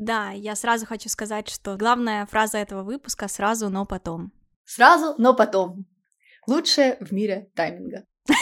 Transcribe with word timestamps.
Да, 0.00 0.30
я 0.30 0.54
сразу 0.54 0.86
хочу 0.86 1.08
сказать, 1.08 1.48
что 1.48 1.76
главная 1.76 2.24
фраза 2.26 2.58
этого 2.58 2.84
выпуска 2.84 3.26
«сразу, 3.26 3.68
но 3.68 3.84
потом». 3.84 4.32
Сразу, 4.64 5.14
но 5.18 5.34
потом. 5.34 5.86
Лучшее 6.46 6.98
в 7.00 7.12
мире 7.12 7.50
тайминга. 7.54 8.04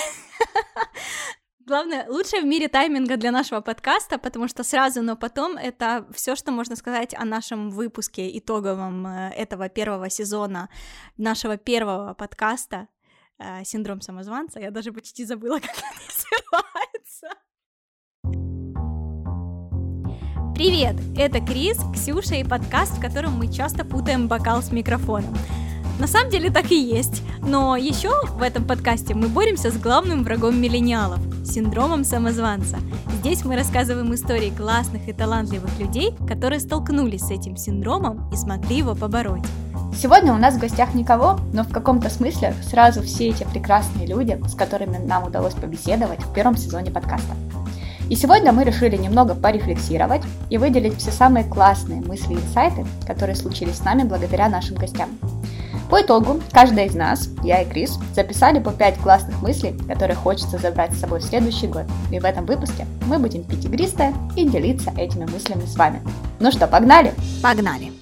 Главное, 1.66 2.06
лучшее 2.10 2.42
в 2.42 2.44
мире 2.44 2.68
тайминга 2.68 3.16
для 3.16 3.30
нашего 3.30 3.62
подкаста, 3.62 4.18
потому 4.18 4.48
что 4.48 4.64
сразу, 4.64 5.02
но 5.02 5.16
потом 5.16 5.56
это 5.56 6.06
все, 6.12 6.36
что 6.36 6.52
можно 6.52 6.76
сказать 6.76 7.14
о 7.14 7.24
нашем 7.24 7.70
выпуске 7.70 8.38
итоговом 8.38 9.06
э, 9.06 9.30
этого 9.30 9.70
первого 9.70 10.10
сезона 10.10 10.68
нашего 11.16 11.56
первого 11.56 12.12
подкаста 12.12 12.86
э, 13.38 13.64
«Синдром 13.64 14.02
самозванца». 14.02 14.60
Я 14.60 14.70
даже 14.70 14.92
почти 14.92 15.24
забыла, 15.24 15.58
как 15.60 15.74
он 15.74 15.98
называется. 16.06 17.28
Привет! 20.56 20.96
Это 21.18 21.40
Крис, 21.40 21.76
Ксюша 21.92 22.36
и 22.36 22.42
подкаст, 22.42 22.96
в 22.96 23.00
котором 23.02 23.36
мы 23.36 23.52
часто 23.52 23.84
путаем 23.84 24.26
бокал 24.26 24.62
с 24.62 24.72
микрофоном. 24.72 25.36
На 25.98 26.06
самом 26.06 26.30
деле 26.30 26.48
так 26.48 26.70
и 26.70 26.80
есть. 26.80 27.22
Но 27.42 27.76
еще 27.76 28.08
в 28.30 28.40
этом 28.40 28.64
подкасте 28.64 29.14
мы 29.14 29.28
боремся 29.28 29.70
с 29.70 29.76
главным 29.76 30.24
врагом 30.24 30.58
миллениалов– 30.58 31.18
синдромом 31.44 32.04
самозванца. 32.04 32.78
Здесь 33.20 33.44
мы 33.44 33.54
рассказываем 33.54 34.14
истории 34.14 34.48
классных 34.48 35.06
и 35.10 35.12
талантливых 35.12 35.78
людей, 35.78 36.14
которые 36.26 36.60
столкнулись 36.60 37.26
с 37.26 37.30
этим 37.30 37.58
синдромом 37.58 38.30
и 38.32 38.36
смогли 38.36 38.78
его 38.78 38.94
побороть. 38.94 39.44
Сегодня 39.94 40.32
у 40.32 40.38
нас 40.38 40.54
в 40.54 40.58
гостях 40.58 40.94
никого, 40.94 41.38
но 41.52 41.64
в 41.64 41.68
каком-то 41.70 42.08
смысле 42.08 42.54
сразу 42.62 43.02
все 43.02 43.28
эти 43.28 43.44
прекрасные 43.44 44.06
люди, 44.06 44.40
с 44.48 44.54
которыми 44.54 44.96
нам 44.96 45.24
удалось 45.24 45.52
побеседовать 45.52 46.22
в 46.22 46.32
первом 46.32 46.56
сезоне 46.56 46.90
подкаста. 46.90 47.34
И 48.08 48.14
сегодня 48.14 48.52
мы 48.52 48.62
решили 48.62 48.96
немного 48.96 49.34
порефлексировать 49.34 50.22
и 50.48 50.58
выделить 50.58 50.96
все 50.98 51.10
самые 51.10 51.44
классные 51.44 52.00
мысли 52.00 52.34
и 52.34 52.36
инсайты, 52.36 52.86
которые 53.04 53.34
случились 53.34 53.78
с 53.78 53.84
нами 53.84 54.04
благодаря 54.04 54.48
нашим 54.48 54.76
гостям. 54.76 55.18
По 55.90 56.02
итогу, 56.02 56.40
каждая 56.52 56.86
из 56.86 56.94
нас, 56.94 57.28
я 57.42 57.62
и 57.62 57.68
Крис, 57.68 57.98
записали 58.14 58.60
по 58.60 58.72
5 58.72 58.98
классных 58.98 59.40
мыслей, 59.42 59.76
которые 59.88 60.16
хочется 60.16 60.58
забрать 60.58 60.92
с 60.92 61.00
собой 61.00 61.20
в 61.20 61.24
следующий 61.24 61.66
год. 61.66 61.84
И 62.12 62.18
в 62.18 62.24
этом 62.24 62.46
выпуске 62.46 62.86
мы 63.06 63.18
будем 63.18 63.44
пить 63.44 63.64
игристое 63.64 64.12
и 64.36 64.48
делиться 64.48 64.92
этими 64.96 65.24
мыслями 65.24 65.64
с 65.64 65.76
вами. 65.76 66.00
Ну 66.40 66.50
что, 66.50 66.66
погнали? 66.66 67.12
Погнали! 67.42 67.92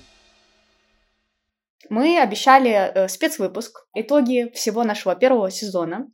Мы 1.90 2.18
обещали 2.18 2.70
э, 2.70 3.08
спецвыпуск, 3.08 3.86
итоги 3.94 4.50
всего 4.54 4.84
нашего 4.84 5.14
первого 5.14 5.50
сезона. 5.50 6.06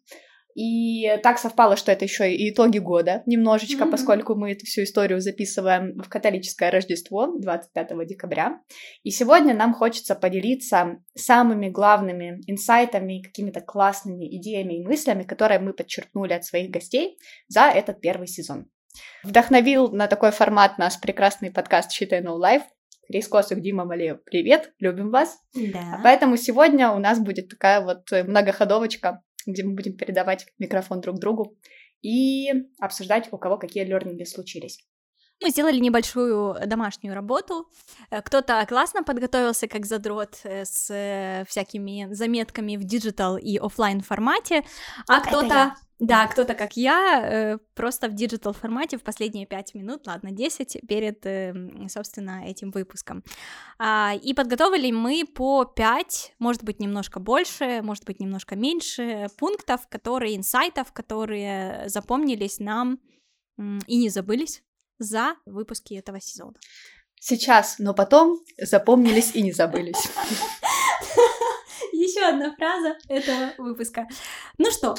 И 0.60 1.18
так 1.22 1.38
совпало, 1.38 1.74
что 1.74 1.90
это 1.90 2.04
еще 2.04 2.34
и 2.34 2.50
итоги 2.50 2.76
года 2.76 3.22
немножечко, 3.24 3.84
mm-hmm. 3.84 3.90
поскольку 3.90 4.34
мы 4.34 4.52
эту 4.52 4.66
всю 4.66 4.82
историю 4.82 5.22
записываем 5.22 5.96
в 5.98 6.06
католическое 6.10 6.70
Рождество 6.70 7.28
25 7.38 8.06
декабря. 8.06 8.60
И 9.02 9.10
сегодня 9.10 9.54
нам 9.54 9.72
хочется 9.72 10.14
поделиться 10.14 10.98
самыми 11.16 11.70
главными 11.70 12.42
инсайтами, 12.46 13.22
какими-то 13.22 13.62
классными 13.62 14.36
идеями 14.36 14.82
и 14.82 14.86
мыслями, 14.86 15.22
которые 15.22 15.60
мы 15.60 15.72
подчеркнули 15.72 16.34
от 16.34 16.44
своих 16.44 16.70
гостей 16.70 17.16
за 17.48 17.62
этот 17.62 18.02
первый 18.02 18.26
сезон. 18.26 18.66
Вдохновил 19.24 19.90
на 19.90 20.08
такой 20.08 20.30
формат 20.30 20.76
нас 20.76 20.98
прекрасный 20.98 21.50
подкаст 21.50 21.90
«Считай 21.90 22.22
No 22.22 22.38
Life», 22.38 22.64
Крис 23.08 23.28
Косых, 23.28 23.62
Дима 23.62 23.86
Малеев, 23.86 24.22
привет, 24.24 24.72
любим 24.78 25.10
вас. 25.10 25.38
Да. 25.54 26.00
Поэтому 26.04 26.36
сегодня 26.36 26.92
у 26.92 26.98
нас 26.98 27.18
будет 27.18 27.48
такая 27.48 27.80
вот 27.80 28.08
многоходовочка 28.12 29.22
где 29.46 29.64
мы 29.64 29.74
будем 29.74 29.96
передавать 29.96 30.46
микрофон 30.58 31.00
друг 31.00 31.18
другу 31.18 31.56
и 32.02 32.50
обсуждать, 32.78 33.28
у 33.32 33.38
кого 33.38 33.58
какие 33.58 33.84
learning 33.84 34.20
и 34.20 34.24
случились. 34.24 34.78
Мы 35.42 35.50
сделали 35.50 35.78
небольшую 35.78 36.54
домашнюю 36.66 37.14
работу. 37.14 37.66
Э, 38.10 38.20
кто-то 38.20 38.64
классно 38.68 39.02
подготовился 39.02 39.68
как 39.68 39.86
задрот 39.86 40.38
э, 40.44 40.64
с 40.66 40.90
э, 40.90 41.44
всякими 41.48 42.12
заметками 42.12 42.76
в 42.76 42.84
digital 42.84 43.38
и 43.38 43.56
офлайн 43.56 44.00
формате, 44.00 44.64
а 45.08 45.20
кто-то 45.20 45.74
да, 46.00 46.26
кто-то, 46.26 46.54
как 46.54 46.78
я, 46.78 47.20
э, 47.22 47.58
просто 47.74 48.08
в 48.08 48.14
digital 48.14 48.54
формате 48.54 48.96
в 48.96 49.02
последние 49.02 49.46
5 49.46 49.74
минут, 49.74 50.06
ладно, 50.06 50.30
10, 50.30 50.80
перед, 50.88 51.26
э, 51.26 51.52
собственно, 51.88 52.42
этим 52.46 52.70
выпуском. 52.70 53.22
А, 53.78 54.14
и 54.14 54.32
подготовили 54.32 54.90
мы 54.92 55.26
по 55.26 55.66
5, 55.66 56.36
может 56.38 56.64
быть, 56.64 56.80
немножко 56.80 57.20
больше, 57.20 57.82
может 57.82 58.06
быть, 58.06 58.18
немножко 58.18 58.56
меньше 58.56 59.28
пунктов, 59.36 59.88
которые, 59.88 60.36
инсайтов, 60.36 60.90
которые 60.92 61.86
запомнились 61.90 62.60
нам 62.60 62.98
и 63.86 63.98
не 63.98 64.08
забылись 64.08 64.62
за 64.98 65.36
выпуски 65.44 65.92
этого 65.92 66.18
сезона. 66.18 66.54
Сейчас, 67.20 67.78
но 67.78 67.92
потом 67.92 68.40
запомнились 68.56 69.34
и 69.34 69.42
не 69.42 69.52
забылись. 69.52 70.02
Еще 71.92 72.22
одна 72.22 72.54
фраза 72.56 72.96
этого 73.08 73.52
выпуска. 73.58 74.08
Ну 74.56 74.70
что, 74.70 74.94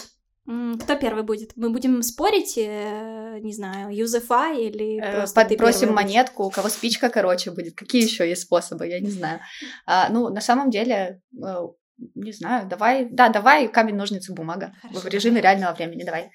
кто 0.46 0.96
первый 0.96 1.24
будет? 1.24 1.56
Мы 1.56 1.70
будем 1.70 2.02
спорить, 2.02 2.58
э, 2.58 3.40
не 3.42 3.54
знаю, 3.54 3.96
юзефа 3.96 4.54
или 4.54 5.00
э, 5.00 5.18
просто 5.18 5.46
Подбросим 5.46 5.94
монетку, 5.94 6.46
у 6.46 6.50
кого 6.50 6.70
спичка 6.70 7.10
короче 7.10 7.52
будет. 7.52 7.76
Какие 7.76 8.04
еще 8.04 8.28
есть 8.28 8.44
способы, 8.44 8.88
я 8.88 9.00
не 9.00 9.12
знаю. 9.12 9.40
А, 9.86 10.10
ну, 10.10 10.30
на 10.30 10.42
самом 10.42 10.72
деле, 10.72 11.22
э, 11.44 11.68
не 12.16 12.32
знаю, 12.32 12.68
давай, 12.68 13.08
да, 13.12 13.30
давай 13.30 13.68
камень, 13.68 13.96
ножницы, 13.96 14.34
бумага 14.34 14.74
Хорошо, 14.82 15.00
в 15.02 15.06
режиме 15.06 15.42
реального 15.42 15.74
времени, 15.74 16.04
давай. 16.04 16.32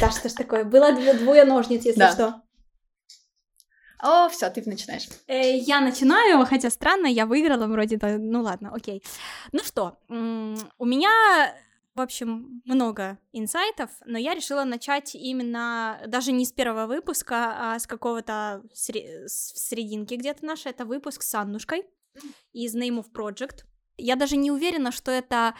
Да, 0.00 0.10
что 0.10 0.28
ж 0.28 0.32
такое? 0.32 0.64
Было 0.64 0.92
две, 0.92 1.14
двое 1.14 1.44
ножниц, 1.44 1.86
если 1.86 1.98
да. 1.98 2.12
что. 2.12 2.42
О, 4.00 4.28
все, 4.28 4.50
ты 4.50 4.62
начинаешь. 4.66 5.08
Э, 5.26 5.56
я 5.56 5.80
начинаю, 5.80 6.44
хотя 6.44 6.68
странно, 6.70 7.06
я 7.06 7.24
выиграла 7.24 7.66
вроде, 7.66 7.98
ну 8.02 8.42
ладно, 8.42 8.70
окей. 8.74 9.02
Ну 9.52 9.60
что, 9.64 9.98
у 10.08 10.84
меня 10.84 11.54
в 11.98 12.00
общем, 12.00 12.62
много 12.64 13.18
инсайтов, 13.32 13.90
но 14.06 14.18
я 14.18 14.34
решила 14.34 14.64
начать 14.64 15.14
именно 15.14 16.00
даже 16.06 16.32
не 16.32 16.44
с 16.44 16.52
первого 16.52 16.86
выпуска, 16.86 17.72
а 17.74 17.78
с 17.78 17.86
какого-то 17.86 18.62
сре- 18.72 19.26
серединки 19.28 20.14
где-то 20.14 20.46
нашей. 20.46 20.70
Это 20.70 20.84
выпуск 20.84 21.22
с 21.22 21.34
Аннушкой 21.34 21.84
из 22.52 22.74
Name 22.76 23.04
of 23.04 23.06
Project. 23.12 23.64
Я 23.96 24.16
даже 24.16 24.36
не 24.36 24.50
уверена, 24.50 24.92
что 24.92 25.10
это 25.10 25.54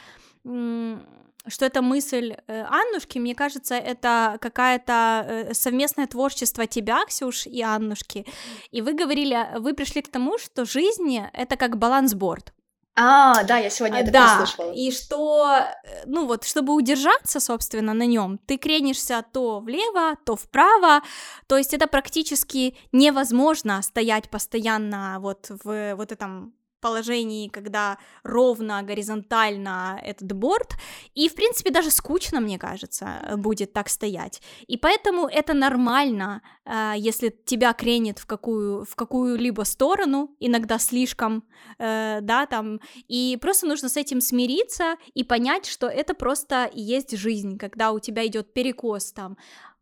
что 1.47 1.65
это 1.65 1.83
мысль 1.83 2.37
э, 2.47 2.63
Аннушки, 2.63 3.19
мне 3.19 3.35
кажется, 3.35 3.75
это 3.75 4.37
какая-то 4.41 5.25
э, 5.27 5.55
совместное 5.55 6.07
творчество 6.07 6.67
тебя, 6.67 7.05
Ксюш, 7.07 7.47
и 7.47 7.63
Аннушки. 7.63 8.27
И 8.71 8.83
вы 8.83 8.93
говорили, 8.93 9.59
вы 9.59 9.73
пришли 9.75 10.03
к 10.03 10.11
тому, 10.11 10.39
что 10.39 10.65
жизнь— 10.65 11.19
это 11.33 11.57
как 11.57 11.79
балансборд. 11.79 12.53
А, 13.01 13.45
да, 13.45 13.59
я 13.59 13.71
сегодня 13.71 14.01
это 14.01 14.11
да, 14.11 14.39
прослушала. 14.39 14.73
И 14.73 14.91
что, 14.91 15.61
э, 15.85 16.03
ну 16.07 16.27
вот, 16.27 16.45
чтобы 16.45 16.75
удержаться, 16.75 17.39
собственно, 17.39 17.95
на 17.95 18.07
нем, 18.07 18.39
ты 18.45 18.57
кренишься 18.59 19.25
то 19.33 19.61
влево, 19.61 20.17
то 20.25 20.35
вправо, 20.35 21.03
то 21.47 21.57
есть 21.57 21.73
это 21.75 21.87
практически 21.87 22.77
невозможно 22.91 23.81
стоять 23.83 24.29
постоянно 24.31 25.19
вот 25.21 25.47
в 25.63 25.95
вот 25.95 26.11
этом 26.11 26.55
положении, 26.81 27.49
когда 27.49 27.99
ровно, 28.23 28.83
горизонтально 28.83 30.01
этот 30.03 30.33
борт, 30.33 30.75
и, 31.15 31.29
в 31.29 31.35
принципе, 31.35 31.71
даже 31.71 31.91
скучно, 31.91 32.41
мне 32.41 32.59
кажется, 32.59 33.35
будет 33.37 33.73
так 33.73 33.89
стоять. 33.89 34.41
И 34.67 34.77
поэтому 34.77 35.27
это 35.27 35.55
нормально, 35.55 36.43
э, 36.65 36.95
если 36.97 37.31
тебя 37.45 37.73
кренит 37.73 38.19
в, 38.19 38.27
какую, 38.27 38.85
в 38.85 38.95
какую-либо 38.95 39.63
сторону, 39.63 40.35
иногда 40.41 40.79
слишком, 40.79 41.45
э, 41.79 42.21
да, 42.23 42.47
там, 42.47 42.81
и 43.09 43.39
просто 43.41 43.67
нужно 43.67 43.89
с 43.89 43.97
этим 43.97 44.21
смириться 44.21 44.97
и 45.15 45.25
понять, 45.25 45.67
что 45.67 45.87
это 45.87 46.15
просто 46.15 46.65
и 46.65 46.81
есть 46.81 47.17
жизнь, 47.17 47.59
когда 47.59 47.93
у 47.93 47.99
тебя 47.99 48.27
идет 48.27 48.53
перекос 48.53 49.13
там 49.13 49.37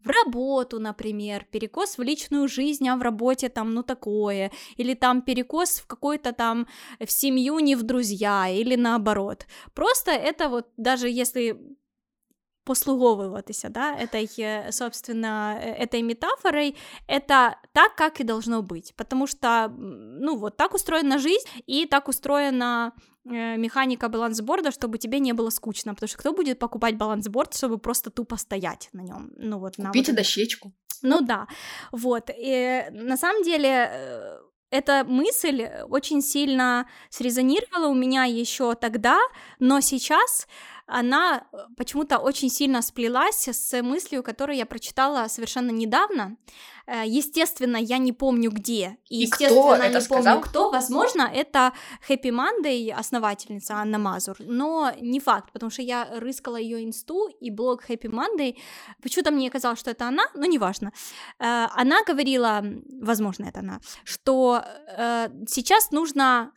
в 0.06 0.10
работу, 0.10 0.78
например, 0.78 1.46
перекос 1.50 1.98
в 1.98 2.02
личную 2.02 2.48
жизнь, 2.48 2.88
а 2.88 2.96
в 2.96 3.02
работе 3.02 3.48
там, 3.48 3.74
ну, 3.74 3.82
такое, 3.82 4.50
или 4.76 4.94
там 4.94 5.22
перекос 5.22 5.80
в 5.80 5.86
какой-то 5.86 6.32
там, 6.32 6.66
в 7.00 7.10
семью, 7.10 7.58
не 7.58 7.74
в 7.74 7.82
друзья, 7.82 8.48
или 8.48 8.76
наоборот. 8.76 9.46
Просто 9.74 10.12
это 10.12 10.48
вот, 10.48 10.68
даже 10.76 11.08
если 11.08 11.58
послуговыватися, 12.66 13.68
да, 13.68 13.94
этой, 13.94 14.28
э, 14.38 14.72
собственно, 14.72 15.56
э, 15.62 15.84
этой 15.84 16.02
метафорой, 16.02 16.74
это 17.08 17.54
так, 17.72 17.94
как 17.96 18.20
и 18.20 18.24
должно 18.24 18.62
быть, 18.62 18.92
потому 18.96 19.26
что, 19.28 19.68
ну, 19.78 20.36
вот 20.36 20.56
так 20.56 20.74
устроена 20.74 21.18
жизнь, 21.18 21.46
и 21.68 21.86
так 21.86 22.08
устроена 22.08 22.92
э, 23.24 23.56
механика 23.56 24.08
балансборда, 24.08 24.70
чтобы 24.70 24.98
тебе 24.98 25.20
не 25.20 25.32
было 25.32 25.50
скучно, 25.50 25.94
потому 25.94 26.08
что 26.08 26.18
кто 26.18 26.32
будет 26.32 26.58
покупать 26.58 26.96
балансборд, 26.96 27.54
чтобы 27.54 27.78
просто 27.78 28.10
тупо 28.10 28.36
стоять 28.36 28.88
на 28.92 29.02
нем, 29.02 29.30
ну 29.38 29.58
вот. 29.58 29.76
Купите 29.76 30.12
вот... 30.12 30.16
дощечку. 30.16 30.72
Ну 31.02 31.20
да, 31.20 31.46
вот, 31.92 32.30
и 32.36 32.84
на 32.90 33.16
самом 33.16 33.42
деле 33.44 33.90
эта 34.70 35.04
мысль 35.04 35.68
очень 35.88 36.22
сильно 36.22 36.86
срезонировала 37.10 37.88
у 37.88 37.94
меня 37.94 38.24
еще 38.24 38.74
тогда, 38.74 39.18
но 39.60 39.80
сейчас 39.80 40.48
она 40.86 41.46
э, 41.52 41.56
почему-то 41.76 42.18
очень 42.18 42.48
сильно 42.48 42.80
сплелась 42.80 43.48
с 43.48 43.82
мыслью, 43.82 44.22
которую 44.22 44.56
я 44.56 44.66
прочитала 44.66 45.28
совершенно 45.28 45.70
недавно. 45.70 46.36
Э, 46.86 47.02
естественно, 47.04 47.76
я 47.76 47.98
не 47.98 48.12
помню 48.12 48.50
где. 48.50 48.96
И, 49.10 49.18
естественно, 49.18 49.74
кто 49.74 49.74
это 49.74 49.94
не 49.94 50.00
сказал? 50.00 50.34
помню 50.36 50.48
кто. 50.48 50.70
Возможно, 50.70 51.22
это 51.22 51.72
Happy 52.08 52.30
Monday, 52.30 52.92
основательница 52.92 53.74
Анна 53.74 53.98
Мазур. 53.98 54.36
Но 54.38 54.92
не 55.00 55.18
факт, 55.18 55.52
потому 55.52 55.70
что 55.70 55.82
я 55.82 56.08
рыскала 56.20 56.56
ее 56.56 56.84
инсту 56.84 57.28
и 57.40 57.50
блог 57.50 57.88
Happy 57.88 58.08
Monday. 58.08 58.56
Почему-то 59.02 59.32
мне 59.32 59.50
казалось, 59.50 59.80
что 59.80 59.90
это 59.90 60.06
она, 60.06 60.24
но 60.34 60.46
неважно. 60.46 60.92
Э, 61.40 61.66
она 61.74 62.04
говорила, 62.04 62.64
возможно, 63.02 63.46
это 63.46 63.60
она, 63.60 63.80
что 64.04 64.62
сейчас 65.46 65.90
нужно 65.90 66.52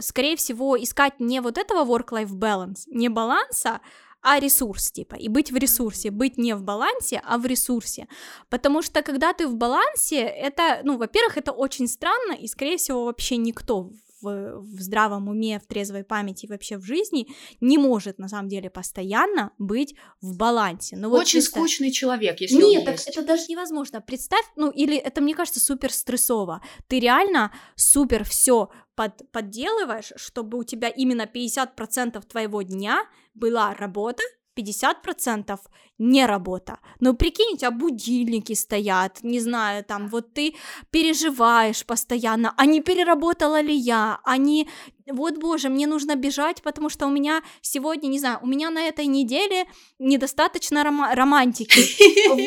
скорее 0.00 0.36
всего, 0.36 0.82
искать 0.82 1.20
не 1.20 1.40
вот 1.40 1.58
этого 1.58 1.84
work-life 1.84 2.32
balance, 2.32 2.82
не 2.86 3.08
баланса, 3.08 3.80
а 4.22 4.40
ресурс, 4.40 4.90
типа, 4.90 5.16
и 5.16 5.28
быть 5.28 5.52
в 5.52 5.56
ресурсе, 5.56 6.10
быть 6.10 6.38
не 6.38 6.54
в 6.54 6.62
балансе, 6.62 7.20
а 7.24 7.36
в 7.36 7.44
ресурсе, 7.44 8.08
потому 8.48 8.80
что 8.80 9.02
когда 9.02 9.34
ты 9.34 9.46
в 9.46 9.56
балансе, 9.56 10.20
это, 10.20 10.80
ну, 10.82 10.96
во-первых, 10.96 11.36
это 11.36 11.52
очень 11.52 11.86
странно, 11.86 12.32
и, 12.32 12.48
скорее 12.48 12.78
всего, 12.78 13.04
вообще 13.04 13.36
никто 13.36 13.90
в, 14.24 14.60
в 14.60 14.80
здравом 14.80 15.28
уме, 15.28 15.60
в 15.60 15.66
трезвой 15.66 16.04
памяти 16.04 16.46
вообще 16.46 16.78
в 16.78 16.84
жизни 16.84 17.28
не 17.60 17.78
может 17.78 18.18
на 18.18 18.28
самом 18.28 18.48
деле 18.48 18.70
постоянно 18.70 19.52
быть 19.58 19.94
в 20.20 20.36
балансе. 20.36 20.96
Ну, 20.96 21.10
вот 21.10 21.20
Очень 21.20 21.40
представь... 21.40 21.62
скучный 21.62 21.90
человек, 21.90 22.40
если 22.40 22.56
Нет, 22.56 22.80
он 22.80 22.84
так 22.86 22.94
есть. 22.94 23.08
это 23.08 23.22
даже 23.22 23.44
невозможно. 23.48 24.00
Представь, 24.00 24.44
ну 24.56 24.70
или 24.70 24.96
это 24.96 25.20
мне 25.20 25.34
кажется 25.34 25.60
супер 25.60 25.92
стрессово. 25.92 26.62
Ты 26.88 27.00
реально 27.00 27.52
супер 27.76 28.24
все 28.24 28.70
под, 28.94 29.30
подделываешь, 29.30 30.12
чтобы 30.16 30.58
у 30.58 30.64
тебя 30.64 30.88
именно 30.88 31.28
50% 31.32 32.22
твоего 32.26 32.62
дня 32.62 33.04
была 33.34 33.74
работа, 33.74 34.22
50% 34.56 35.58
не 35.98 36.26
работа. 36.26 36.78
Но 37.00 37.14
прикинь, 37.14 37.54
у 37.54 37.56
тебя 37.56 37.70
будильники 37.70 38.54
стоят, 38.54 39.22
не 39.22 39.40
знаю, 39.40 39.84
там, 39.84 40.08
вот 40.08 40.34
ты 40.34 40.54
переживаешь 40.90 41.84
постоянно, 41.84 42.54
а 42.56 42.66
не 42.66 42.80
переработала 42.80 43.60
ли 43.60 43.74
я, 43.74 44.20
а 44.24 44.36
не, 44.36 44.68
вот, 45.12 45.38
боже, 45.38 45.68
мне 45.68 45.86
нужно 45.86 46.16
бежать, 46.16 46.62
потому 46.62 46.88
что 46.88 47.06
у 47.06 47.10
меня 47.10 47.42
сегодня, 47.60 48.08
не 48.08 48.18
знаю, 48.18 48.38
у 48.42 48.46
меня 48.46 48.70
на 48.70 48.82
этой 48.82 49.06
неделе 49.06 49.66
недостаточно 49.98 50.82
рома- 50.82 51.14
романтики, 51.14 51.80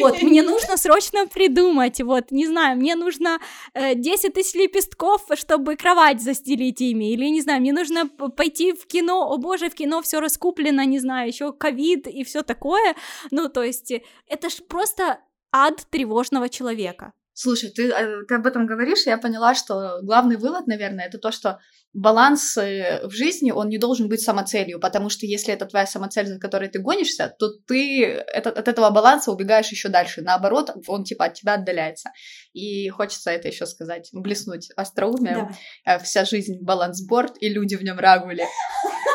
вот, 0.02 0.22
мне 0.22 0.42
нужно 0.42 0.78
срочно 0.78 1.28
придумать, 1.28 2.02
вот, 2.02 2.32
не 2.32 2.48
знаю, 2.48 2.78
мне 2.78 2.96
нужно 2.96 3.40
э, 3.74 3.96
10 3.96 4.34
тысяч 4.34 4.56
лепестков, 4.56 5.22
чтобы 5.36 5.76
кровать 5.76 6.22
застелить 6.22 6.82
ими, 6.82 7.14
или, 7.14 7.26
не 7.26 7.42
знаю, 7.42 7.62
мне 7.62 7.74
нужно 7.74 8.08
пойти 8.08 8.74
в 8.74 8.88
кино, 8.88 9.32
о 9.32 9.38
боже, 9.38 9.70
в 9.70 9.76
кино 9.76 10.02
все 10.02 10.20
раскуплено, 10.20 10.84
не 10.86 11.00
знаю, 11.00 11.28
еще 11.28 11.54
ковид 11.54 12.08
и 12.08 12.24
все 12.24 12.42
такое, 12.42 12.96
ну, 13.32 13.50
то 13.50 13.64
есть 13.64 13.92
э, 13.92 14.02
это 14.28 14.50
ж 14.50 14.56
просто 14.68 15.20
ад 15.52 15.86
тревожного 15.90 16.50
человека. 16.50 17.14
Слушай, 17.40 17.70
ты, 17.70 17.92
э, 17.92 18.24
ты 18.28 18.34
об 18.34 18.48
этом 18.48 18.66
говоришь, 18.66 19.06
и 19.06 19.12
я 19.12 19.18
поняла, 19.20 19.54
что 19.54 20.00
главный 20.02 20.38
вывод, 20.38 20.66
наверное, 20.66 21.06
это 21.06 21.20
то, 21.20 21.32
что 21.32 21.60
баланс 21.94 22.58
э, 22.58 23.06
в 23.06 23.12
жизни, 23.12 23.52
он 23.52 23.70
не 23.70 23.78
должен 23.78 24.10
быть 24.10 24.22
самоцелью, 24.22 24.80
потому 24.80 25.10
что 25.10 25.28
если 25.28 25.54
это 25.54 25.68
твоя 25.68 25.86
самоцель, 25.86 26.26
за 26.26 26.40
которой 26.40 26.68
ты 26.68 26.80
гонишься, 26.80 27.36
то 27.38 27.50
ты 27.68 28.06
это, 28.06 28.50
от 28.50 28.68
этого 28.68 28.90
баланса 28.90 29.32
убегаешь 29.32 29.70
еще 29.70 29.90
дальше. 29.90 30.24
Наоборот, 30.24 30.72
он 30.88 31.04
типа 31.04 31.26
от 31.26 31.36
тебя 31.36 31.54
отдаляется. 31.54 32.10
И 32.54 32.90
хочется 32.90 33.30
это 33.30 33.50
еще 33.50 33.68
сказать, 33.68 34.10
блеснуть 34.14 34.72
остроумием. 34.76 35.56
Да. 35.86 36.00
Вся 36.00 36.26
жизнь 36.26 36.58
балансборд, 36.60 37.36
и 37.40 37.50
люди 37.50 37.76
в 37.76 37.84
нем 37.84 38.00
рагули. 38.00 38.46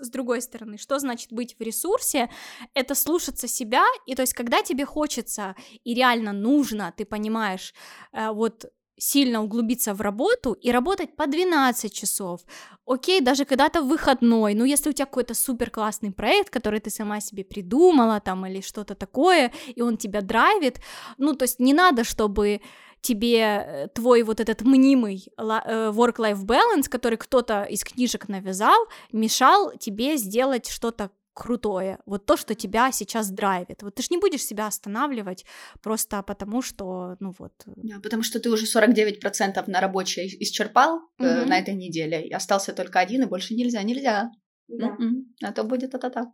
с 0.00 0.10
другой 0.10 0.42
стороны, 0.42 0.78
что 0.78 0.98
значит 0.98 1.32
быть 1.32 1.56
в 1.58 1.62
ресурсе? 1.62 2.30
Это 2.74 2.94
слушаться 2.94 3.48
себя, 3.48 3.84
и 4.06 4.14
то 4.14 4.22
есть, 4.22 4.34
когда 4.34 4.62
тебе 4.62 4.84
хочется 4.84 5.54
и 5.84 5.94
реально 5.94 6.32
нужно, 6.32 6.92
ты 6.96 7.04
понимаешь, 7.04 7.74
э, 8.12 8.30
вот 8.30 8.66
сильно 8.98 9.42
углубиться 9.42 9.94
в 9.94 10.00
работу 10.00 10.52
и 10.52 10.70
работать 10.72 11.16
по 11.16 11.26
12 11.26 11.92
часов. 11.92 12.40
Окей, 12.84 13.20
даже 13.20 13.44
когда-то 13.44 13.82
выходной, 13.82 14.54
ну 14.54 14.64
если 14.64 14.90
у 14.90 14.92
тебя 14.92 15.06
какой-то 15.06 15.34
супер 15.34 15.70
классный 15.70 16.10
проект, 16.10 16.50
который 16.50 16.80
ты 16.80 16.90
сама 16.90 17.20
себе 17.20 17.44
придумала 17.44 18.20
там 18.20 18.46
или 18.46 18.60
что-то 18.60 18.94
такое, 18.94 19.52
и 19.76 19.82
он 19.82 19.96
тебя 19.96 20.20
драйвит, 20.20 20.80
ну 21.16 21.34
то 21.34 21.44
есть 21.44 21.60
не 21.60 21.74
надо, 21.74 22.04
чтобы 22.04 22.60
тебе 23.00 23.40
э, 23.40 23.88
твой 23.94 24.22
вот 24.22 24.40
этот 24.40 24.62
мнимый 24.62 25.28
э, 25.36 25.42
work-life 25.42 26.44
balance, 26.44 26.88
который 26.88 27.18
кто-то 27.18 27.64
из 27.64 27.84
книжек 27.84 28.28
навязал, 28.28 28.86
мешал 29.12 29.72
тебе 29.78 30.16
сделать 30.16 30.68
что-то 30.68 31.10
крутое, 31.38 31.98
вот 32.04 32.26
то, 32.26 32.36
что 32.36 32.54
тебя 32.56 32.90
сейчас 32.90 33.30
драйвит. 33.30 33.82
Вот 33.82 33.94
ты 33.94 34.02
же 34.02 34.08
не 34.10 34.18
будешь 34.18 34.44
себя 34.44 34.66
останавливать 34.66 35.44
просто 35.82 36.22
потому, 36.22 36.62
что, 36.62 37.16
ну 37.20 37.32
вот... 37.38 37.52
Э, 37.66 37.70
да, 37.76 38.00
потому 38.02 38.24
что 38.24 38.40
ты 38.40 38.50
уже 38.50 38.66
49% 38.66 39.64
на 39.70 39.80
рабочее 39.80 40.26
исчерпал 40.42 40.98
mm-hmm. 40.98 41.24
э, 41.24 41.44
на 41.44 41.58
этой 41.58 41.74
неделе, 41.74 42.26
и 42.26 42.32
остался 42.32 42.72
только 42.72 42.98
один, 42.98 43.22
и 43.22 43.26
больше 43.26 43.54
нельзя, 43.54 43.82
нельзя. 43.84 44.30
Да. 44.66 44.88
Mm-mm. 44.88 45.24
А 45.44 45.52
то 45.52 45.62
будет 45.62 45.92
та-та-та. 45.92 46.32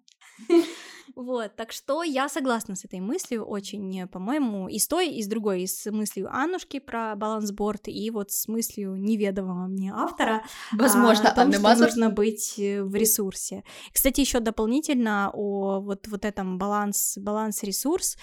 Вот, 1.15 1.57
так 1.57 1.73
что 1.73 2.03
я 2.03 2.29
согласна 2.29 2.77
с 2.77 2.85
этой 2.85 3.01
мыслью 3.01 3.45
очень, 3.45 4.09
по-моему, 4.09 4.69
и 4.69 4.79
с 4.79 4.89
той, 4.89 5.09
и 5.09 5.23
с 5.23 5.27
другой, 5.27 5.63
и 5.63 5.67
с 5.67 5.91
мыслью 5.91 6.29
Аннушки 6.33 6.79
про 6.79 7.15
балансборд, 7.17 7.89
и 7.89 8.11
вот 8.11 8.31
с 8.31 8.49
мыслью 8.49 8.97
неведомого 8.97 9.67
мне 9.67 9.93
автора. 9.93 10.45
Возможно, 10.73 11.31
о 11.31 11.35
том, 11.35 11.53
что 11.53 11.61
Мазур. 11.61 11.87
нужно 11.87 12.11
быть 12.11 12.59
э, 12.59 12.83
в 12.83 12.95
ресурсе. 12.95 13.65
Кстати, 13.93 14.21
еще 14.21 14.41
дополнительно 14.41 15.31
о 15.33 15.81
вот, 15.81 16.09
вот 16.09 16.25
этом 16.25 16.59
баланс, 16.59 17.19
баланс-ресурс, 17.19 18.17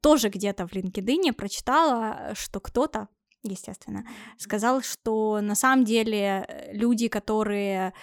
тоже 0.00 0.28
где-то 0.28 0.66
в 0.66 0.72
LinkedIn 0.72 1.32
прочитала, 1.32 2.32
что 2.34 2.60
кто-то, 2.60 3.08
естественно, 3.42 4.06
сказал, 4.36 4.82
что 4.82 5.40
на 5.40 5.54
самом 5.54 5.84
деле 5.84 6.68
люди, 6.72 7.08
которые 7.08 7.94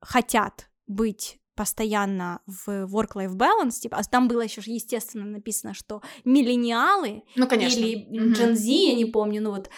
хотят 0.00 0.70
быть 0.86 1.40
постоянно 1.58 2.40
в 2.46 2.68
work-life 2.86 3.34
balance, 3.34 3.80
типа, 3.80 3.96
а 3.96 4.04
там 4.04 4.28
было 4.28 4.42
еще, 4.42 4.62
естественно, 4.64 5.24
написано, 5.24 5.74
что 5.74 6.02
миллениалы 6.24 7.24
ну, 7.34 7.48
конечно. 7.48 7.80
или 7.80 8.06
Gen 8.32 8.54
Z, 8.54 8.64
я 8.70 8.94
не 8.94 9.06
помню, 9.06 9.42
ну 9.42 9.50
вот 9.50 9.68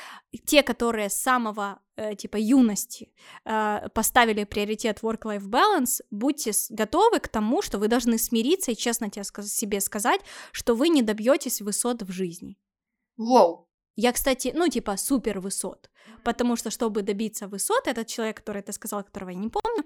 те, 0.44 0.62
которые 0.62 1.08
с 1.08 1.14
самого 1.14 1.80
э, 1.96 2.14
типа 2.16 2.36
юности 2.36 3.14
э, 3.46 3.88
поставили 3.94 4.44
приоритет 4.44 4.98
work-life 5.02 5.48
balance, 5.48 6.02
будьте 6.10 6.52
готовы 6.68 7.18
к 7.18 7.28
тому, 7.28 7.62
что 7.62 7.78
вы 7.78 7.88
должны 7.88 8.18
смириться 8.18 8.72
и 8.72 8.76
честно 8.76 9.08
тебе 9.08 9.24
себе 9.24 9.80
сказать, 9.80 10.20
что 10.52 10.74
вы 10.74 10.90
не 10.90 11.00
добьетесь 11.00 11.62
высот 11.62 12.02
в 12.02 12.12
жизни. 12.12 12.58
Wow. 13.18 13.69
Я, 13.96 14.12
кстати, 14.12 14.52
ну, 14.54 14.68
типа, 14.68 14.96
супер 14.96 15.40
высот, 15.40 15.90
потому 16.24 16.56
что, 16.56 16.70
чтобы 16.70 17.02
добиться 17.02 17.48
высот, 17.48 17.86
этот 17.86 18.06
человек, 18.06 18.36
который 18.36 18.62
ты 18.62 18.72
сказал, 18.72 19.04
которого 19.04 19.30
я 19.30 19.36
не 19.36 19.48
помню, 19.48 19.84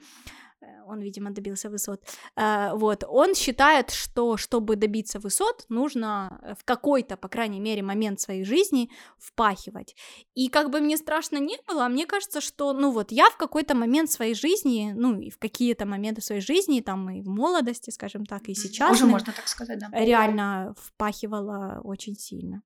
Э, 0.65 0.83
он, 0.87 1.01
видимо, 1.01 1.31
добился 1.31 1.71
высот, 1.71 2.01
э, 2.37 2.71
вот, 2.75 3.05
он 3.09 3.35
считает, 3.35 3.91
что 3.91 4.37
чтобы 4.37 4.77
добиться 4.77 5.19
высот, 5.19 5.65
нужно 5.69 6.41
э, 6.43 6.55
в 6.59 6.65
какой-то, 6.65 7.17
по 7.17 7.29
крайней 7.29 7.61
мере, 7.61 7.83
момент 7.83 8.21
своей 8.21 8.45
жизни 8.45 8.91
впахивать. 9.19 9.97
И 10.35 10.49
как 10.49 10.71
бы 10.71 10.81
мне 10.81 10.97
страшно 10.97 11.39
не 11.39 11.57
было, 11.69 11.89
мне 11.89 12.07
кажется, 12.07 12.41
что, 12.41 12.73
ну 12.73 12.91
вот, 12.91 13.13
я 13.13 13.31
в 13.31 13.37
какой-то 13.37 13.75
момент 13.75 14.11
своей 14.11 14.35
жизни, 14.35 14.93
ну 14.97 15.21
и 15.21 15.31
в 15.31 15.39
какие-то 15.39 15.87
моменты 15.87 16.21
своей 16.21 16.41
жизни, 16.41 16.81
там 16.81 17.11
и 17.11 17.23
в 17.23 17.29
молодости, 17.29 17.91
скажем 17.91 18.27
так, 18.27 18.49
и 18.49 18.55
сейчас. 18.55 18.93
Уже 18.93 19.07
можно 19.07 19.33
так 19.33 19.49
сказать, 19.49 19.79
да. 19.79 19.89
Реально 19.93 20.75
впахивала 20.79 21.81
очень 21.85 22.17
сильно. 22.17 22.63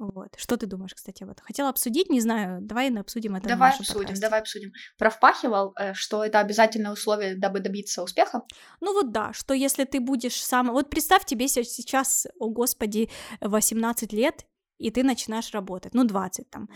Вот. 0.00 0.30
Что 0.38 0.56
ты 0.56 0.66
думаешь, 0.66 0.94
кстати, 0.94 1.22
об 1.22 1.28
этом? 1.28 1.44
Хотела 1.44 1.68
обсудить, 1.68 2.08
не 2.08 2.20
знаю, 2.20 2.62
давай 2.62 2.90
обсудим 2.96 3.36
это. 3.36 3.46
Давай 3.46 3.70
обсудим, 3.70 3.98
подкасте. 3.98 4.22
давай 4.22 4.40
обсудим. 4.40 4.72
Про 4.96 5.10
впахивал, 5.10 5.74
э, 5.78 5.92
что 5.92 6.24
это 6.24 6.40
обязательное 6.40 6.92
условие, 6.92 7.36
дабы 7.36 7.60
добиться 7.60 8.02
успеха? 8.02 8.42
Ну 8.80 8.94
вот 8.94 9.12
да, 9.12 9.34
что 9.34 9.52
если 9.52 9.84
ты 9.84 10.00
будешь 10.00 10.42
сам... 10.42 10.70
Вот 10.70 10.88
представь 10.88 11.26
тебе 11.26 11.48
сейчас, 11.48 12.26
о 12.38 12.48
господи, 12.48 13.10
18 13.42 14.10
лет, 14.14 14.46
и 14.78 14.90
ты 14.90 15.02
начинаешь 15.02 15.52
работать, 15.52 15.92
ну 15.92 16.04
20 16.04 16.48
там 16.48 16.70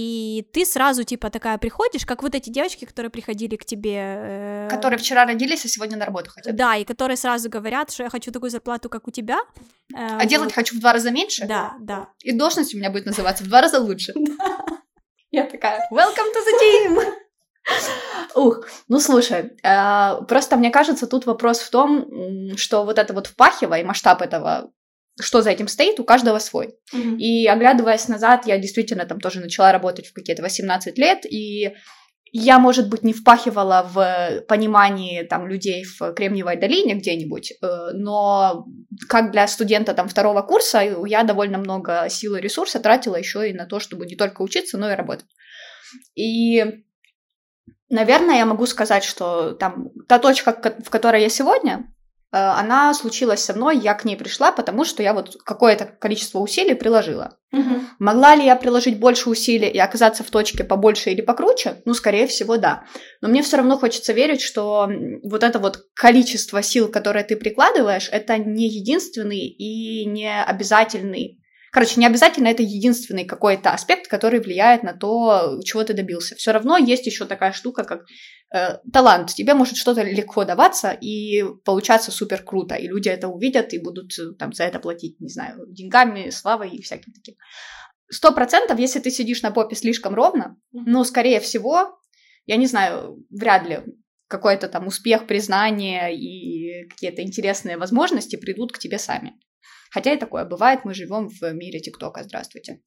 и 0.00 0.46
ты 0.52 0.64
сразу, 0.64 1.02
типа, 1.02 1.28
такая 1.28 1.58
приходишь, 1.58 2.06
как 2.06 2.22
вот 2.22 2.32
эти 2.32 2.50
девочки, 2.50 2.84
которые 2.84 3.10
приходили 3.10 3.56
к 3.56 3.64
тебе... 3.64 3.96
Э... 3.96 4.68
Которые 4.70 4.96
вчера 4.96 5.24
родились, 5.24 5.64
а 5.64 5.68
сегодня 5.68 5.96
на 5.96 6.04
работу 6.04 6.30
хотят. 6.30 6.54
Да, 6.54 6.76
и 6.76 6.84
которые 6.84 7.16
сразу 7.16 7.50
говорят, 7.50 7.90
что 7.90 8.04
я 8.04 8.08
хочу 8.08 8.30
такую 8.30 8.50
зарплату, 8.50 8.88
как 8.88 9.08
у 9.08 9.10
тебя. 9.10 9.40
Э, 9.92 9.96
а 9.96 10.18
вот. 10.18 10.28
делать 10.28 10.52
хочу 10.52 10.76
в 10.76 10.80
два 10.80 10.92
раза 10.92 11.10
меньше? 11.10 11.46
Да, 11.48 11.74
да. 11.80 12.10
И 12.20 12.30
должность 12.30 12.74
у 12.74 12.78
меня 12.78 12.90
будет 12.90 13.06
называться 13.06 13.42
в 13.42 13.48
два 13.48 13.60
раза 13.60 13.80
лучше. 13.80 14.14
Я 15.32 15.42
такая, 15.46 15.80
welcome 15.90 16.30
to 16.32 16.44
the 16.46 16.62
team! 16.62 17.14
Ух, 18.36 18.68
ну 18.86 19.00
слушай, 19.00 19.50
э, 19.64 20.24
просто 20.28 20.56
мне 20.56 20.70
кажется, 20.70 21.08
тут 21.08 21.26
вопрос 21.26 21.58
в 21.58 21.70
том, 21.70 22.56
что 22.56 22.84
вот 22.84 23.00
это 23.00 23.12
вот 23.14 23.26
впахивай, 23.26 23.82
масштаб 23.82 24.22
этого 24.22 24.70
что 25.20 25.42
за 25.42 25.50
этим 25.50 25.68
стоит, 25.68 26.00
у 26.00 26.04
каждого 26.04 26.38
свой. 26.38 26.74
Mm-hmm. 26.94 27.16
И 27.18 27.46
оглядываясь 27.46 28.08
назад, 28.08 28.46
я 28.46 28.58
действительно 28.58 29.04
там 29.04 29.20
тоже 29.20 29.40
начала 29.40 29.72
работать 29.72 30.06
в 30.06 30.12
какие-то 30.12 30.42
18 30.42 30.98
лет, 30.98 31.24
и 31.24 31.74
я, 32.32 32.58
может 32.58 32.88
быть, 32.88 33.02
не 33.02 33.12
впахивала 33.12 33.88
в 33.90 34.42
понимании 34.48 35.22
там 35.22 35.46
людей 35.46 35.84
в 35.84 36.12
Кремниевой 36.12 36.56
долине 36.56 36.94
где-нибудь, 36.94 37.52
э, 37.52 37.66
но 37.94 38.66
как 39.08 39.30
для 39.32 39.46
студента 39.46 39.94
там 39.94 40.08
второго 40.08 40.42
курса 40.42 40.80
я 41.06 41.22
довольно 41.22 41.58
много 41.58 42.06
сил 42.10 42.36
и 42.36 42.40
ресурса 42.40 42.80
тратила 42.80 43.16
еще 43.16 43.48
и 43.48 43.54
на 43.54 43.66
то, 43.66 43.80
чтобы 43.80 44.06
не 44.06 44.16
только 44.16 44.42
учиться, 44.42 44.78
но 44.78 44.90
и 44.90 44.94
работать. 44.94 45.26
И, 46.14 46.64
наверное, 47.88 48.36
я 48.36 48.46
могу 48.46 48.66
сказать, 48.66 49.04
что 49.04 49.52
там 49.52 49.90
та 50.06 50.18
точка, 50.18 50.52
в 50.84 50.90
которой 50.90 51.22
я 51.22 51.28
сегодня, 51.30 51.90
она 52.30 52.92
случилась 52.92 53.42
со 53.42 53.54
мной, 53.54 53.78
я 53.78 53.94
к 53.94 54.04
ней 54.04 54.16
пришла, 54.16 54.52
потому 54.52 54.84
что 54.84 55.02
я 55.02 55.14
вот 55.14 55.36
какое-то 55.44 55.86
количество 55.86 56.40
усилий 56.40 56.74
приложила. 56.74 57.38
Угу. 57.52 57.80
Могла 57.98 58.34
ли 58.34 58.44
я 58.44 58.54
приложить 58.56 58.98
больше 58.98 59.30
усилий 59.30 59.68
и 59.68 59.78
оказаться 59.78 60.22
в 60.22 60.30
точке 60.30 60.64
побольше 60.64 61.10
или 61.10 61.22
покруче? 61.22 61.80
Ну, 61.86 61.94
скорее 61.94 62.26
всего, 62.26 62.58
да. 62.58 62.84
Но 63.22 63.28
мне 63.28 63.42
все 63.42 63.56
равно 63.56 63.78
хочется 63.78 64.12
верить, 64.12 64.42
что 64.42 64.90
вот 65.22 65.42
это 65.42 65.58
вот 65.58 65.86
количество 65.94 66.62
сил, 66.62 66.90
которое 66.90 67.24
ты 67.24 67.36
прикладываешь, 67.36 68.10
это 68.12 68.36
не 68.36 68.68
единственный 68.68 69.46
и 69.46 70.04
не 70.04 70.42
обязательный 70.42 71.40
Короче, 71.70 72.00
не 72.00 72.06
обязательно 72.06 72.48
это 72.48 72.62
единственный 72.62 73.24
какой-то 73.24 73.70
аспект, 73.70 74.08
который 74.08 74.40
влияет 74.40 74.82
на 74.82 74.94
то, 74.94 75.60
чего 75.64 75.84
ты 75.84 75.92
добился. 75.92 76.34
Все 76.34 76.52
равно 76.52 76.78
есть 76.78 77.06
еще 77.06 77.26
такая 77.26 77.52
штука, 77.52 77.84
как 77.84 78.04
э, 78.54 78.78
талант. 78.90 79.34
Тебе 79.34 79.54
может 79.54 79.76
что-то 79.76 80.02
легко 80.02 80.44
даваться 80.44 80.92
и 80.92 81.44
получаться 81.64 82.10
супер 82.10 82.42
круто, 82.42 82.74
и 82.74 82.88
люди 82.88 83.08
это 83.08 83.28
увидят 83.28 83.74
и 83.74 83.78
будут 83.78 84.18
э, 84.18 84.32
там 84.38 84.52
за 84.52 84.64
это 84.64 84.80
платить, 84.80 85.20
не 85.20 85.28
знаю, 85.28 85.66
деньгами, 85.68 86.30
славой 86.30 86.70
и 86.70 86.82
всяким 86.82 87.12
таким. 87.12 87.34
Сто 88.10 88.32
процентов, 88.32 88.78
если 88.78 89.00
ты 89.00 89.10
сидишь 89.10 89.42
на 89.42 89.50
попе 89.50 89.76
слишком 89.76 90.14
ровно, 90.14 90.56
ну, 90.72 91.04
скорее 91.04 91.40
всего, 91.40 91.98
я 92.46 92.56
не 92.56 92.66
знаю, 92.66 93.22
вряд 93.28 93.68
ли 93.68 93.80
какой-то 94.28 94.68
там 94.68 94.86
успех, 94.86 95.26
признание 95.26 96.14
и 96.14 96.88
какие-то 96.88 97.22
интересные 97.22 97.76
возможности 97.76 98.36
придут 98.36 98.72
к 98.72 98.78
тебе 98.78 98.98
сами. 98.98 99.34
Хотя 99.90 100.12
и 100.12 100.18
такое 100.18 100.44
бывает, 100.44 100.84
мы 100.84 100.94
живем 100.94 101.28
в 101.28 101.42
мире 101.52 101.80
ТикТока, 101.80 102.22
здравствуйте. 102.22 102.80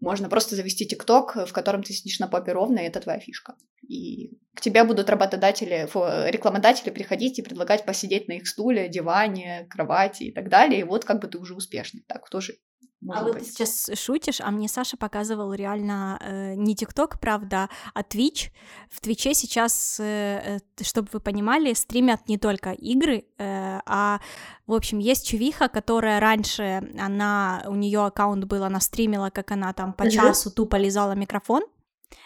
Можно 0.00 0.28
просто 0.28 0.56
завести 0.56 0.86
ТикТок, 0.86 1.36
в 1.48 1.52
котором 1.52 1.82
ты 1.82 1.92
сидишь 1.92 2.18
на 2.18 2.28
попе 2.28 2.52
ровно, 2.52 2.80
и 2.80 2.84
это 2.84 3.00
твоя 3.00 3.18
фишка. 3.18 3.56
И 3.88 4.38
к 4.54 4.60
тебе 4.60 4.84
будут 4.84 5.08
работодатели, 5.08 5.88
рекламодатели 6.30 6.90
приходить 6.90 7.38
и 7.38 7.42
предлагать 7.42 7.86
посидеть 7.86 8.28
на 8.28 8.34
их 8.34 8.46
стуле, 8.46 8.88
диване, 8.88 9.66
кровати 9.70 10.24
и 10.24 10.32
так 10.32 10.50
далее. 10.50 10.80
И 10.80 10.84
вот 10.84 11.04
как 11.04 11.20
бы 11.20 11.28
ты 11.28 11.38
уже 11.38 11.54
успешный. 11.54 12.04
Так 12.06 12.28
тоже 12.28 12.58
может 13.00 13.22
а 13.22 13.24
быть. 13.24 13.34
вот 13.34 13.42
ты 13.42 13.50
сейчас 13.50 13.90
шутишь, 13.94 14.40
а 14.40 14.50
мне 14.50 14.68
Саша 14.68 14.96
показывал 14.96 15.52
реально 15.52 16.18
э, 16.20 16.54
не 16.54 16.74
ТикТок, 16.74 17.20
правда, 17.20 17.68
а 17.94 18.02
Twitch. 18.02 18.50
В 18.90 19.00
Твиче 19.00 19.34
сейчас, 19.34 20.00
э, 20.00 20.58
э, 20.78 20.84
чтобы 20.84 21.08
вы 21.12 21.20
понимали, 21.20 21.74
стримят 21.74 22.28
не 22.28 22.38
только 22.38 22.72
игры, 22.72 23.26
э, 23.38 23.80
а, 23.84 24.20
в 24.66 24.72
общем, 24.72 24.98
есть 24.98 25.26
чувиха, 25.26 25.68
которая 25.68 26.20
раньше, 26.20 26.82
она, 26.98 27.64
у 27.66 27.74
нее 27.74 28.04
аккаунт 28.04 28.44
был, 28.44 28.64
она 28.64 28.80
стримила, 28.80 29.30
как 29.30 29.52
она 29.52 29.72
там 29.72 29.92
по 29.92 30.10
часу 30.10 30.50
тупо 30.50 30.76
лизала 30.76 31.12
микрофон. 31.12 31.62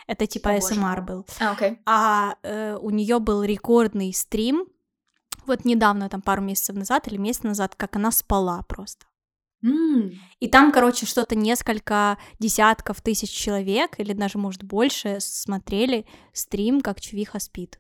Это 0.07 0.27
типа 0.27 0.50
О, 0.50 0.61
СМР 0.61 1.03
был. 1.03 1.27
А, 1.41 1.55
okay. 1.55 1.79
а 1.87 2.35
э, 2.43 2.77
у 2.81 2.91
нее 2.91 3.19
был 3.19 3.43
рекордный 3.43 4.12
стрим, 4.12 4.67
вот 5.47 5.65
недавно, 5.65 6.09
там 6.09 6.23
пару 6.23 6.43
месяцев 6.43 6.77
назад 6.77 7.09
или 7.09 7.17
месяц 7.17 7.43
назад, 7.43 7.75
как 7.77 7.97
она 7.97 8.12
спала 8.12 8.62
просто. 8.62 9.07
Mm. 9.62 10.14
И 10.40 10.49
там, 10.49 10.73
короче, 10.73 11.07
что-то 11.07 11.37
несколько 11.37 12.19
десятков 12.38 13.00
тысяч 13.02 13.31
человек, 13.31 13.99
или 13.99 14.12
даже, 14.12 14.38
может, 14.38 14.62
больше, 14.62 15.19
смотрели 15.21 16.07
стрим, 16.33 16.81
как 16.81 17.00
Чувиха 17.00 17.38
спит. 17.38 17.79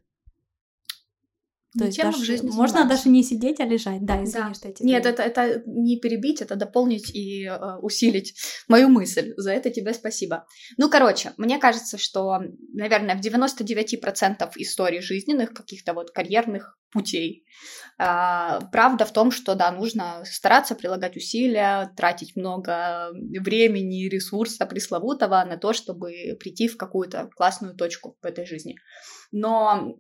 То 1.78 1.84
есть 1.84 1.98
даже, 1.98 2.18
в 2.18 2.24
жизни 2.24 2.50
можно 2.50 2.84
даже 2.84 3.08
не 3.08 3.22
сидеть, 3.22 3.60
а 3.60 3.64
лежать. 3.64 4.04
Да, 4.04 4.24
извини, 4.24 4.48
да. 4.48 4.54
что 4.54 4.68
я 4.68 4.74
Нет, 4.80 5.06
это, 5.06 5.22
это 5.22 5.62
не 5.66 6.00
перебить, 6.00 6.42
это 6.42 6.56
дополнить 6.56 7.14
и 7.14 7.44
э, 7.44 7.76
усилить 7.80 8.34
мою 8.66 8.88
мысль. 8.88 9.34
За 9.36 9.52
это 9.52 9.70
тебе 9.70 9.94
спасибо. 9.94 10.46
Ну, 10.78 10.90
короче, 10.90 11.32
мне 11.36 11.58
кажется, 11.58 11.96
что, 11.96 12.40
наверное, 12.74 13.14
в 13.16 13.20
99% 13.20 14.50
историй 14.56 15.00
жизненных, 15.00 15.54
каких-то 15.54 15.94
вот 15.94 16.10
карьерных 16.10 16.76
путей, 16.90 17.44
э, 17.98 18.58
правда 18.72 19.04
в 19.04 19.12
том, 19.12 19.30
что, 19.30 19.54
да, 19.54 19.70
нужно 19.70 20.24
стараться 20.24 20.74
прилагать 20.74 21.16
усилия, 21.16 21.92
тратить 21.96 22.34
много 22.34 23.10
времени 23.12 24.08
ресурса 24.08 24.66
пресловутого 24.66 25.44
на 25.44 25.56
то, 25.56 25.72
чтобы 25.72 26.36
прийти 26.40 26.66
в 26.66 26.76
какую-то 26.76 27.30
классную 27.36 27.76
точку 27.76 28.16
в 28.20 28.26
этой 28.26 28.44
жизни. 28.44 28.74
Но 29.30 29.94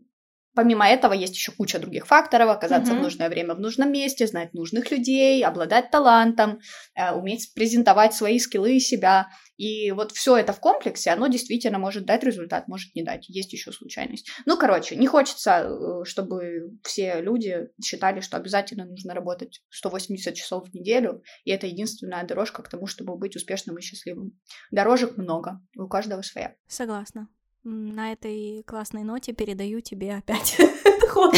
Помимо 0.54 0.88
этого 0.88 1.12
есть 1.12 1.34
еще 1.34 1.52
куча 1.52 1.78
других 1.78 2.06
факторов, 2.06 2.50
оказаться 2.50 2.92
mm-hmm. 2.92 2.98
в 2.98 3.02
нужное 3.02 3.28
время 3.28 3.54
в 3.54 3.60
нужном 3.60 3.92
месте, 3.92 4.26
знать 4.26 4.52
нужных 4.52 4.90
людей, 4.90 5.44
обладать 5.44 5.90
талантом, 5.90 6.60
э, 6.94 7.12
уметь 7.12 7.52
презентовать 7.54 8.14
свои 8.14 8.38
скиллы 8.38 8.76
и 8.76 8.80
себя. 8.80 9.28
И 9.56 9.92
вот 9.92 10.12
все 10.12 10.36
это 10.38 10.52
в 10.52 10.60
комплексе, 10.60 11.10
оно 11.10 11.28
действительно 11.28 11.78
может 11.78 12.06
дать 12.06 12.24
результат, 12.24 12.66
может 12.66 12.94
не 12.94 13.02
дать. 13.02 13.28
Есть 13.28 13.52
еще 13.52 13.72
случайность. 13.72 14.28
Ну, 14.46 14.56
короче, 14.56 14.96
не 14.96 15.06
хочется, 15.06 15.68
э, 15.68 16.04
чтобы 16.04 16.78
все 16.82 17.20
люди 17.20 17.68
считали, 17.82 18.20
что 18.20 18.36
обязательно 18.36 18.86
нужно 18.86 19.14
работать 19.14 19.62
180 19.68 20.34
часов 20.34 20.68
в 20.68 20.74
неделю, 20.74 21.22
и 21.44 21.50
это 21.50 21.66
единственная 21.66 22.24
дорожка 22.24 22.62
к 22.62 22.68
тому, 22.68 22.86
чтобы 22.86 23.16
быть 23.16 23.36
успешным 23.36 23.78
и 23.78 23.82
счастливым. 23.82 24.32
Дорожек 24.70 25.16
много, 25.16 25.60
у 25.76 25.86
каждого 25.86 26.22
своя. 26.22 26.56
Согласна. 26.66 27.28
На 27.62 28.12
этой 28.12 28.62
классной 28.66 29.02
ноте 29.02 29.32
передаю 29.34 29.82
тебе 29.82 30.14
опять 30.14 30.56
ход. 31.10 31.34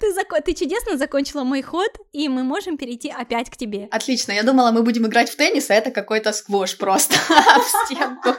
Ты, 0.00 0.12
зак... 0.12 0.44
ты 0.44 0.52
чудесно 0.52 0.98
закончила 0.98 1.42
мой 1.42 1.62
ход, 1.62 1.90
и 2.12 2.28
мы 2.28 2.42
можем 2.44 2.76
перейти 2.76 3.08
опять 3.08 3.48
к 3.48 3.56
тебе. 3.56 3.88
Отлично, 3.90 4.32
я 4.32 4.42
думала, 4.42 4.72
мы 4.72 4.82
будем 4.82 5.06
играть 5.06 5.30
в 5.30 5.36
теннис, 5.36 5.70
а 5.70 5.74
это 5.74 5.90
какой-то 5.90 6.32
сквош 6.32 6.76
просто 6.76 7.14
в 7.28 7.86
стенку. 7.86 8.34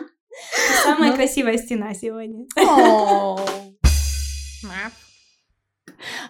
Самая 0.84 1.12
ну. 1.12 1.16
красивая 1.16 1.58
стена 1.58 1.96
сегодня. 1.96 2.46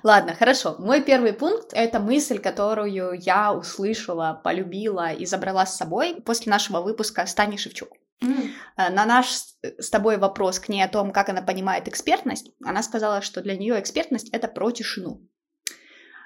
Ладно, 0.02 0.34
хорошо. 0.34 0.76
Мой 0.80 1.02
первый 1.02 1.34
пункт— 1.34 1.72
это 1.74 2.00
мысль, 2.00 2.40
которую 2.40 3.20
я 3.20 3.54
услышала, 3.54 4.40
полюбила 4.44 5.12
и 5.12 5.26
забрала 5.26 5.66
с 5.66 5.76
собой 5.76 6.22
после 6.22 6.52
нашего 6.52 6.82
выпуска 6.82 7.26
с 7.26 7.34
Таней 7.34 7.58
Шевчук. 7.58 7.90
Mm. 8.22 8.50
На 8.92 9.06
наш 9.06 9.28
с 9.62 9.90
тобой 9.90 10.18
вопрос 10.18 10.60
к 10.60 10.70
ней 10.70 10.84
о 10.84 10.90
том, 10.90 11.12
как 11.12 11.30
она 11.30 11.42
понимает 11.42 11.88
экспертность, 11.88 12.52
она 12.64 12.84
сказала, 12.84 13.22
что 13.22 13.42
для 13.42 13.56
нее 13.56 13.80
экспертность 13.80 14.30
это 14.30 14.48
про 14.48 14.72
тишину. 14.72 15.22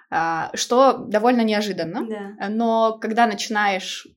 А, 0.10 0.52
что 0.54 0.94
довольно 0.94 1.42
неожиданно. 1.42 2.08
Да. 2.08 2.50
Но 2.50 2.98
когда 3.00 3.28
начинаешь 3.28 4.08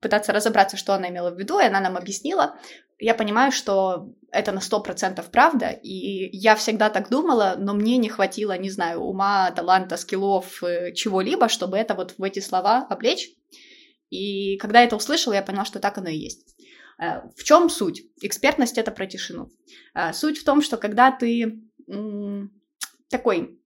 пытаться 0.00 0.32
разобраться, 0.32 0.76
что 0.76 0.94
она 0.94 1.08
имела 1.08 1.30
в 1.30 1.38
виду, 1.38 1.58
и 1.58 1.64
она 1.64 1.80
нам 1.80 1.96
объяснила, 1.96 2.56
я 2.98 3.14
понимаю, 3.14 3.52
что 3.52 4.12
это 4.30 4.52
на 4.52 4.60
сто 4.60 4.80
процентов 4.80 5.30
правда, 5.30 5.70
и 5.70 6.36
я 6.36 6.54
всегда 6.56 6.90
так 6.90 7.08
думала, 7.08 7.54
но 7.56 7.72
мне 7.74 7.96
не 7.96 8.08
хватило, 8.08 8.56
не 8.58 8.70
знаю, 8.70 9.00
ума, 9.00 9.50
таланта, 9.52 9.96
скиллов, 9.96 10.62
э, 10.62 10.92
чего-либо, 10.92 11.48
чтобы 11.48 11.78
это 11.78 11.94
вот 11.94 12.14
в 12.18 12.22
эти 12.22 12.40
слова 12.40 12.86
облечь. 12.90 13.30
И 14.10 14.56
когда 14.58 14.80
я 14.80 14.86
это 14.86 14.96
услышала, 14.96 15.34
я 15.34 15.42
поняла, 15.42 15.64
что 15.64 15.80
так 15.80 15.98
оно 15.98 16.08
и 16.08 16.16
есть. 16.16 16.54
Э, 17.00 17.20
в 17.36 17.44
чем 17.44 17.70
суть? 17.70 18.02
Экспертность 18.22 18.78
это 18.78 18.90
про 18.90 19.06
тишину. 19.06 19.50
Э, 19.94 20.12
суть 20.12 20.38
в 20.38 20.44
том, 20.44 20.62
что 20.62 20.76
когда 20.76 21.10
ты 21.10 21.60
такой 23.08 23.58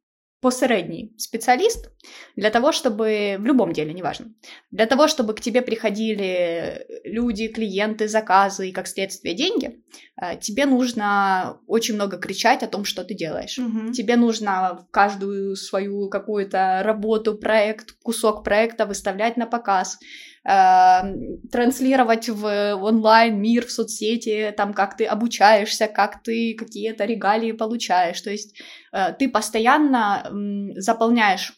посередний 0.43 1.15
специалист, 1.19 1.89
для 2.35 2.51
того, 2.51 2.73
чтобы 2.73 3.37
в 3.39 3.45
любом 3.47 3.73
деле, 3.73 3.95
неважно, 3.95 4.35
для 4.73 4.87
того, 4.87 5.07
чтобы 5.07 5.35
к 5.35 5.41
тебе 5.41 5.63
приходили 5.63 6.85
люди, 7.05 7.47
клиенты, 7.47 8.09
заказы 8.09 8.69
и, 8.69 8.73
как 8.73 8.89
следствие, 8.89 9.37
деньги, 9.37 9.81
э, 10.21 10.37
тебе 10.41 10.67
нужно 10.67 11.61
очень 11.69 11.95
много 11.95 12.19
кричать 12.19 12.65
о 12.65 12.67
том, 12.67 12.85
что 12.85 13.05
ты 13.05 13.15
делаешь. 13.15 13.57
Угу. 13.57 13.93
Тебе 13.93 14.17
нужно 14.17 14.85
каждую 14.91 15.55
свою 15.55 16.09
какую-то 16.09 16.83
работу, 16.83 17.39
проект, 17.39 17.93
кусок 18.03 18.43
проекта 18.43 18.85
выставлять 18.85 19.37
на 19.37 19.47
показ, 19.47 20.01
транслировать 20.45 22.29
в 22.29 22.75
онлайн 22.75 23.41
мир, 23.41 23.65
в 23.65 23.71
соцсети, 23.71 24.53
там, 24.57 24.75
как 24.75 24.97
ты 24.97 25.05
обучаешься, 25.05 25.87
как 25.87 26.23
ты 26.25 26.57
какие-то 26.59 27.05
регалии 27.05 27.53
получаешь. 27.53 28.21
То 28.21 28.31
есть 28.31 28.61
э, 28.93 29.13
ты 29.17 29.29
постоянно 29.29 30.29
заполняешь 30.77 31.53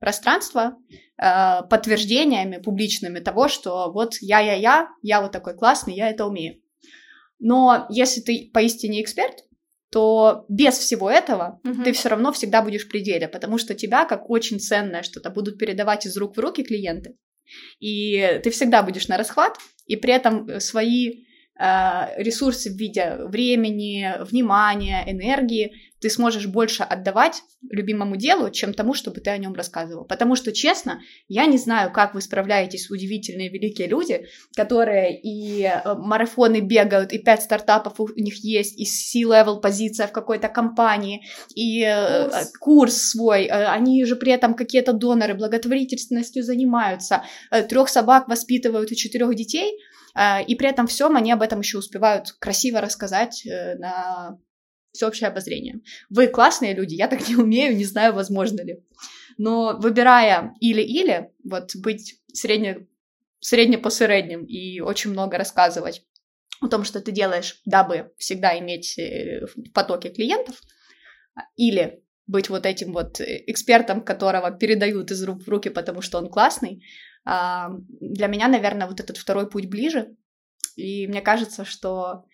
пространство 0.00 0.76
э, 1.22 1.62
подтверждениями 1.68 2.56
публичными 2.56 3.18
того, 3.18 3.48
что 3.48 3.92
вот 3.92 4.14
я-я-я, 4.20 4.88
я 5.02 5.20
вот 5.20 5.32
такой 5.32 5.54
классный, 5.54 5.94
я 5.94 6.08
это 6.08 6.24
умею. 6.24 6.60
Но 7.38 7.86
если 7.90 8.20
ты 8.20 8.50
поистине 8.54 9.02
эксперт, 9.02 9.44
то 9.90 10.46
без 10.48 10.78
всего 10.78 11.10
этого 11.10 11.60
uh-huh. 11.64 11.84
ты 11.84 11.92
все 11.92 12.08
равно 12.08 12.32
всегда 12.32 12.62
будешь 12.62 12.86
в 12.86 12.88
пределе, 12.88 13.28
потому 13.28 13.58
что 13.58 13.74
тебя, 13.74 14.06
как 14.06 14.30
очень 14.30 14.58
ценное 14.58 15.02
что-то, 15.02 15.28
будут 15.28 15.58
передавать 15.58 16.06
из 16.06 16.16
рук 16.16 16.36
в 16.36 16.40
руки 16.40 16.62
клиенты. 16.62 17.16
И 17.80 18.40
ты 18.42 18.50
всегда 18.50 18.82
будешь 18.82 19.08
на 19.08 19.16
расхват, 19.16 19.58
и 19.86 19.96
при 19.96 20.12
этом 20.12 20.60
свои 20.60 21.24
э, 21.58 22.22
ресурсы 22.22 22.70
в 22.70 22.76
виде 22.76 23.16
времени, 23.20 24.12
внимания, 24.20 25.04
энергии, 25.06 25.72
ты 26.02 26.10
сможешь 26.10 26.46
больше 26.46 26.82
отдавать 26.82 27.42
любимому 27.70 28.16
делу, 28.16 28.50
чем 28.50 28.74
тому, 28.74 28.92
чтобы 28.92 29.20
ты 29.20 29.30
о 29.30 29.38
нем 29.38 29.54
рассказывал. 29.54 30.04
Потому 30.04 30.34
что, 30.34 30.52
честно, 30.52 31.00
я 31.28 31.46
не 31.46 31.58
знаю, 31.58 31.92
как 31.92 32.14
вы 32.14 32.20
справляетесь, 32.20 32.90
удивительные 32.90 33.48
великие 33.48 33.86
люди, 33.86 34.26
которые 34.56 35.18
и 35.20 35.62
э, 35.62 35.94
марафоны 35.94 36.60
бегают, 36.60 37.12
и 37.12 37.18
пять 37.18 37.42
стартапов 37.42 38.00
у 38.00 38.08
них 38.16 38.34
есть, 38.44 38.78
и 38.80 38.84
C-level 38.84 39.60
позиция 39.60 40.08
в 40.08 40.12
какой-то 40.12 40.48
компании, 40.48 41.22
и 41.54 41.84
э, 41.84 42.28
курс, 42.28 42.52
курс 42.58 42.96
свой, 42.96 43.44
э, 43.44 43.66
они 43.66 44.04
же 44.04 44.16
при 44.16 44.32
этом 44.32 44.54
какие-то 44.54 44.92
доноры 44.92 45.34
благотворительностью 45.34 46.42
занимаются, 46.42 47.22
трех 47.68 47.88
собак 47.88 48.26
воспитывают 48.26 48.90
и 48.90 48.96
четырех 48.96 49.34
детей, 49.36 49.78
и 50.46 50.54
при 50.56 50.68
этом 50.68 50.86
всем 50.86 51.16
они 51.16 51.32
об 51.32 51.42
этом 51.42 51.60
еще 51.60 51.78
успевают 51.78 52.32
красиво 52.32 52.80
рассказать 52.80 53.46
на 53.78 54.36
всеобщее 54.92 55.28
обозрение. 55.28 55.80
Вы 56.10 56.28
классные 56.28 56.74
люди, 56.74 56.94
я 56.94 57.08
так 57.08 57.28
не 57.28 57.36
умею, 57.36 57.76
не 57.76 57.84
знаю, 57.84 58.14
возможно 58.14 58.62
ли. 58.62 58.84
Но 59.38 59.76
выбирая 59.78 60.54
или-или, 60.60 61.30
вот 61.44 61.74
быть 61.76 62.20
средне, 62.32 62.86
средне 63.40 63.78
по 63.78 63.90
средним 63.90 64.44
и 64.44 64.80
очень 64.80 65.10
много 65.10 65.38
рассказывать 65.38 66.04
о 66.60 66.68
том, 66.68 66.84
что 66.84 67.00
ты 67.00 67.10
делаешь, 67.12 67.60
дабы 67.64 68.12
всегда 68.18 68.58
иметь 68.58 68.98
э, 68.98 69.46
в 69.46 69.70
потоке 69.72 70.10
клиентов, 70.10 70.60
или 71.56 72.02
быть 72.26 72.48
вот 72.48 72.66
этим 72.66 72.92
вот 72.92 73.20
экспертом, 73.20 74.02
которого 74.02 74.50
передают 74.50 75.10
из 75.10 75.22
рук 75.24 75.42
в 75.42 75.48
руки, 75.48 75.70
потому 75.70 76.02
что 76.02 76.18
он 76.18 76.28
классный, 76.28 76.84
а, 77.24 77.70
для 78.00 78.26
меня, 78.26 78.48
наверное, 78.48 78.86
вот 78.86 79.00
этот 79.00 79.16
второй 79.16 79.48
путь 79.48 79.68
ближе. 79.68 80.16
И 80.76 81.06
мне 81.06 81.20
кажется, 81.20 81.64
что 81.64 82.24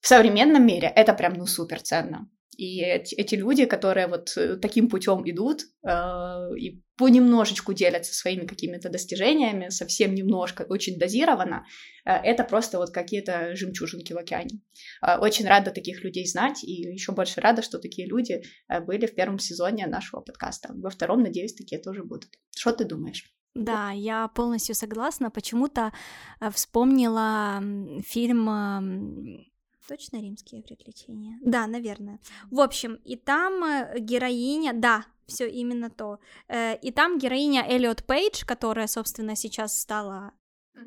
в 0.00 0.06
современном 0.06 0.66
мире 0.66 0.92
это 0.94 1.14
прям, 1.14 1.34
ну, 1.34 1.46
супер 1.46 1.80
ценно. 1.80 2.28
И 2.60 2.82
эти, 2.82 3.14
эти 3.14 3.36
люди, 3.36 3.64
которые 3.64 4.06
вот 4.06 4.36
э, 4.36 4.56
таким 4.56 4.90
путем 4.90 5.22
идут 5.24 5.62
э, 5.82 6.56
и 6.58 6.82
понемножечку 6.98 7.72
делятся 7.72 8.12
своими 8.12 8.44
какими-то 8.46 8.90
достижениями, 8.90 9.70
совсем 9.70 10.14
немножко, 10.14 10.66
очень 10.68 10.98
дозированно, 10.98 11.64
э, 12.04 12.10
это 12.12 12.44
просто 12.44 12.76
вот 12.76 12.90
какие-то 12.90 13.56
жемчужинки 13.56 14.12
в 14.12 14.18
океане. 14.18 14.60
Э, 15.02 15.16
очень 15.16 15.46
рада 15.46 15.70
таких 15.70 16.04
людей 16.04 16.26
знать, 16.26 16.62
и 16.62 16.92
еще 16.92 17.12
больше 17.12 17.40
рада, 17.40 17.62
что 17.62 17.78
такие 17.78 18.06
люди 18.06 18.42
э, 18.68 18.80
были 18.80 19.06
в 19.06 19.14
первом 19.14 19.38
сезоне 19.38 19.86
нашего 19.86 20.20
подкаста. 20.20 20.74
Во 20.74 20.90
втором, 20.90 21.22
надеюсь, 21.22 21.54
такие 21.54 21.80
тоже 21.80 22.04
будут. 22.04 22.28
Что 22.54 22.72
ты 22.72 22.84
думаешь? 22.84 23.24
Да, 23.54 23.90
я 23.90 24.28
полностью 24.28 24.74
согласна. 24.74 25.30
Почему-то 25.30 25.92
э, 26.40 26.50
вспомнила 26.50 27.62
фильм 28.06 29.49
Точно 29.90 30.18
римские 30.18 30.62
приключения? 30.62 31.36
Да, 31.42 31.66
наверное. 31.66 32.20
В 32.48 32.60
общем, 32.60 32.94
и 33.04 33.16
там 33.16 33.64
э, 33.64 33.98
героиня, 33.98 34.72
да, 34.72 35.04
все 35.26 35.48
именно 35.50 35.90
то. 35.90 36.20
Э, 36.46 36.76
и 36.76 36.92
там 36.92 37.18
героиня 37.18 37.66
Эллиот 37.68 38.04
Пейдж, 38.04 38.44
которая, 38.46 38.86
собственно, 38.86 39.34
сейчас 39.34 39.76
стала 39.80 40.30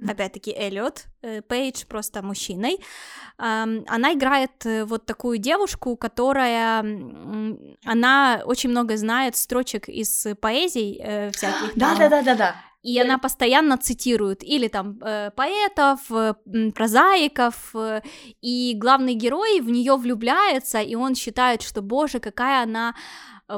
опять-таки 0.08 0.52
Эллиот, 0.52 1.08
э, 1.22 1.42
Пейдж 1.42 1.86
просто 1.86 2.22
мужчиной. 2.22 2.80
Она 3.38 4.14
играет 4.14 4.66
вот 4.86 5.06
такую 5.06 5.38
девушку, 5.38 5.98
которая, 5.98 6.80
она 7.84 8.42
очень 8.46 8.70
много 8.70 8.96
знает 8.96 9.36
строчек 9.36 9.90
из 9.90 10.28
поэзий 10.40 10.94
всяких. 11.34 11.74
Да-да-да-да-да. 11.76 12.56
И 12.84 13.00
она 13.00 13.18
постоянно 13.18 13.78
цитирует 13.78 14.44
или 14.44 14.68
там 14.68 15.00
э, 15.02 15.32
поэтов, 15.36 16.00
э, 16.12 16.34
прозаиков, 16.75 17.74
э, 17.75 18.02
и 18.42 18.75
главный 18.75 19.16
герой 19.16 19.62
в 19.62 19.70
нее 19.70 19.96
влюбляется, 19.96 20.82
и 20.82 20.96
он 20.96 21.16
считает, 21.16 21.62
что, 21.62 21.82
боже, 21.82 22.20
какая 22.20 22.63
она 22.63 22.94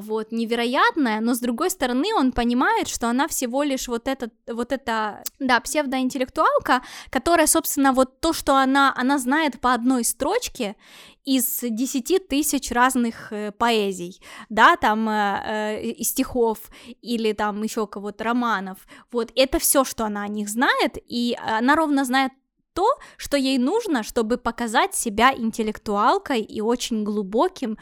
вот, 0.01 0.31
невероятная, 0.31 1.19
но 1.21 1.33
с 1.33 1.39
другой 1.39 1.69
стороны 1.69 2.13
он 2.15 2.31
понимает, 2.31 2.87
что 2.87 3.07
она 3.07 3.27
всего 3.27 3.63
лишь 3.63 3.87
вот 3.87 4.07
это, 4.07 4.29
вот 4.47 4.71
это, 4.71 5.23
да, 5.39 5.59
псевдоинтеллектуалка, 5.59 6.81
которая, 7.09 7.47
собственно, 7.47 7.93
вот 7.93 8.19
то, 8.19 8.33
что 8.33 8.55
она, 8.55 8.93
она 8.95 9.17
знает 9.17 9.59
по 9.59 9.73
одной 9.73 10.03
строчке 10.03 10.75
из 11.23 11.59
10 11.61 12.27
тысяч 12.27 12.71
разных 12.71 13.31
э, 13.31 13.51
поэзий, 13.51 14.21
да, 14.49 14.75
там, 14.75 15.09
э, 15.09 15.93
э, 15.97 16.03
стихов 16.03 16.59
или 17.01 17.33
там 17.33 17.63
еще 17.63 17.87
кого-то 17.87 18.23
романов, 18.23 18.77
вот, 19.11 19.31
это 19.35 19.59
все, 19.59 19.83
что 19.83 20.05
она 20.05 20.23
о 20.23 20.27
них 20.27 20.49
знает, 20.49 20.97
и 21.07 21.35
она 21.41 21.75
ровно 21.75 22.05
знает 22.05 22.31
то, 22.73 22.99
что 23.17 23.37
ей 23.37 23.57
нужно, 23.57 24.03
чтобы 24.03 24.37
показать 24.37 24.93
себя 24.93 25.33
интеллектуалкой 25.33 26.41
и 26.41 26.61
очень 26.61 27.03
глубоким 27.03 27.77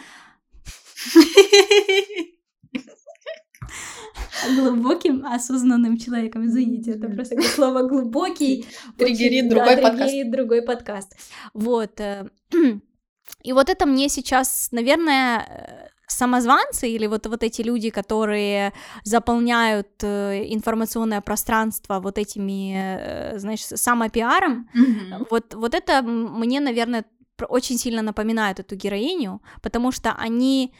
глубоким, 4.55 5.25
осознанным 5.25 5.97
человеком. 5.97 6.45
Извините, 6.45 6.91
это 6.91 7.09
просто 7.09 7.41
слово 7.41 7.83
глубокий. 7.83 8.65
Триггерит 8.97 9.49
другой 9.49 9.77
подкаст. 9.77 10.13
другой 10.31 10.61
подкаст. 10.61 11.15
Вот. 11.53 11.99
Э, 11.99 12.29
и 13.43 13.53
вот 13.53 13.69
это 13.69 13.85
мне 13.85 14.09
сейчас, 14.09 14.69
наверное, 14.71 15.91
самозванцы 16.07 16.89
или 16.89 17.07
вот, 17.07 17.27
вот 17.27 17.43
эти 17.43 17.61
люди, 17.61 17.89
которые 17.89 18.73
заполняют 19.03 19.87
э, 20.03 20.45
информационное 20.53 21.21
пространство 21.21 21.99
вот 21.99 22.17
этими, 22.17 22.75
э, 22.75 23.39
знаешь, 23.39 23.61
самопиаром, 23.61 24.69
mm-hmm. 24.75 25.27
вот, 25.29 25.53
вот 25.53 25.73
это 25.73 26.01
мне, 26.01 26.59
наверное, 26.59 27.05
очень 27.45 27.77
сильно 27.77 28.01
напоминают 28.01 28.59
эту 28.59 28.75
героиню, 28.75 29.41
потому 29.61 29.91
что 29.91 30.13
они, 30.13 30.73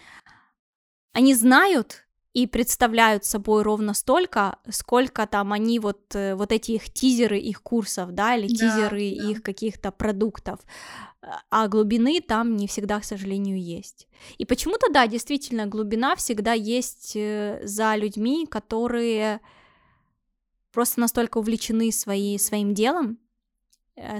они 1.13 1.33
знают 1.33 2.05
и 2.33 2.47
представляют 2.47 3.25
собой 3.25 3.61
ровно 3.61 3.93
столько, 3.93 4.57
сколько 4.69 5.27
там 5.27 5.53
они 5.53 5.79
вот, 5.79 6.15
э, 6.15 6.35
вот 6.35 6.51
эти 6.51 6.71
их 6.71 6.91
тизеры 6.91 7.37
их 7.37 7.61
курсов, 7.61 8.11
да, 8.11 8.35
или 8.35 8.47
да, 8.47 8.55
тизеры 8.55 9.15
да. 9.15 9.29
их 9.29 9.43
каких-то 9.43 9.91
продуктов, 9.91 10.59
а 11.49 11.67
глубины 11.67 12.21
там 12.21 12.57
не 12.57 12.67
всегда, 12.67 12.99
к 12.99 13.05
сожалению, 13.05 13.61
есть. 13.61 14.07
И 14.37 14.45
почему-то, 14.45 14.91
да, 14.91 15.07
действительно, 15.07 15.67
глубина 15.67 16.15
всегда 16.15 16.53
есть 16.53 17.13
э, 17.15 17.61
за 17.63 17.95
людьми, 17.95 18.47
которые 18.47 19.39
просто 20.71 20.99
настолько 20.99 21.37
увлечены 21.37 21.91
своей, 21.91 22.39
своим 22.39 22.73
делом, 22.73 23.19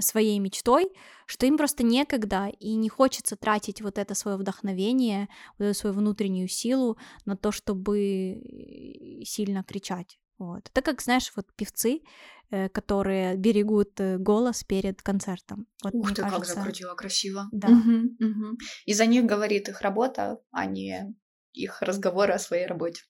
своей 0.00 0.38
мечтой, 0.38 0.90
что 1.26 1.46
им 1.46 1.56
просто 1.56 1.82
некогда 1.82 2.48
и 2.60 2.74
не 2.76 2.88
хочется 2.88 3.36
тратить 3.36 3.82
вот 3.82 3.98
это 3.98 4.14
свое 4.14 4.36
вдохновение, 4.36 5.28
вот 5.58 5.66
эту 5.66 5.78
свою 5.78 5.96
внутреннюю 5.96 6.48
силу 6.48 6.96
на 7.24 7.36
то, 7.36 7.50
чтобы 7.52 8.34
э, 8.34 9.24
сильно 9.24 9.64
кричать. 9.64 10.18
Вот. 10.38 10.68
Это 10.72 10.82
как, 10.82 11.02
знаешь, 11.02 11.32
вот 11.36 11.46
певцы, 11.56 12.02
э, 12.50 12.68
которые 12.68 13.36
берегут 13.36 14.00
голос 14.18 14.64
перед 14.64 15.02
концертом. 15.02 15.66
Вот, 15.82 15.94
Ух 15.94 16.08
ты, 16.14 16.22
кажется... 16.22 16.38
как 16.38 16.46
закрутила 16.46 16.94
красиво. 16.94 17.48
Да. 17.52 17.68
Угу, 17.68 18.26
угу. 18.26 18.58
И 18.86 18.94
за 18.94 19.06
них 19.06 19.24
говорит 19.24 19.68
их 19.68 19.80
работа, 19.80 20.40
а 20.50 20.66
не 20.66 21.14
их 21.52 21.82
разговоры 21.82 22.32
о 22.32 22.38
своей 22.38 22.66
работе. 22.66 23.02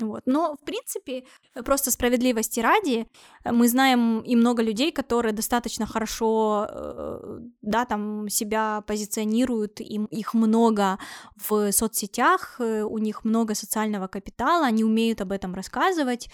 Вот. 0.00 0.22
Но, 0.26 0.56
в 0.56 0.64
принципе, 0.64 1.24
просто 1.64 1.90
справедливости 1.90 2.60
ради, 2.60 3.06
мы 3.44 3.68
знаем 3.68 4.20
и 4.20 4.36
много 4.36 4.62
людей, 4.62 4.92
которые 4.92 5.32
достаточно 5.32 5.86
хорошо, 5.86 6.66
э, 6.70 7.40
да, 7.62 7.84
там 7.84 8.28
себя 8.28 8.82
позиционируют, 8.86 9.80
им 9.80 10.06
их 10.06 10.34
много 10.34 10.98
в 11.36 11.72
соцсетях, 11.72 12.56
э, 12.60 12.82
у 12.82 12.98
них 12.98 13.24
много 13.24 13.54
социального 13.54 14.08
капитала, 14.08 14.66
они 14.66 14.84
умеют 14.84 15.20
об 15.20 15.32
этом 15.32 15.54
рассказывать, 15.54 16.30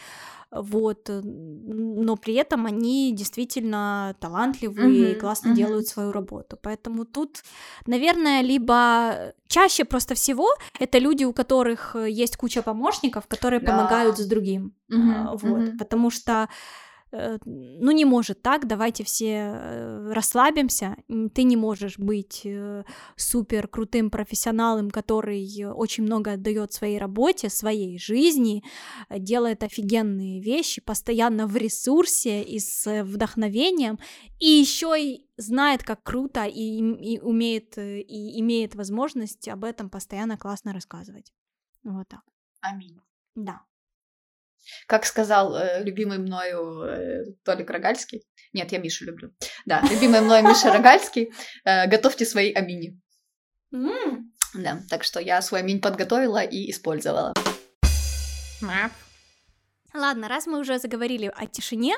вот, 0.51 1.11
э, 1.11 1.21
но 1.23 2.17
при 2.17 2.35
этом 2.35 2.67
они 2.67 3.13
действительно 3.13 4.15
талантливые 4.21 5.13
uh-huh, 5.13 5.17
и 5.17 5.19
классно 5.19 5.51
uh-huh. 5.51 5.57
делают 5.57 5.87
свою 5.89 6.13
работу, 6.13 6.59
поэтому 6.63 7.05
тут, 7.05 7.43
наверное, 7.87 8.43
либо 8.43 9.33
чаще 9.49 9.85
просто 9.85 10.15
всего 10.15 10.49
это 10.79 10.99
люди, 10.99 11.25
у 11.25 11.33
которых 11.33 11.97
есть 11.97 12.37
куча 12.37 12.63
помощников, 12.63 13.27
которые 13.27 13.61
да. 13.61 13.73
помогают 13.73 14.19
с 14.19 14.27
другим, 14.27 14.73
uh-huh, 14.91 15.39
вот, 15.43 15.61
uh-huh. 15.61 15.79
потому 15.79 16.11
что 16.11 16.47
Э, 16.47 16.49
ну 17.45 17.91
не 17.91 18.05
может 18.05 18.43
так, 18.43 18.67
давайте 18.67 19.05
все 19.05 19.53
э, 19.55 20.13
расслабимся, 20.13 20.97
ты 21.35 21.43
не 21.43 21.57
можешь 21.57 21.99
быть 21.99 22.43
э, 22.45 22.85
супер 23.17 23.69
крутым 23.69 24.11
профессионалом, 24.11 24.91
который 24.91 25.65
очень 25.65 26.05
много 26.05 26.33
отдает 26.33 26.73
своей 26.73 26.99
работе, 26.99 27.49
своей 27.49 27.99
жизни, 27.99 28.63
делает 29.11 29.63
офигенные 29.63 30.41
вещи, 30.41 30.81
постоянно 30.81 31.47
в 31.47 31.57
ресурсе 31.57 32.43
и 32.43 32.59
с 32.59 33.03
вдохновением, 33.03 33.99
и 34.39 34.47
еще 34.47 34.95
и 34.99 35.27
знает, 35.37 35.83
как 35.83 36.03
круто 36.03 36.45
и, 36.45 36.79
и 36.79 37.21
умеет 37.21 37.79
и 37.79 38.41
имеет 38.41 38.75
возможность 38.75 39.49
об 39.49 39.65
этом 39.65 39.91
постоянно 39.91 40.37
классно 40.37 40.73
рассказывать. 40.73 41.33
Вот 41.83 42.09
так. 42.09 42.23
Аминь. 42.61 43.01
Да. 43.35 43.63
Как 44.87 45.05
сказал 45.05 45.57
э, 45.57 45.83
любимый 45.83 46.19
мною 46.19 46.83
э, 46.83 47.25
Толик 47.45 47.71
Рогальский. 47.71 48.23
Нет, 48.53 48.73
я 48.73 48.79
Мишу 48.79 49.05
люблю. 49.05 49.33
Да, 49.67 49.83
любимый 49.91 50.21
мною 50.21 50.45
Миша 50.49 50.73
Рогальский. 50.73 51.33
Э, 51.65 51.87
готовьте 51.87 52.25
свои 52.25 52.53
амини. 52.53 53.01
Mm. 53.75 54.23
Да, 54.55 54.83
так 54.89 55.05
что 55.05 55.21
я 55.21 55.43
свой 55.43 55.61
аминь 55.61 55.81
подготовила 55.81 56.43
и 56.43 56.71
использовала. 56.71 57.35
Ладно, 59.93 60.29
раз 60.29 60.47
мы 60.47 60.59
уже 60.59 60.79
заговорили 60.79 61.33
о 61.35 61.47
тишине, 61.47 61.97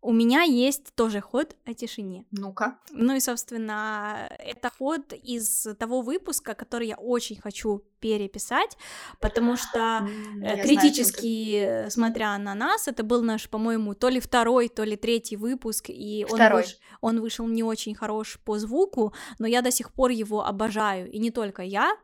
у 0.00 0.12
меня 0.12 0.42
есть 0.42 0.94
тоже 0.94 1.20
ход 1.20 1.56
о 1.64 1.74
тишине. 1.74 2.24
Ну-ка. 2.32 2.78
Ну 2.90 3.14
и, 3.14 3.20
собственно, 3.20 4.28
это 4.38 4.70
ход 4.76 5.12
из 5.12 5.68
того 5.78 6.02
выпуска, 6.02 6.54
который 6.54 6.88
я 6.88 6.96
очень 6.96 7.40
хочу 7.40 7.84
переписать, 8.00 8.76
потому 9.20 9.56
что 9.56 10.08
я 10.40 10.56
критически, 10.60 11.64
знаю, 11.64 11.90
смотря 11.90 12.38
на 12.38 12.54
нас, 12.54 12.88
это 12.88 13.04
был 13.04 13.22
наш, 13.22 13.48
по-моему, 13.48 13.94
то 13.94 14.08
ли 14.08 14.18
второй, 14.18 14.68
то 14.68 14.82
ли 14.82 14.96
третий 14.96 15.36
выпуск, 15.36 15.84
и 15.88 16.26
он, 16.28 16.52
выш... 16.52 16.78
он 17.00 17.20
вышел 17.20 17.46
не 17.46 17.62
очень 17.62 17.94
хорош 17.94 18.40
по 18.44 18.58
звуку, 18.58 19.14
но 19.38 19.46
я 19.46 19.62
до 19.62 19.70
сих 19.70 19.92
пор 19.92 20.10
его 20.10 20.44
обожаю, 20.44 21.08
и 21.12 21.18
не 21.18 21.30
только 21.30 21.62
я, 21.62 21.96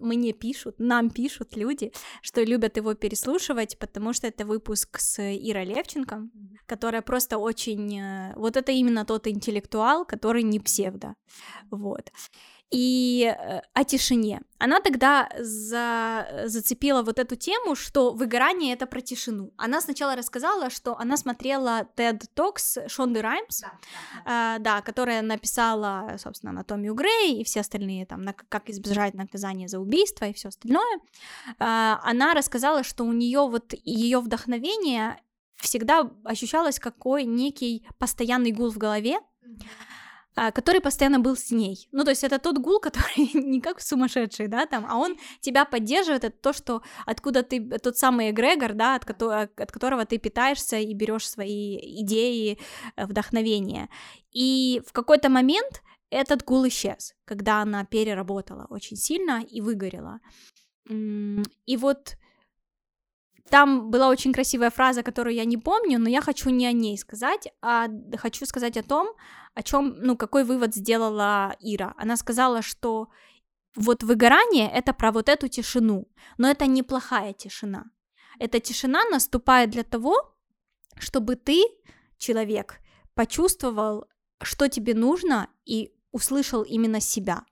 мне 0.00 0.32
пишут, 0.32 0.76
нам 0.78 1.10
пишут 1.10 1.56
люди, 1.56 1.92
что 2.22 2.42
любят 2.42 2.76
его 2.76 2.94
переслушивать, 2.94 3.78
потому 3.78 4.12
что 4.12 4.26
это 4.26 4.44
выпуск 4.44 4.98
с 4.98 5.20
Ирой 5.20 5.64
Левченко, 5.64 6.28
которая 6.66 7.02
просто 7.02 7.38
очень... 7.38 7.98
Э, 7.98 8.34
вот 8.36 8.56
это 8.56 8.72
именно 8.72 9.04
тот 9.04 9.26
интеллектуал, 9.26 10.04
который 10.04 10.42
не 10.42 10.60
псевдо. 10.60 11.14
Вот 11.70 12.10
и 12.70 13.24
э, 13.24 13.60
о 13.74 13.84
тишине. 13.84 14.42
Она 14.58 14.80
тогда 14.80 15.28
за, 15.38 16.42
зацепила 16.44 17.02
вот 17.02 17.18
эту 17.18 17.34
тему, 17.34 17.74
что 17.74 18.12
выгорание 18.12 18.74
это 18.74 18.86
про 18.86 19.00
тишину. 19.00 19.52
Она 19.56 19.80
сначала 19.80 20.14
рассказала, 20.14 20.70
что 20.70 20.96
она 20.98 21.16
смотрела 21.16 21.88
TED 21.96 22.22
Talks 22.36 22.88
Шонды 22.88 23.22
Раймс, 23.22 23.60
да, 23.60 23.72
да. 24.24 24.56
Э, 24.56 24.58
да, 24.60 24.80
которая 24.82 25.22
написала, 25.22 26.16
собственно, 26.18 26.50
анатомию 26.50 26.94
Грей 26.94 27.40
и 27.40 27.44
все 27.44 27.60
остальные 27.60 28.06
там, 28.06 28.22
на, 28.22 28.32
как 28.34 28.70
избежать 28.70 29.14
наказания 29.14 29.66
за 29.66 29.80
убийство 29.80 30.26
и 30.26 30.32
все 30.32 30.48
остальное. 30.48 31.00
Э, 31.58 31.96
она 32.02 32.34
рассказала, 32.34 32.84
что 32.84 33.04
у 33.04 33.12
нее 33.12 33.40
вот 33.48 33.74
ее 33.84 34.20
вдохновение 34.20 35.20
всегда 35.56 36.10
ощущалось 36.24 36.78
какой 36.78 37.24
некий 37.24 37.86
постоянный 37.98 38.52
гул 38.52 38.70
в 38.70 38.78
голове. 38.78 39.18
А, 40.36 40.52
который 40.52 40.80
постоянно 40.80 41.18
был 41.18 41.36
с 41.36 41.50
ней. 41.50 41.88
Ну, 41.92 42.04
то 42.04 42.10
есть 42.10 42.22
это 42.22 42.38
тот 42.38 42.58
гул, 42.58 42.78
который 42.80 43.30
не 43.34 43.60
как 43.60 43.80
сумасшедший, 43.80 44.48
да, 44.48 44.66
там, 44.66 44.86
а 44.88 44.96
он 44.96 45.16
тебя 45.40 45.64
поддерживает, 45.64 46.24
это 46.24 46.36
то, 46.36 46.52
что 46.52 46.82
откуда 47.04 47.42
ты, 47.42 47.60
тот 47.78 47.96
самый 47.96 48.30
эгрегор, 48.30 48.74
да, 48.74 48.94
от, 48.94 49.22
от 49.22 49.72
которого 49.72 50.04
ты 50.06 50.18
питаешься 50.18 50.76
и 50.78 50.94
берешь 50.94 51.28
свои 51.28 51.76
идеи, 52.02 52.58
э, 52.96 53.06
вдохновение. 53.06 53.88
И 54.32 54.82
в 54.86 54.92
какой-то 54.92 55.28
момент 55.28 55.82
этот 56.10 56.44
гул 56.44 56.66
исчез, 56.68 57.14
когда 57.24 57.62
она 57.62 57.84
переработала 57.84 58.66
очень 58.70 58.96
сильно 58.96 59.42
и 59.42 59.60
выгорела. 59.60 60.20
И 60.88 61.76
вот 61.76 62.16
там 63.50 63.90
была 63.90 64.08
очень 64.08 64.32
красивая 64.32 64.70
фраза, 64.70 65.02
которую 65.02 65.34
я 65.34 65.44
не 65.44 65.56
помню, 65.56 65.98
но 65.98 66.08
я 66.08 66.20
хочу 66.20 66.50
не 66.50 66.66
о 66.66 66.72
ней 66.72 66.96
сказать, 66.96 67.48
а 67.60 67.88
хочу 68.16 68.46
сказать 68.46 68.76
о 68.76 68.82
том, 68.82 69.08
о 69.54 69.62
чем, 69.62 69.96
ну, 70.00 70.16
какой 70.16 70.44
вывод 70.44 70.74
сделала 70.74 71.56
Ира. 71.60 71.94
Она 71.98 72.16
сказала, 72.16 72.62
что 72.62 73.08
вот 73.76 74.02
выгорание— 74.02 74.70
это 74.74 74.92
про 74.92 75.12
вот 75.12 75.28
эту 75.28 75.48
тишину, 75.48 76.08
но 76.38 76.48
это 76.48 76.66
неплохая 76.66 77.32
тишина. 77.32 77.84
Эта 78.38 78.60
тишина 78.60 79.04
наступает 79.10 79.70
для 79.70 79.82
того, 79.82 80.36
чтобы 80.98 81.36
ты, 81.36 81.64
человек, 82.18 82.80
почувствовал, 83.14 84.06
что 84.42 84.68
тебе 84.68 84.94
нужно, 84.94 85.48
и 85.64 85.92
услышал 86.12 86.62
именно 86.62 87.00
себя 87.00 87.44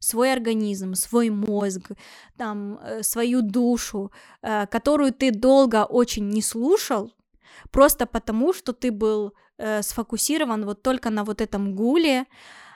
свой 0.00 0.32
организм, 0.32 0.94
свой 0.94 1.30
мозг, 1.30 1.90
там, 2.36 2.78
э, 2.82 3.02
свою 3.02 3.42
душу, 3.42 4.10
э, 4.42 4.66
которую 4.66 5.12
ты 5.12 5.30
долго 5.30 5.84
очень 5.84 6.28
не 6.28 6.42
слушал, 6.42 7.12
просто 7.70 8.06
потому, 8.06 8.52
что 8.52 8.72
ты 8.72 8.90
был 8.90 9.32
э, 9.58 9.82
сфокусирован 9.82 10.64
вот 10.64 10.82
только 10.82 11.10
на 11.10 11.24
вот 11.24 11.40
этом 11.40 11.74
гуле, 11.74 12.26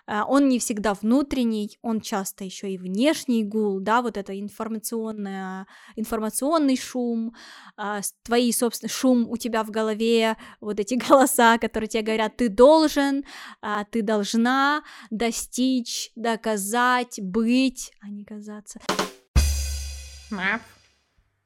он 0.06 0.48
не 0.48 0.58
всегда 0.58 0.94
внутренний, 0.94 1.78
он 1.82 2.00
часто 2.00 2.44
еще 2.44 2.70
и 2.70 2.78
внешний 2.78 3.44
гул, 3.44 3.80
да, 3.80 4.02
вот 4.02 4.16
это 4.16 4.38
информационное, 4.38 5.66
информационный 5.96 6.76
шум, 6.76 7.34
а, 7.76 8.00
твои, 8.22 8.52
собственно, 8.52 8.90
шум 8.90 9.28
у 9.28 9.36
тебя 9.36 9.62
в 9.62 9.70
голове, 9.70 10.36
вот 10.60 10.80
эти 10.80 10.94
голоса, 11.08 11.58
которые 11.58 11.88
тебе 11.88 12.02
говорят, 12.02 12.36
ты 12.36 12.48
должен, 12.48 13.24
а, 13.60 13.84
ты 13.84 14.02
должна 14.02 14.82
достичь, 15.10 16.10
доказать, 16.16 17.20
быть, 17.22 17.92
а 18.00 18.08
не 18.08 18.24
казаться. 18.24 18.80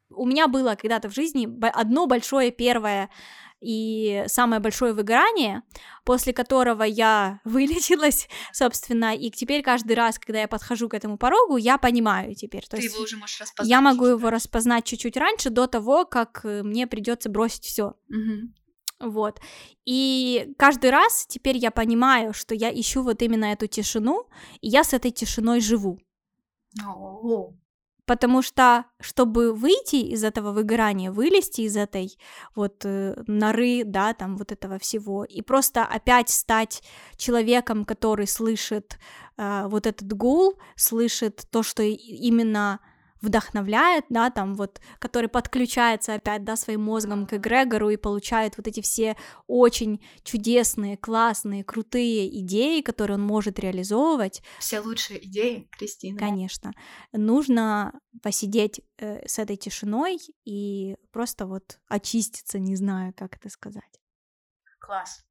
У 0.09 0.25
меня 0.25 0.47
было 0.47 0.75
когда-то 0.75 1.09
в 1.09 1.13
жизни 1.13 1.47
одно 1.73 2.07
большое 2.07 2.51
первое 2.51 3.09
и 3.59 4.23
самое 4.27 4.61
большое 4.61 4.93
выгорание, 4.93 5.63
после 6.05 6.31
которого 6.33 6.83
я 6.83 7.39
вылечилась, 7.45 8.27
собственно, 8.53 9.15
и 9.15 9.31
теперь 9.31 9.63
каждый 9.63 9.93
раз, 9.93 10.19
когда 10.19 10.41
я 10.41 10.47
подхожу 10.47 10.89
к 10.89 10.93
этому 10.93 11.17
порогу, 11.17 11.57
я 11.57 11.77
понимаю 11.77 12.35
теперь. 12.35 12.65
То 12.67 12.77
Ты 12.77 12.83
есть 12.83 12.93
его 12.93 13.03
уже 13.03 13.17
можешь 13.17 13.39
распознать. 13.39 13.69
Я 13.69 13.81
могу 13.81 14.05
его 14.05 14.29
распознать 14.29 14.85
чуть-чуть 14.85 15.17
раньше, 15.17 15.49
до 15.49 15.67
того, 15.67 16.05
как 16.05 16.41
э, 16.43 16.61
мне 16.63 16.85
придется 16.87 17.29
бросить 17.29 17.65
все. 17.65 17.95
Угу. 18.09 19.09
Вот. 19.11 19.39
И 19.85 20.53
каждый 20.57 20.89
раз 20.89 21.25
теперь 21.27 21.57
я 21.57 21.71
понимаю, 21.71 22.33
что 22.33 22.55
я 22.55 22.69
ищу 22.69 23.03
вот 23.03 23.21
именно 23.21 23.45
эту 23.45 23.67
тишину, 23.67 24.27
и 24.61 24.67
я 24.69 24.83
с 24.83 24.93
этой 24.93 25.11
тишиной 25.11 25.61
живу. 25.61 25.99
Oh. 26.79 27.53
Потому 28.07 28.41
что, 28.41 28.85
чтобы 29.01 29.53
выйти 29.53 29.97
из 29.97 30.23
этого 30.23 30.53
выгорания, 30.53 31.11
вылезти 31.11 31.61
из 31.61 31.75
этой 31.75 32.17
вот 32.55 32.85
э, 32.85 33.21
норы, 33.27 33.83
да, 33.83 34.13
там 34.13 34.37
вот 34.37 34.53
этого 34.53 34.79
всего, 34.79 35.25
и 35.25 35.41
просто 35.41 35.83
опять 35.83 36.29
стать 36.29 36.83
человеком, 37.17 37.83
который 37.83 38.25
слышит 38.25 38.97
э, 39.37 39.67
вот 39.67 39.85
этот 39.85 40.13
гул, 40.13 40.57
слышит 40.77 41.45
то, 41.51 41.63
что 41.63 41.83
именно 41.83 42.79
вдохновляет, 43.21 44.05
да, 44.09 44.29
там 44.29 44.55
вот, 44.55 44.79
который 44.99 45.29
подключается 45.29 46.13
опять, 46.13 46.43
да, 46.43 46.55
своим 46.55 46.81
мозгом 46.81 47.25
к 47.25 47.33
эгрегору 47.33 47.89
и 47.89 47.97
получает 47.97 48.57
вот 48.57 48.67
эти 48.67 48.81
все 48.81 49.15
очень 49.47 50.01
чудесные, 50.23 50.97
классные, 50.97 51.63
крутые 51.63 52.39
идеи, 52.41 52.81
которые 52.81 53.15
он 53.15 53.23
может 53.23 53.59
реализовывать. 53.59 54.41
Все 54.59 54.79
лучшие 54.79 55.25
идеи, 55.25 55.67
Кристина. 55.77 56.19
Конечно. 56.19 56.73
Нужно 57.11 57.99
посидеть 58.21 58.81
э, 58.97 59.27
с 59.27 59.39
этой 59.39 59.57
тишиной 59.57 60.19
и 60.45 60.95
просто 61.11 61.45
вот 61.45 61.79
очиститься, 61.87 62.59
не 62.59 62.75
знаю, 62.75 63.13
как 63.15 63.37
это 63.37 63.49
сказать. 63.49 63.83
Класс. 64.79 65.23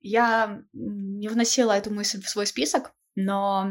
Я 0.00 0.62
не 0.72 1.28
вносила 1.28 1.72
эту 1.72 1.92
мысль 1.92 2.20
в 2.20 2.28
свой 2.28 2.46
список, 2.46 2.92
но 3.14 3.70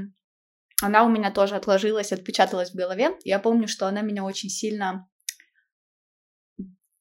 она 0.81 1.03
у 1.03 1.09
меня 1.09 1.31
тоже 1.31 1.55
отложилась, 1.55 2.11
отпечаталась 2.11 2.71
в 2.71 2.75
голове. 2.75 3.11
Я 3.23 3.39
помню, 3.39 3.67
что 3.67 3.87
она 3.87 4.01
меня 4.01 4.23
очень 4.23 4.49
сильно 4.49 5.07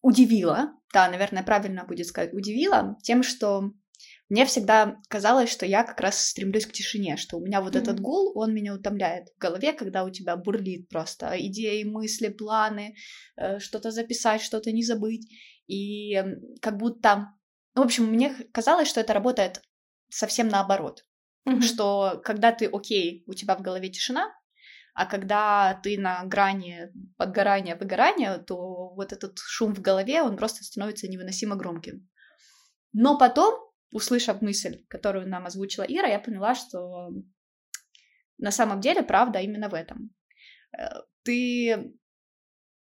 удивила, 0.02 0.72
да, 0.92 1.08
наверное, 1.08 1.42
правильно 1.44 1.84
будет 1.84 2.06
сказать, 2.06 2.34
удивила 2.34 2.96
тем, 3.02 3.22
что 3.22 3.72
мне 4.28 4.46
всегда 4.46 4.96
казалось, 5.08 5.50
что 5.50 5.66
я 5.66 5.84
как 5.84 6.00
раз 6.00 6.28
стремлюсь 6.28 6.66
к 6.66 6.72
тишине, 6.72 7.16
что 7.16 7.36
у 7.36 7.44
меня 7.44 7.60
вот 7.60 7.76
mm-hmm. 7.76 7.82
этот 7.82 8.00
гул, 8.00 8.32
он 8.34 8.54
меня 8.54 8.74
утомляет 8.74 9.28
в 9.28 9.38
голове, 9.38 9.72
когда 9.72 10.04
у 10.04 10.10
тебя 10.10 10.36
бурлит 10.36 10.88
просто 10.88 11.34
идеи, 11.38 11.84
мысли, 11.84 12.28
планы, 12.28 12.94
э, 13.36 13.58
что-то 13.58 13.90
записать, 13.90 14.40
что-то 14.40 14.72
не 14.72 14.82
забыть. 14.82 15.30
И 15.66 16.14
как 16.60 16.78
будто... 16.78 17.28
В 17.74 17.80
общем, 17.80 18.06
мне 18.06 18.34
казалось, 18.52 18.88
что 18.88 19.00
это 19.00 19.12
работает 19.12 19.62
совсем 20.08 20.48
наоборот. 20.48 21.04
Mm-hmm. 21.48 21.62
Что 21.62 22.20
когда 22.24 22.52
ты 22.52 22.66
окей, 22.66 23.24
у 23.26 23.34
тебя 23.34 23.56
в 23.56 23.62
голове 23.62 23.88
тишина, 23.88 24.32
а 24.94 25.06
когда 25.06 25.80
ты 25.82 25.98
на 25.98 26.24
грани 26.24 26.92
подгорания, 27.16 27.76
выгорания, 27.76 28.38
то 28.38 28.94
вот 28.94 29.12
этот 29.12 29.38
шум 29.38 29.74
в 29.74 29.80
голове, 29.80 30.22
он 30.22 30.36
просто 30.36 30.64
становится 30.64 31.08
невыносимо 31.08 31.56
громким. 31.56 32.08
Но 32.92 33.16
потом, 33.16 33.54
услышав 33.90 34.42
мысль, 34.42 34.84
которую 34.88 35.28
нам 35.28 35.46
озвучила 35.46 35.84
Ира, 35.84 36.08
я 36.08 36.18
поняла, 36.18 36.54
что 36.54 37.10
на 38.38 38.50
самом 38.50 38.80
деле 38.80 39.02
правда 39.02 39.38
именно 39.38 39.68
в 39.70 39.74
этом. 39.74 40.10
Э, 40.76 41.00
ты, 41.22 41.94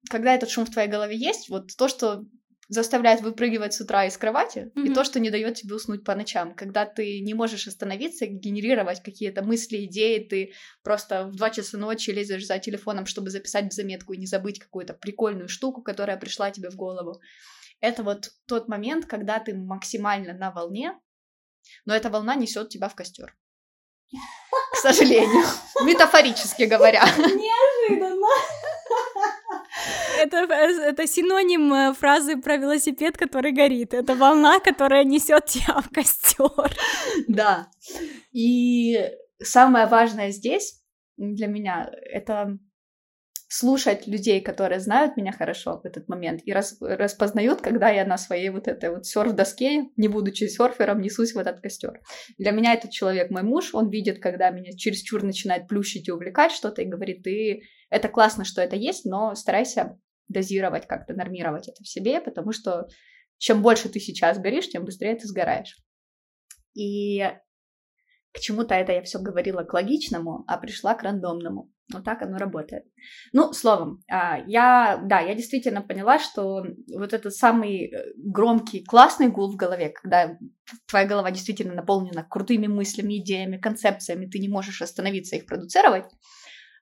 когда 0.10 0.34
этот 0.34 0.50
шум 0.50 0.66
в 0.66 0.72
твоей 0.72 0.90
голове 0.90 1.16
есть, 1.16 1.50
вот 1.50 1.76
то, 1.78 1.88
что 1.88 2.26
заставляет 2.72 3.20
выпрыгивать 3.20 3.74
с 3.74 3.82
утра 3.82 4.06
из 4.06 4.18
кровати, 4.18 4.72
mm-hmm. 4.74 4.88
и 4.88 4.94
то, 4.94 5.04
что 5.04 5.20
не 5.20 5.30
дает 5.30 5.56
тебе 5.56 5.76
уснуть 5.76 6.06
по 6.06 6.16
ночам, 6.16 6.56
когда 6.56 6.86
ты 6.86 7.20
не 7.20 7.34
можешь 7.34 7.68
остановиться, 7.68 8.26
генерировать 8.26 9.04
какие-то 9.04 9.44
мысли, 9.44 9.84
идеи, 9.86 10.20
ты 10.20 10.54
просто 10.82 11.26
в 11.26 11.36
2 11.36 11.50
часа 11.50 11.78
ночи 11.78 12.12
лезешь 12.12 12.48
за 12.48 12.60
телефоном, 12.60 13.06
чтобы 13.08 13.30
записать 13.30 13.70
в 13.70 13.76
заметку 13.76 14.14
и 14.14 14.18
не 14.18 14.26
забыть 14.26 14.58
какую-то 14.58 14.94
прикольную 14.94 15.50
штуку, 15.50 15.82
которая 15.82 16.16
пришла 16.16 16.50
тебе 16.50 16.70
в 16.70 16.78
голову. 16.78 17.20
Это 17.82 18.04
вот 18.04 18.32
тот 18.48 18.70
момент, 18.70 19.06
когда 19.06 19.40
ты 19.40 19.54
максимально 19.54 20.34
на 20.34 20.52
волне, 20.52 20.98
но 21.84 21.94
эта 21.94 22.10
волна 22.10 22.36
несет 22.36 22.70
тебя 22.70 22.88
в 22.88 22.96
костер. 22.96 23.36
К 24.72 24.78
сожалению, 24.78 25.46
метафорически 25.84 26.64
говоря. 26.64 27.04
Неожиданно. 27.18 27.71
Это, 30.22 30.38
это 30.38 31.08
синоним 31.08 31.74
э, 31.74 31.94
фразы 31.94 32.38
про 32.38 32.58
велосипед, 32.58 33.18
который 33.18 33.52
горит. 33.52 33.94
Это 33.94 34.16
волна, 34.16 34.60
которая 34.60 35.04
несет 35.04 35.46
тебя 35.46 35.82
в 35.82 35.90
костер. 35.90 36.72
Да. 37.28 37.68
И 38.32 38.98
самое 39.40 39.88
важное 39.88 40.32
здесь 40.32 40.82
для 41.18 41.48
меня 41.48 41.90
это 41.92 42.58
слушать 43.52 44.08
людей, 44.08 44.40
которые 44.40 44.80
знают 44.80 45.18
меня 45.18 45.34
хорошо 45.34 45.82
в 45.84 45.86
этот 45.86 46.08
момент 46.08 46.42
и 46.46 46.54
рас, 46.54 46.78
распознают, 46.80 47.60
когда 47.60 47.90
я 47.90 48.06
на 48.06 48.18
своей 48.18 48.50
вот 48.50 48.70
этой 48.70 48.90
вот 48.92 49.06
серф-доске, 49.06 49.90
не 49.98 50.08
будучи 50.08 50.46
серфером, 50.46 51.02
несусь 51.02 51.34
в 51.34 51.38
этот 51.38 51.60
костер. 51.60 52.00
Для 52.38 52.52
меня 52.52 52.74
этот 52.74 52.92
человек 52.92 53.30
мой 53.30 53.44
муж, 53.44 53.74
он 53.74 53.90
видит, 53.90 54.22
когда 54.22 54.52
меня 54.52 54.72
чересчур 54.78 55.22
начинает 55.24 55.68
плющить 55.68 56.08
и 56.08 56.12
увлекать 56.14 56.54
что-то, 56.54 56.82
и 56.82 56.86
говорит, 56.86 57.24
ты, 57.24 57.64
это 57.90 58.08
классно, 58.08 58.46
что 58.46 58.62
это 58.62 58.78
есть, 58.78 59.04
но 59.04 59.36
старайся 59.36 59.98
дозировать 60.32 60.88
как-то, 60.88 61.14
нормировать 61.14 61.68
это 61.68 61.84
в 61.84 61.88
себе, 61.88 62.22
потому 62.22 62.52
что 62.52 62.88
чем 63.38 63.62
больше 63.62 63.90
ты 63.90 64.00
сейчас 64.00 64.40
горишь, 64.40 64.70
тем 64.70 64.86
быстрее 64.86 65.16
ты 65.16 65.28
сгораешь. 65.28 65.78
И 66.74 67.20
к 68.34 68.40
чему-то 68.40 68.74
это 68.76 68.94
я 68.94 69.02
все 69.02 69.20
говорила 69.20 69.64
к 69.64 69.74
логичному, 69.74 70.44
а 70.48 70.58
пришла 70.58 70.94
к 70.94 71.04
рандомному. 71.04 71.70
Вот 71.92 72.06
так 72.06 72.22
оно 72.22 72.38
работает. 72.38 72.86
Ну, 73.34 73.52
словом, 73.52 74.02
а, 74.10 74.40
я, 74.48 75.02
да, 75.04 75.20
я 75.20 75.36
действительно 75.36 75.82
поняла, 75.82 76.20
что 76.20 76.64
вот 76.96 77.14
этот 77.14 77.34
самый 77.34 77.92
э, 77.92 78.14
громкий, 78.16 78.86
классный 78.86 79.28
гул 79.28 79.52
в 79.52 79.58
голове, 79.58 79.90
когда 79.90 80.38
твоя 80.88 81.06
голова 81.06 81.32
действительно 81.32 81.74
наполнена 81.74 82.24
крутыми 82.24 82.68
мыслями, 82.68 83.18
идеями, 83.18 83.58
концепциями, 83.58 84.28
ты 84.28 84.40
не 84.40 84.48
можешь 84.48 84.82
остановиться 84.82 85.36
их 85.36 85.46
продуцировать, 85.46 86.06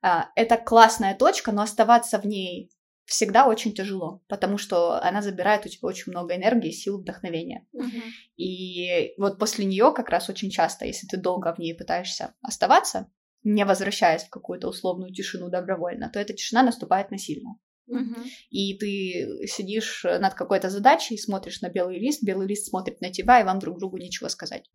а, 0.02 0.30
это 0.36 0.58
классная 0.58 1.16
точка, 1.16 1.52
но 1.52 1.64
оставаться 1.64 2.20
в 2.20 2.26
ней 2.26 2.70
всегда 3.10 3.48
очень 3.48 3.74
тяжело, 3.74 4.24
потому 4.30 4.58
что 4.60 5.02
она 5.02 5.22
забирает 5.22 5.66
у 5.66 5.70
тебя 5.70 5.88
очень 5.88 6.12
много 6.12 6.36
энергии, 6.36 6.70
сил, 6.70 7.00
вдохновения. 7.00 7.68
Mm-hmm. 7.76 8.04
И 8.38 9.14
вот 9.18 9.40
после 9.40 9.66
нее 9.66 9.92
как 9.96 10.10
раз 10.10 10.30
очень 10.30 10.52
часто, 10.52 10.86
если 10.86 11.08
ты 11.08 11.18
долго 11.18 11.54
в 11.54 11.58
ней 11.58 11.74
пытаешься 11.74 12.36
оставаться, 12.42 13.12
не 13.44 13.66
возвращаясь 13.66 14.24
в 14.24 14.30
какую-то 14.30 14.68
условную 14.68 15.12
тишину 15.12 15.50
добровольно, 15.50 16.10
то 16.10 16.20
эта 16.20 16.34
тишина 16.34 16.62
наступает 16.62 17.10
насильно. 17.10 17.58
Uh-huh. 17.90 18.24
И 18.52 18.78
ты 18.78 19.48
сидишь 19.48 20.04
над 20.04 20.36
какой-то 20.36 20.70
задачей, 20.70 21.18
смотришь 21.18 21.62
на 21.62 21.70
белый 21.70 21.98
лист, 21.98 22.24
белый 22.24 22.48
лист 22.48 22.68
смотрит 22.68 23.02
на 23.02 23.12
тебя, 23.12 23.42
и 23.42 23.44
вам 23.44 23.58
друг 23.58 23.80
другу 23.80 23.98
нечего 23.98 24.28
сказать. 24.28 24.70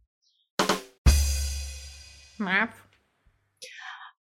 Map. 2.40 2.70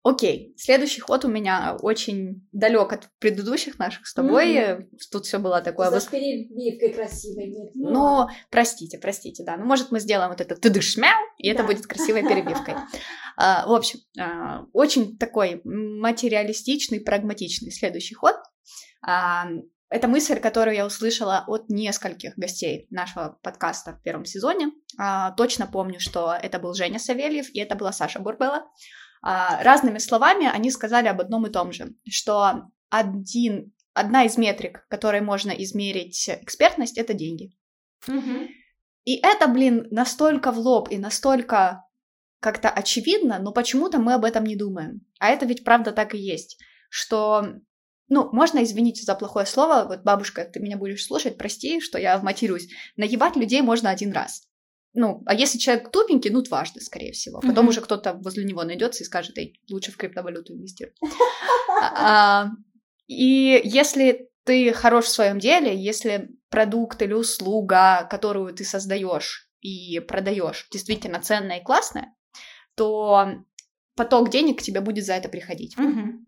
Окей, 0.05 0.53
следующий 0.57 1.01
ход 1.01 1.25
у 1.25 1.29
меня 1.29 1.77
очень 1.81 2.45
далек 2.51 2.93
от 2.93 3.09
предыдущих 3.21 3.79
наших 3.79 4.09
с 4.09 4.15
тобой. 4.15 4.57
Mm-hmm. 4.57 4.89
Тут 5.13 5.27
все 5.27 5.39
было 5.39 5.61
такое. 5.61 5.91
За 5.91 6.11
перебивкой 6.11 6.93
красивой 6.93 7.47
нет. 7.47 7.71
Ну, 7.75 7.91
Но 7.91 8.29
простите, 8.51 8.99
простите, 8.99 9.45
да. 9.45 9.57
Ну, 9.57 9.65
может, 9.65 9.93
мы 9.93 10.01
сделаем 10.01 10.31
вот 10.31 10.41
это 10.41 10.57
ты 10.57 10.71
дышмяу, 10.71 11.21
и 11.39 11.49
да. 11.49 11.55
это 11.55 11.65
будет 11.65 11.87
красивой 11.87 12.23
перебивкой. 12.23 12.75
А, 13.35 13.67
в 13.67 13.73
общем, 13.73 13.99
а, 14.21 14.67
очень 14.75 15.17
такой 15.17 15.63
материалистичный, 15.65 17.01
прагматичный 17.01 17.73
следующий 17.73 18.15
ход. 18.15 18.37
А, 19.01 19.47
это 19.89 20.07
мысль, 20.07 20.39
которую 20.39 20.77
я 20.77 20.85
услышала 20.85 21.43
от 21.47 21.71
нескольких 21.71 22.35
гостей 22.37 22.87
нашего 22.91 23.39
подкаста 23.43 23.93
в 23.93 24.03
первом 24.03 24.27
сезоне. 24.27 24.73
Точно 25.39 25.67
помню, 25.67 25.99
что 25.99 26.35
это 26.35 26.59
был 26.59 26.75
Женя 26.75 26.99
Савельев 26.99 27.49
и 27.55 27.59
это 27.59 27.75
была 27.75 27.93
Саша 27.93 28.21
Бурбела. 28.21 28.65
Разными 29.23 29.99
словами 29.99 30.47
они 30.53 30.71
сказали 30.71 31.07
об 31.07 31.21
одном 31.21 31.47
и 31.47 31.51
том 31.51 31.73
же, 31.73 31.95
что 32.11 32.71
один, 32.91 33.73
одна 33.95 34.25
из 34.25 34.37
метрик, 34.37 34.87
которой 34.89 35.21
можно 35.21 35.51
измерить 35.51 36.29
экспертность, 36.29 36.99
это 36.99 37.15
деньги. 37.15 37.53
Угу. 38.09 38.49
И 39.05 39.17
это, 39.17 39.49
блин, 39.49 39.87
настолько 39.91 40.53
в 40.53 40.59
лоб 40.59 40.89
и 40.91 40.99
настолько 40.99 41.85
как-то 42.41 42.69
очевидно, 42.69 43.39
но 43.39 43.53
почему-то 43.53 43.99
мы 43.99 44.15
об 44.15 44.25
этом 44.25 44.45
не 44.45 44.57
думаем. 44.57 45.07
А 45.21 45.29
это 45.29 45.47
ведь 45.47 45.63
правда 45.63 45.93
так 45.93 46.15
и 46.15 46.19
есть, 46.19 46.59
что, 46.91 47.47
ну, 48.09 48.29
можно 48.33 48.65
извинить 48.65 49.01
за 49.01 49.15
плохое 49.15 49.47
слово, 49.47 49.85
вот 49.87 50.03
бабушка, 50.03 50.45
ты 50.45 50.59
меня 50.59 50.77
будешь 50.77 51.07
слушать, 51.07 51.39
прости, 51.39 51.81
что 51.81 51.99
я 51.99 52.19
вматируюсь, 52.19 52.69
наебать 52.97 53.37
людей 53.37 53.63
можно 53.63 53.91
один 53.91 54.13
раз. 54.13 54.49
Ну, 54.95 55.23
а 55.27 55.35
если 55.35 55.59
человек 55.59 55.91
тупенький, 55.91 56.31
ну, 56.31 56.43
дважды, 56.43 56.81
скорее 56.81 57.13
всего. 57.13 57.41
Потом 57.41 57.67
mm-hmm. 57.67 57.69
уже 57.69 57.81
кто-то 57.81 58.15
возле 58.15 58.45
него 58.45 58.63
найдется 58.63 59.03
и 59.03 59.07
скажет, 59.07 59.39
эй, 59.39 59.59
лучше 59.71 59.91
в 59.91 59.97
криптовалюту 59.97 60.55
инвестируй. 60.55 60.95
А, 61.85 62.51
и 63.09 63.61
если 63.65 64.29
ты 64.45 64.73
хорош 64.73 65.07
в 65.07 65.09
своем 65.09 65.39
деле, 65.41 65.77
если 65.77 66.29
продукт 66.49 67.03
или 67.03 67.13
услуга, 67.13 68.07
которую 68.09 68.55
ты 68.55 68.65
создаешь 68.65 69.49
и 69.61 69.99
продаешь, 70.01 70.69
действительно 70.71 71.21
ценная 71.21 71.59
и 71.59 71.65
классная, 71.65 72.15
то 72.77 73.27
поток 73.97 74.31
денег 74.31 74.61
к 74.61 74.63
тебе 74.63 74.81
будет 74.81 75.07
за 75.07 75.15
это 75.15 75.29
приходить. 75.29 75.77
Угу. 75.79 76.27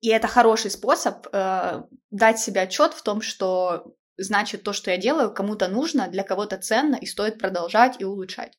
И 0.00 0.08
это 0.08 0.28
хороший 0.28 0.70
способ 0.70 1.26
э, 1.32 1.82
дать 2.10 2.38
себе 2.38 2.62
отчет 2.62 2.94
в 2.94 3.02
том, 3.02 3.20
что 3.20 3.94
значит 4.22 4.62
то, 4.62 4.72
что 4.72 4.90
я 4.90 4.96
делаю, 4.96 5.32
кому-то 5.32 5.68
нужно, 5.68 6.08
для 6.08 6.22
кого-то 6.22 6.58
ценно 6.58 6.96
и 6.96 7.06
стоит 7.06 7.38
продолжать 7.38 7.96
и 8.00 8.04
улучшать. 8.04 8.52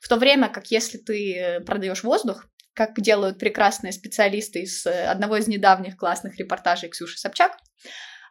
В 0.00 0.08
то 0.08 0.16
время 0.16 0.48
как 0.48 0.70
если 0.70 0.98
ты 0.98 1.60
продаешь 1.64 2.02
воздух, 2.02 2.46
как 2.74 2.98
делают 3.00 3.38
прекрасные 3.38 3.92
специалисты 3.92 4.60
из 4.60 4.86
э, 4.86 5.04
одного 5.04 5.36
из 5.36 5.46
недавних 5.46 5.96
классных 5.96 6.38
репортажей 6.38 6.88
Ксюши 6.88 7.18
Собчак 7.18 7.52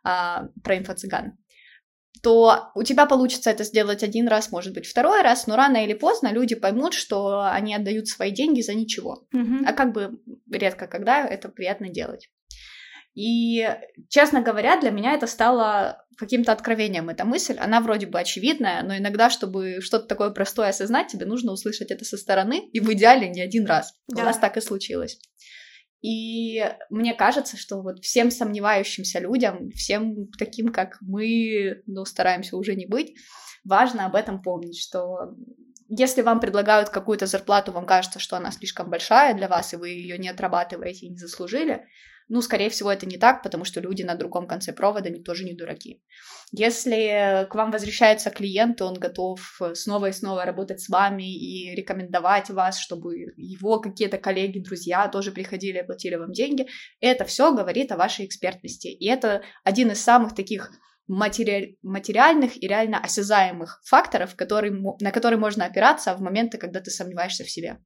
а, 0.04 0.48
про 0.64 0.78
инфо-цыган, 0.78 1.38
то 2.24 2.72
у 2.76 2.84
тебя 2.84 3.06
получится 3.06 3.50
это 3.50 3.64
сделать 3.64 4.04
один 4.04 4.28
раз, 4.28 4.52
может 4.52 4.74
быть, 4.74 4.88
второй 4.88 5.22
раз, 5.22 5.48
но 5.48 5.56
рано 5.56 5.84
или 5.84 5.94
поздно 5.94 6.32
люди 6.32 6.56
поймут, 6.56 6.94
что 6.94 7.42
они 7.44 7.74
отдают 7.74 8.08
свои 8.08 8.32
деньги 8.32 8.62
за 8.62 8.74
ничего. 8.74 9.28
Mm-hmm. 9.34 9.66
А 9.66 9.74
как 9.74 9.94
бы 9.94 10.20
редко 10.52 10.88
когда 10.88 11.26
это 11.26 11.50
приятно 11.50 11.90
делать. 11.90 12.30
И, 13.14 13.68
честно 14.10 14.42
говоря, 14.42 14.80
для 14.80 14.92
меня 14.92 15.14
это 15.14 15.28
стало 15.28 16.06
каким-то 16.18 16.52
откровением, 16.52 17.10
эта 17.10 17.26
мысль. 17.26 17.58
Она 17.58 17.82
вроде 17.82 18.06
бы 18.06 18.20
очевидная, 18.20 18.84
но 18.84 18.96
иногда, 18.96 19.30
чтобы 19.30 19.82
что-то 19.82 20.08
такое 20.08 20.30
простое 20.30 20.70
осознать, 20.70 21.08
тебе 21.08 21.26
нужно 21.26 21.52
услышать 21.52 21.92
это 21.92 22.06
со 22.06 22.18
стороны, 22.18 22.70
и 22.72 22.80
в 22.80 22.92
идеале 22.94 23.28
не 23.30 23.42
один 23.42 23.66
раз. 23.66 23.94
Да. 24.08 24.22
У 24.22 24.26
нас 24.26 24.38
так 24.38 24.56
и 24.58 24.62
случилось. 24.62 25.20
И 26.02 26.64
мне 26.90 27.14
кажется, 27.14 27.58
что 27.58 27.82
вот 27.82 28.00
всем 28.00 28.32
сомневающимся 28.32 29.20
людям, 29.20 29.70
всем 29.72 30.28
таким, 30.38 30.72
как 30.72 30.98
мы, 31.02 31.84
ну, 31.86 32.06
стараемся 32.06 32.58
уже 32.58 32.76
не 32.76 32.88
быть, 32.88 33.14
важно 33.64 34.06
об 34.06 34.16
этом 34.16 34.42
помнить, 34.42 34.80
что 34.80 35.36
если 35.90 36.22
вам 36.22 36.40
предлагают 36.40 36.90
какую-то 36.90 37.28
зарплату, 37.28 37.72
вам 37.72 37.86
кажется, 37.86 38.20
что 38.20 38.38
она 38.38 38.52
слишком 38.52 38.90
большая 38.90 39.36
для 39.36 39.48
вас, 39.48 39.74
и 39.74 39.78
вы 39.78 39.90
ее 39.90 40.18
не 40.18 40.30
отрабатываете 40.30 41.06
и 41.06 41.10
не 41.10 41.18
заслужили, 41.18 41.86
ну, 42.32 42.42
скорее 42.42 42.70
всего, 42.70 42.90
это 42.90 43.06
не 43.06 43.18
так, 43.18 43.44
потому 43.44 43.66
что 43.66 43.82
люди 43.82 44.04
на 44.04 44.16
другом 44.16 44.48
конце 44.48 44.72
провода 44.72 45.10
они 45.10 45.20
тоже 45.20 45.44
не 45.44 45.54
дураки. 45.54 46.02
Если 46.54 47.46
к 47.50 47.56
вам 47.56 47.72
возвращается 47.72 48.30
клиент, 48.30 48.82
он 48.82 48.94
готов 48.94 49.60
снова 49.74 50.06
и 50.06 50.14
снова 50.14 50.46
работать 50.46 50.80
с 50.80 50.88
вами 50.88 51.24
и 51.24 51.76
рекомендовать 51.76 52.50
вас, 52.50 52.80
чтобы 52.80 53.34
его 53.36 53.82
какие-то 53.82 54.18
коллеги, 54.18 54.60
друзья 54.60 55.10
тоже 55.10 55.34
приходили 55.34 55.80
и 55.80 55.84
платили 55.84 56.16
вам 56.16 56.32
деньги, 56.32 56.68
это 57.02 57.26
все 57.26 57.54
говорит 57.54 57.92
о 57.92 57.98
вашей 57.98 58.26
экспертности. 58.26 58.88
И 58.88 59.08
это 59.08 59.42
один 59.66 59.92
из 59.92 60.02
самых 60.02 60.34
таких 60.34 60.72
матери... 61.12 61.78
материальных 61.84 62.62
и 62.62 62.68
реально 62.68 63.00
осязаемых 63.00 63.82
факторов, 63.86 64.36
который... 64.36 64.72
на 64.72 65.12
которые 65.12 65.40
можно 65.40 65.66
опираться 65.66 66.16
в 66.16 66.22
моменты, 66.22 66.58
когда 66.58 66.80
ты 66.80 66.90
сомневаешься 66.90 67.44
в 67.44 67.50
себе. 67.50 67.80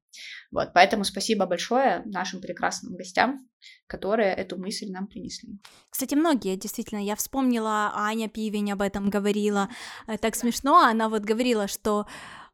Вот, 0.51 0.71
поэтому 0.73 1.03
спасибо 1.03 1.45
большое 1.45 2.03
нашим 2.05 2.41
прекрасным 2.41 2.95
гостям, 2.95 3.47
которые 3.87 4.33
эту 4.33 4.57
мысль 4.57 4.89
нам 4.89 5.07
принесли. 5.07 5.59
Кстати, 5.89 6.15
многие, 6.15 6.55
действительно, 6.55 7.03
я 7.03 7.15
вспомнила, 7.15 7.91
Аня 7.95 8.29
Пивень 8.29 8.71
об 8.71 8.81
этом 8.81 9.09
говорила, 9.09 9.69
э, 10.07 10.17
так 10.17 10.35
смешно, 10.35 10.79
она 10.79 11.09
вот 11.09 11.23
говорила, 11.23 11.67
что 11.67 12.05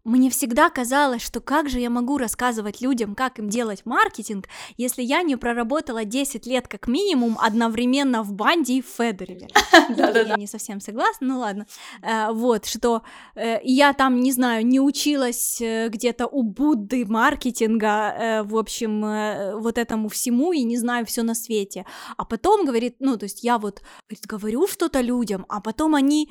мне 0.04 0.30
всегда 0.30 0.70
казалось, 0.70 1.22
что 1.22 1.40
как 1.40 1.70
же 1.70 1.80
я 1.80 1.90
могу 1.90 2.18
рассказывать 2.18 2.82
людям, 2.82 3.16
как 3.16 3.40
им 3.40 3.50
делать 3.50 3.86
маркетинг, 3.86 4.48
если 4.78 5.04
я 5.04 5.22
не 5.22 5.36
проработала 5.36 6.06
10 6.06 6.46
лет 6.48 6.68
как 6.68 6.88
минимум 6.88 7.38
одновременно 7.40 8.24
в 8.24 8.34
банде 8.34 8.74
и 8.76 8.82
в 8.82 8.86
Федере. 8.86 9.48
Я 9.98 10.36
не 10.38 10.48
совсем 10.48 10.80
согласна, 10.80 11.28
ну 11.28 11.40
ладно. 11.40 11.68
Э, 12.02 12.32
вот, 12.32 12.66
что 12.66 13.04
э, 13.36 13.60
я 13.64 13.94
там, 13.94 14.20
не 14.20 14.32
знаю, 14.32 14.66
не 14.66 14.80
училась 14.80 15.62
э, 15.62 15.90
где-то 15.90 16.28
у 16.28 16.44
Будды 16.44 17.06
маркетинга, 17.06 18.44
в 18.46 18.58
общем, 18.58 19.62
вот 19.62 19.78
этому 19.78 20.10
всему, 20.10 20.54
и 20.54 20.64
не 20.64 20.78
знаю 20.78 21.06
все 21.06 21.24
на 21.24 21.36
свете. 21.36 21.86
А 22.18 22.26
потом 22.26 22.66
говорит, 22.66 22.96
ну, 23.00 23.18
то 23.18 23.26
есть 23.26 23.44
я 23.44 23.58
вот 23.58 23.82
говорю 24.28 24.68
что-то 24.68 25.02
людям, 25.02 25.46
а 25.50 25.62
потом 25.62 25.96
они 25.96 26.30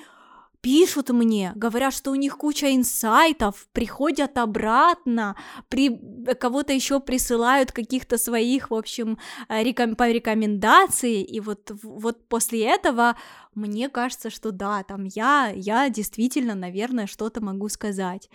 пишут 0.61 1.11
мне, 1.11 1.53
говорят, 1.55 1.95
что 1.95 2.11
у 2.11 2.15
них 2.15 2.37
куча 2.37 2.75
инсайтов, 2.75 3.69
приходят 3.73 4.39
обратно, 4.39 5.37
при... 5.69 5.99
кого-то 6.35 6.73
еще 6.73 7.01
присылают 7.01 7.73
каких-то 7.73 8.19
своих, 8.19 8.71
в 8.71 8.75
общем, 8.75 9.19
э, 9.49 9.63
реком... 9.63 9.97
по 9.97 10.11
рекомендации, 10.11 11.23
и 11.23 11.41
вот, 11.41 11.71
вот 11.83 12.29
после 12.29 12.65
этого 12.65 13.17
мне 13.55 13.89
кажется, 13.89 14.31
что 14.31 14.53
да, 14.53 14.83
там 14.83 15.05
я, 15.05 15.53
я 15.55 15.89
действительно, 15.89 16.55
наверное, 16.55 17.07
что-то 17.07 17.43
могу 17.43 17.69
сказать. 17.69 18.29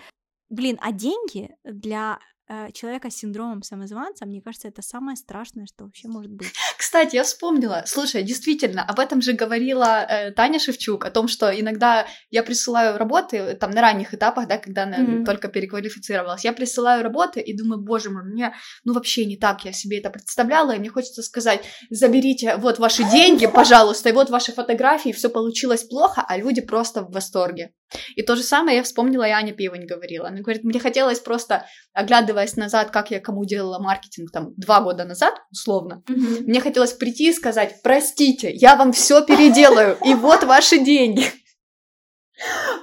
Блин, 0.49 0.77
а 0.81 0.91
деньги 0.91 1.55
для 1.63 2.19
Э, 2.47 2.71
человека 2.71 3.09
с 3.09 3.15
синдромом 3.15 3.63
самозванца, 3.63 4.25
мне 4.27 4.39
кажется, 4.39 4.67
это 4.67 4.83
самое 4.83 5.17
страшное, 5.17 5.65
что 5.65 5.85
вообще 5.85 6.07
может 6.07 6.31
быть. 6.31 6.53
Кстати, 6.95 7.17
я 7.17 7.23
вспомнила, 7.25 7.83
слушай, 7.85 8.23
действительно, 8.23 8.81
об 8.81 9.01
этом 9.01 9.21
же 9.21 9.33
говорила 9.33 10.05
э, 10.07 10.31
Таня 10.31 10.59
Шевчук, 10.59 11.03
о 11.03 11.11
том, 11.11 11.27
что 11.27 11.51
иногда 11.51 12.07
я 12.31 12.41
присылаю 12.41 12.97
работы, 12.97 13.35
э, 13.35 13.55
там, 13.55 13.71
на 13.71 13.81
ранних 13.81 14.13
этапах, 14.13 14.47
да, 14.47 14.57
когда 14.57 14.83
она 14.83 14.99
mm-hmm. 14.99 15.25
только 15.25 15.49
переквалифицировалась, 15.49 16.45
я 16.45 16.53
присылаю 16.53 17.03
работы 17.03 17.41
и 17.41 17.53
думаю, 17.53 17.81
боже 17.81 18.11
мой, 18.11 18.23
мне, 18.23 18.53
ну, 18.85 18.93
вообще 18.93 19.25
не 19.25 19.35
так 19.35 19.65
я 19.65 19.73
себе 19.73 19.99
это 19.99 20.09
представляла, 20.09 20.71
и 20.71 20.79
мне 20.79 20.87
хочется 20.87 21.21
сказать, 21.21 21.65
заберите 21.89 22.55
вот 22.55 22.79
ваши 22.79 23.03
деньги, 23.03 23.45
пожалуйста, 23.45 24.07
и 24.07 24.13
вот 24.13 24.29
ваши 24.29 24.53
фотографии, 24.53 25.11
все 25.11 25.29
получилось 25.29 25.83
плохо, 25.83 26.23
а 26.25 26.37
люди 26.37 26.61
просто 26.61 27.01
в 27.01 27.11
восторге. 27.11 27.73
И 28.15 28.23
то 28.23 28.35
же 28.35 28.43
самое 28.43 28.77
я 28.77 28.83
вспомнила, 28.83 29.23
и 29.27 29.31
Аня 29.31 29.53
Пивань 29.53 29.85
говорила. 29.85 30.27
Она 30.27 30.41
говорит, 30.41 30.63
мне 30.63 30.79
хотелось 30.79 31.19
просто, 31.19 31.65
оглядываясь 31.93 32.55
назад, 32.55 32.91
как 32.91 33.11
я 33.11 33.19
кому 33.19 33.45
делала 33.45 33.79
маркетинг 33.79 34.31
там 34.31 34.53
два 34.57 34.81
года 34.81 35.05
назад, 35.05 35.35
условно, 35.51 36.03
mm-hmm. 36.07 36.43
мне 36.43 36.61
хотелось 36.61 36.84
прийти 36.93 37.29
и 37.29 37.33
сказать, 37.33 37.81
простите, 37.83 38.51
я 38.51 38.75
вам 38.75 38.91
все 38.91 39.25
переделаю, 39.25 39.97
и 40.05 40.13
вот 40.13 40.43
ваши 40.43 40.79
деньги. 40.79 41.25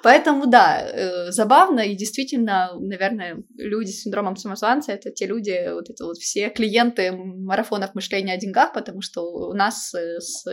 Поэтому 0.02 0.46
да, 0.46 0.80
э, 0.80 1.30
забавно 1.30 1.80
и 1.80 1.94
действительно, 1.94 2.72
наверное, 2.80 3.42
люди 3.56 3.90
с 3.90 4.02
синдромом 4.02 4.36
самозванца 4.36 4.92
это 4.92 5.10
те 5.10 5.26
люди, 5.26 5.70
вот 5.72 5.90
это 5.90 6.04
вот 6.06 6.16
все 6.16 6.48
клиенты 6.48 7.12
марафонов 7.12 7.94
мышления 7.94 8.32
о 8.32 8.38
деньгах, 8.38 8.72
потому 8.72 9.02
что 9.02 9.22
у 9.22 9.52
нас 9.52 9.94
э, 9.94 10.20
с 10.20 10.46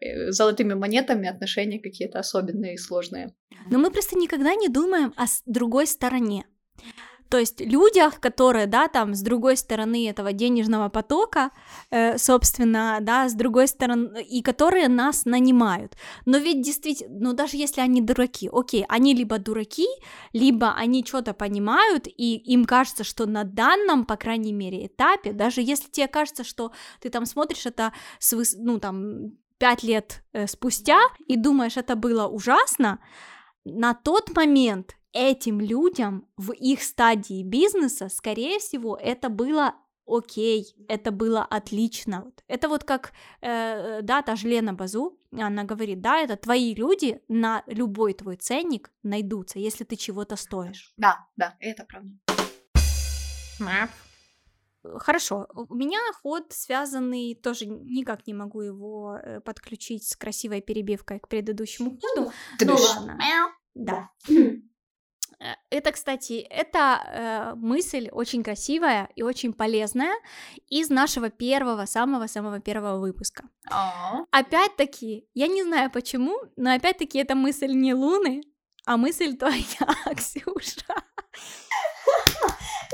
Э, 0.00 0.30
золотыми 0.30 0.74
монетами 0.74 1.28
отношения 1.28 1.78
какие-то 1.78 2.18
особенные 2.18 2.74
и 2.74 2.78
сложные. 2.78 3.34
Но 3.70 3.78
мы 3.78 3.90
просто 3.90 4.16
никогда 4.16 4.54
не 4.54 4.68
думаем 4.68 5.12
о 5.16 5.24
другой 5.46 5.86
стороне. 5.86 6.46
То 7.34 7.40
есть 7.40 7.60
людях, 7.60 8.20
которые, 8.20 8.68
да, 8.68 8.86
там, 8.86 9.12
с 9.12 9.20
другой 9.20 9.56
стороны 9.56 10.08
этого 10.08 10.32
денежного 10.32 10.88
потока, 10.88 11.50
э, 11.90 12.16
собственно, 12.16 12.98
да, 13.00 13.28
с 13.28 13.34
другой 13.34 13.66
стороны, 13.66 14.22
и 14.22 14.40
которые 14.40 14.86
нас 14.86 15.24
нанимают. 15.24 15.96
Но 16.26 16.38
ведь 16.38 16.62
действительно, 16.62 17.18
ну 17.18 17.32
даже 17.32 17.56
если 17.56 17.80
они 17.80 18.00
дураки, 18.00 18.48
окей, 18.52 18.84
они 18.88 19.14
либо 19.14 19.38
дураки, 19.38 19.88
либо 20.32 20.74
они 20.74 21.04
что-то 21.04 21.34
понимают, 21.34 22.06
и 22.06 22.36
им 22.36 22.66
кажется, 22.66 23.02
что 23.02 23.26
на 23.26 23.42
данном, 23.42 24.04
по 24.04 24.16
крайней 24.16 24.52
мере, 24.52 24.86
этапе, 24.86 25.32
даже 25.32 25.60
если 25.60 25.90
тебе 25.90 26.06
кажется, 26.06 26.44
что 26.44 26.70
ты 27.00 27.10
там 27.10 27.26
смотришь 27.26 27.66
это 27.66 27.92
с, 28.20 28.54
ну, 28.56 28.78
там, 28.78 29.32
пять 29.58 29.82
лет 29.82 30.22
э, 30.34 30.46
спустя 30.46 31.00
и 31.26 31.36
думаешь, 31.36 31.76
это 31.76 31.96
было 31.96 32.28
ужасно, 32.28 33.00
на 33.64 33.92
тот 33.92 34.36
момент 34.36 34.94
этим 35.14 35.60
людям 35.60 36.26
в 36.36 36.52
их 36.52 36.82
стадии 36.82 37.42
бизнеса, 37.42 38.08
скорее 38.08 38.58
всего, 38.58 38.96
это 38.96 39.30
было 39.30 39.74
окей, 40.06 40.74
это 40.88 41.10
было 41.10 41.42
отлично. 41.42 42.30
Это 42.46 42.68
вот 42.68 42.84
как, 42.84 43.12
э, 43.40 44.02
да, 44.02 44.22
та 44.22 44.36
же 44.36 44.48
Лена 44.48 44.74
Базу, 44.74 45.18
она 45.32 45.64
говорит, 45.64 46.00
да, 46.00 46.18
это 46.18 46.36
твои 46.36 46.74
люди 46.74 47.22
на 47.28 47.62
любой 47.66 48.12
твой 48.12 48.36
ценник 48.36 48.90
найдутся, 49.02 49.58
если 49.58 49.84
ты 49.84 49.96
чего-то 49.96 50.36
стоишь. 50.36 50.92
Да, 50.96 51.26
да, 51.36 51.56
это 51.60 51.84
правда. 51.84 52.10
Хорошо, 54.82 55.46
у 55.54 55.74
меня 55.74 55.98
ход 56.22 56.52
связанный, 56.52 57.34
тоже 57.34 57.64
никак 57.66 58.26
не 58.26 58.34
могу 58.34 58.60
его 58.60 59.16
э, 59.16 59.40
подключить 59.40 60.06
с 60.06 60.14
красивой 60.14 60.60
перебивкой 60.60 61.20
к 61.20 61.28
предыдущему 61.28 61.98
ходу. 61.98 62.30
Ты 62.58 62.66
ну 62.66 62.76
ладно. 62.76 63.18
Да. 63.74 64.10
Э, 65.40 65.54
это, 65.70 65.92
кстати, 65.92 66.46
это 66.50 67.00
э, 67.06 67.54
мысль 67.56 68.08
очень 68.12 68.42
красивая 68.42 69.08
и 69.16 69.22
очень 69.22 69.52
полезная 69.52 70.14
из 70.68 70.90
нашего 70.90 71.30
первого, 71.30 71.86
самого-самого 71.86 72.60
первого 72.60 72.98
выпуска. 72.98 73.44
Aww. 73.70 74.26
Опять-таки, 74.30 75.26
я 75.34 75.46
не 75.46 75.62
знаю 75.62 75.90
почему, 75.90 76.36
но 76.56 76.74
опять-таки 76.74 77.18
это 77.18 77.34
мысль 77.34 77.72
не 77.72 77.94
Луны, 77.94 78.42
а 78.86 78.96
мысль 78.96 79.36
твоя, 79.36 80.14
Ксюша. 80.16 80.94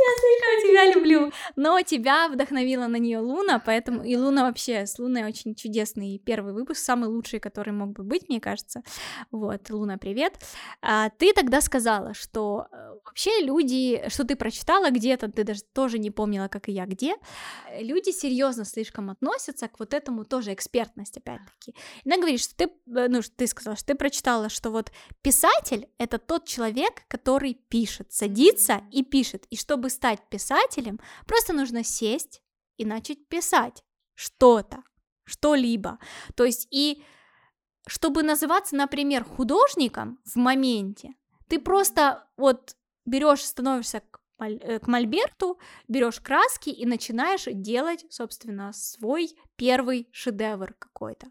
Я 0.00 0.12
слишком 0.20 0.70
тебя 0.70 0.94
люблю. 0.94 1.32
Но 1.56 1.80
тебя 1.82 2.28
вдохновила 2.28 2.86
на 2.86 2.96
нее 2.96 3.18
Луна, 3.18 3.58
поэтому 3.58 4.02
и 4.02 4.16
Луна 4.16 4.44
вообще 4.44 4.86
с 4.86 4.98
Луной 4.98 5.24
очень 5.24 5.54
чудесный 5.54 6.18
первый 6.18 6.52
выпуск, 6.52 6.80
самый 6.80 7.08
лучший, 7.08 7.40
который 7.40 7.72
мог 7.72 7.90
бы 7.90 8.02
быть, 8.02 8.28
мне 8.28 8.40
кажется. 8.40 8.82
Вот, 9.30 9.68
Луна, 9.70 9.98
привет. 9.98 10.34
А, 10.80 11.10
ты 11.10 11.32
тогда 11.32 11.60
сказала, 11.60 12.14
что 12.14 12.66
э, 12.72 12.94
вообще 13.04 13.40
люди, 13.40 14.02
что 14.08 14.24
ты 14.24 14.36
прочитала 14.36 14.90
где-то, 14.90 15.30
ты 15.30 15.44
даже 15.44 15.62
тоже 15.72 15.98
не 15.98 16.10
помнила, 16.10 16.48
как 16.48 16.68
и 16.68 16.72
я, 16.72 16.86
где, 16.86 17.14
люди 17.78 18.10
серьезно 18.10 18.64
слишком 18.64 19.10
относятся 19.10 19.68
к 19.68 19.78
вот 19.78 19.94
этому 19.94 20.24
тоже 20.24 20.54
экспертность, 20.54 21.16
опять-таки. 21.16 21.74
Она 22.04 22.16
говорит, 22.16 22.40
что 22.40 22.54
ты, 22.54 22.64
э, 22.64 23.08
ну, 23.08 23.20
ты 23.36 23.46
сказала, 23.46 23.76
что 23.76 23.86
ты 23.86 23.94
прочитала, 23.94 24.48
что 24.48 24.70
вот 24.70 24.92
писатель— 25.22 25.88
это 25.98 26.18
тот 26.18 26.46
человек, 26.46 27.02
который 27.08 27.54
пишет, 27.54 28.12
садится 28.12 28.82
и 28.90 29.02
пишет, 29.02 29.46
и 29.50 29.56
чтобы 29.56 29.89
стать 29.90 30.28
писателем, 30.30 31.00
просто 31.26 31.52
нужно 31.52 31.84
сесть 31.84 32.42
и 32.76 32.84
начать 32.84 33.28
писать 33.28 33.84
что-то, 34.14 34.82
что-либо. 35.24 35.98
То 36.34 36.44
есть 36.44 36.68
и 36.70 37.04
чтобы 37.86 38.22
называться, 38.22 38.76
например, 38.76 39.24
художником 39.24 40.18
в 40.24 40.36
моменте, 40.36 41.14
ты 41.48 41.58
просто 41.58 42.28
вот 42.36 42.76
берешь, 43.04 43.44
становишься 43.44 44.00
к, 44.00 44.20
э, 44.38 44.78
к 44.78 44.86
мольберту, 44.86 45.58
берешь 45.88 46.20
краски 46.20 46.70
и 46.70 46.86
начинаешь 46.86 47.44
делать, 47.46 48.04
собственно, 48.10 48.72
свой 48.72 49.30
первый 49.56 50.08
шедевр 50.12 50.74
какой-то. 50.78 51.26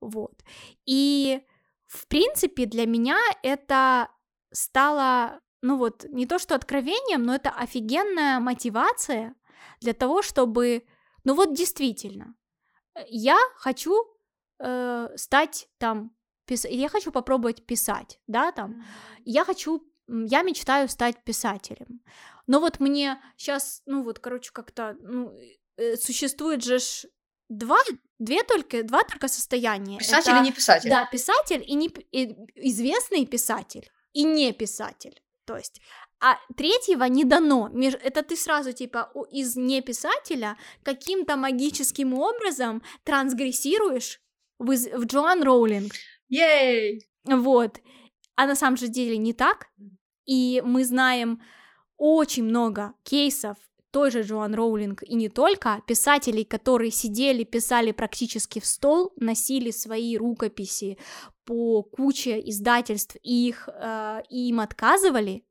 Вот. 0.00 0.42
И, 0.86 1.40
в 1.86 2.06
принципе, 2.08 2.66
для 2.66 2.86
меня 2.86 3.18
это 3.42 4.08
стало 4.52 5.40
ну 5.64 5.78
вот, 5.78 6.04
не 6.10 6.26
то 6.26 6.38
что 6.38 6.54
откровением, 6.54 7.22
но 7.22 7.34
это 7.34 7.48
офигенная 7.48 8.38
мотивация 8.38 9.34
для 9.80 9.94
того, 9.94 10.20
чтобы, 10.20 10.84
ну 11.24 11.34
вот 11.34 11.54
действительно, 11.54 12.34
я 13.08 13.38
хочу 13.56 13.94
э, 14.58 15.08
стать 15.16 15.68
там, 15.78 16.14
пис... 16.44 16.66
я 16.66 16.90
хочу 16.90 17.10
попробовать 17.10 17.64
писать, 17.64 18.20
да, 18.26 18.52
там, 18.52 18.84
я 19.24 19.46
хочу, 19.46 19.90
я 20.06 20.42
мечтаю 20.42 20.86
стать 20.86 21.24
писателем, 21.24 22.02
но 22.46 22.60
вот 22.60 22.78
мне 22.78 23.18
сейчас, 23.38 23.80
ну 23.86 24.02
вот, 24.02 24.18
короче, 24.18 24.52
как-то, 24.52 24.98
ну, 25.00 25.32
э, 25.78 25.96
существует 25.96 26.62
же 26.62 26.78
ж 26.78 27.06
два, 27.48 27.78
две 28.18 28.42
только, 28.42 28.82
два 28.82 29.02
только 29.02 29.28
состояния. 29.28 29.96
Писатель 29.96 30.32
это, 30.32 30.40
и 30.40 30.44
не 30.44 30.52
писатель. 30.52 30.90
Да, 30.90 31.06
писатель 31.06 31.64
и, 31.66 31.74
не, 31.74 31.88
и 32.12 32.36
известный 32.68 33.24
писатель 33.24 33.90
и 34.12 34.24
не 34.24 34.52
писатель. 34.52 35.23
То 35.46 35.56
есть, 35.56 35.80
а 36.20 36.36
третьего 36.56 37.04
не 37.04 37.24
дано. 37.24 37.70
Это 38.02 38.22
ты 38.22 38.36
сразу 38.36 38.72
типа 38.72 39.12
из 39.30 39.56
неписателя 39.56 40.56
каким-то 40.82 41.36
магическим 41.36 42.14
образом 42.14 42.82
трансгрессируешь 43.04 44.20
в, 44.58 44.66
в 44.66 45.04
Джоан 45.06 45.42
Роулинг. 45.42 45.92
Ей! 46.28 47.06
Вот. 47.24 47.80
А 48.36 48.46
на 48.46 48.54
самом 48.54 48.76
же 48.76 48.88
деле 48.88 49.16
не 49.16 49.32
так. 49.32 49.68
И 50.24 50.62
мы 50.64 50.84
знаем 50.84 51.42
очень 51.96 52.44
много 52.44 52.94
кейсов 53.02 53.56
той 53.94 54.10
же 54.10 54.22
Джоан 54.22 54.54
Роулинг 54.54 55.04
и 55.04 55.14
не 55.14 55.28
только, 55.28 55.80
писателей, 55.86 56.44
которые 56.44 56.90
сидели, 56.90 57.44
писали 57.44 57.92
практически 57.92 58.58
в 58.58 58.66
стол, 58.66 59.12
носили 59.16 59.70
свои 59.70 60.16
рукописи 60.16 60.98
по 61.44 61.82
куче 61.82 62.40
издательств, 62.40 63.16
и 63.22 63.48
их, 63.48 63.68
э, 63.68 64.22
им 64.30 64.60
отказывали, 64.60 65.46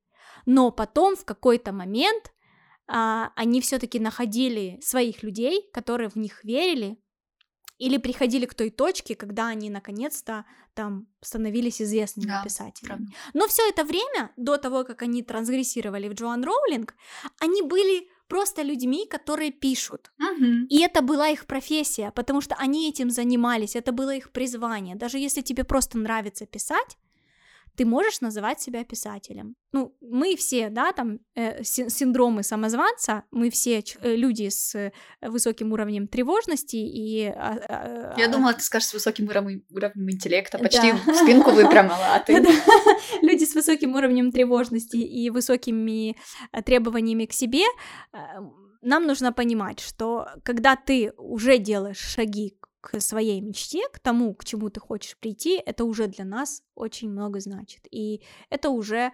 но 0.46 0.72
потом 0.72 1.16
в 1.16 1.26
какой-то 1.26 1.72
момент 1.72 2.34
а, 2.88 3.32
они 3.36 3.62
все-таки 3.62 4.00
находили 4.00 4.80
своих 4.82 5.24
людей, 5.24 5.70
которые 5.74 6.10
в 6.10 6.16
них 6.16 6.44
верили, 6.44 7.00
или 7.80 7.98
приходили 7.98 8.46
к 8.46 8.54
той 8.54 8.70
точке, 8.70 9.16
когда 9.16 9.48
они 9.48 9.70
наконец-то 9.70 10.46
там 10.74 11.08
становились 11.22 11.82
известными 11.82 12.28
да, 12.28 12.44
писателями. 12.44 12.88
Правда. 12.88 13.12
Но 13.34 13.48
все 13.48 13.68
это 13.68 13.84
время, 13.84 14.32
до 14.38 14.58
того, 14.58 14.84
как 14.84 15.02
они 15.02 15.24
трансгрессировали 15.24 16.08
в 16.08 16.14
Джоан 16.14 16.44
Роулинг, 16.44 16.94
они 17.40 17.62
были 17.62 18.08
просто 18.34 18.64
людьми, 18.64 19.06
которые 19.06 19.52
пишут. 19.52 20.12
Угу. 20.20 20.46
И 20.70 20.80
это 20.80 21.02
была 21.02 21.30
их 21.30 21.46
профессия, 21.46 22.12
потому 22.12 22.42
что 22.42 22.56
они 22.56 22.90
этим 22.90 23.12
занимались, 23.12 23.76
это 23.76 23.92
было 23.92 24.16
их 24.16 24.32
призвание. 24.32 24.96
Даже 24.96 25.20
если 25.20 25.44
тебе 25.44 25.64
просто 25.64 26.00
нравится 26.00 26.46
писать, 26.46 26.98
ты 27.76 27.86
можешь 27.86 28.22
называть 28.22 28.62
себя 28.62 28.84
писателем. 28.84 29.56
Ну, 29.72 29.96
мы 30.02 30.36
все, 30.36 30.70
да, 30.70 30.92
там, 30.92 31.20
э, 31.36 31.64
синдромы 31.64 32.44
самозванца, 32.44 33.24
мы 33.32 33.50
все 33.50 33.84
э, 34.02 34.16
люди 34.16 34.50
с 34.50 34.92
высоким 35.22 35.72
уровнем 35.72 36.08
тревожности 36.08 36.76
и... 36.76 37.24
Э, 37.24 37.58
э, 37.68 38.14
Я 38.18 38.28
думала, 38.28 38.54
ты 38.54 38.62
скажешь 38.62 38.90
с 38.90 38.94
высоким 38.94 39.28
уровнем, 39.28 39.64
уровнем 39.72 40.12
интеллекта, 40.12 40.60
почти 40.60 40.94
да. 41.06 41.14
спинку 41.24 41.52
выпрямила, 41.52 42.16
а 42.16 42.20
ты... 42.20 42.34
Люди 43.22 43.46
с 43.46 43.56
высоким 43.56 43.96
уровнем 43.96 44.32
тревожности 44.32 44.98
и 44.98 45.30
высокими 45.30 46.16
э, 46.52 46.62
требованиями 46.62 47.26
к 47.26 47.34
себе 47.34 47.64
э, 48.14 48.18
нам 48.84 49.08
нужно 49.08 49.32
понимать, 49.32 49.80
что 49.80 50.28
когда 50.44 50.76
ты 50.76 51.14
уже 51.18 51.58
делаешь 51.58 51.98
шаги 51.98 52.58
к 52.84 53.00
своей 53.00 53.40
мечте, 53.40 53.88
к 53.94 54.00
тому, 54.00 54.36
к 54.36 54.44
чему 54.44 54.70
ты 54.70 54.82
хочешь 54.82 55.18
прийти, 55.18 55.56
это 55.56 55.86
уже 55.86 56.08
для 56.08 56.26
нас 56.26 56.62
очень 56.76 57.10
много 57.10 57.40
значит. 57.40 57.88
И 57.90 58.22
это 58.50 58.70
уже 58.70 59.14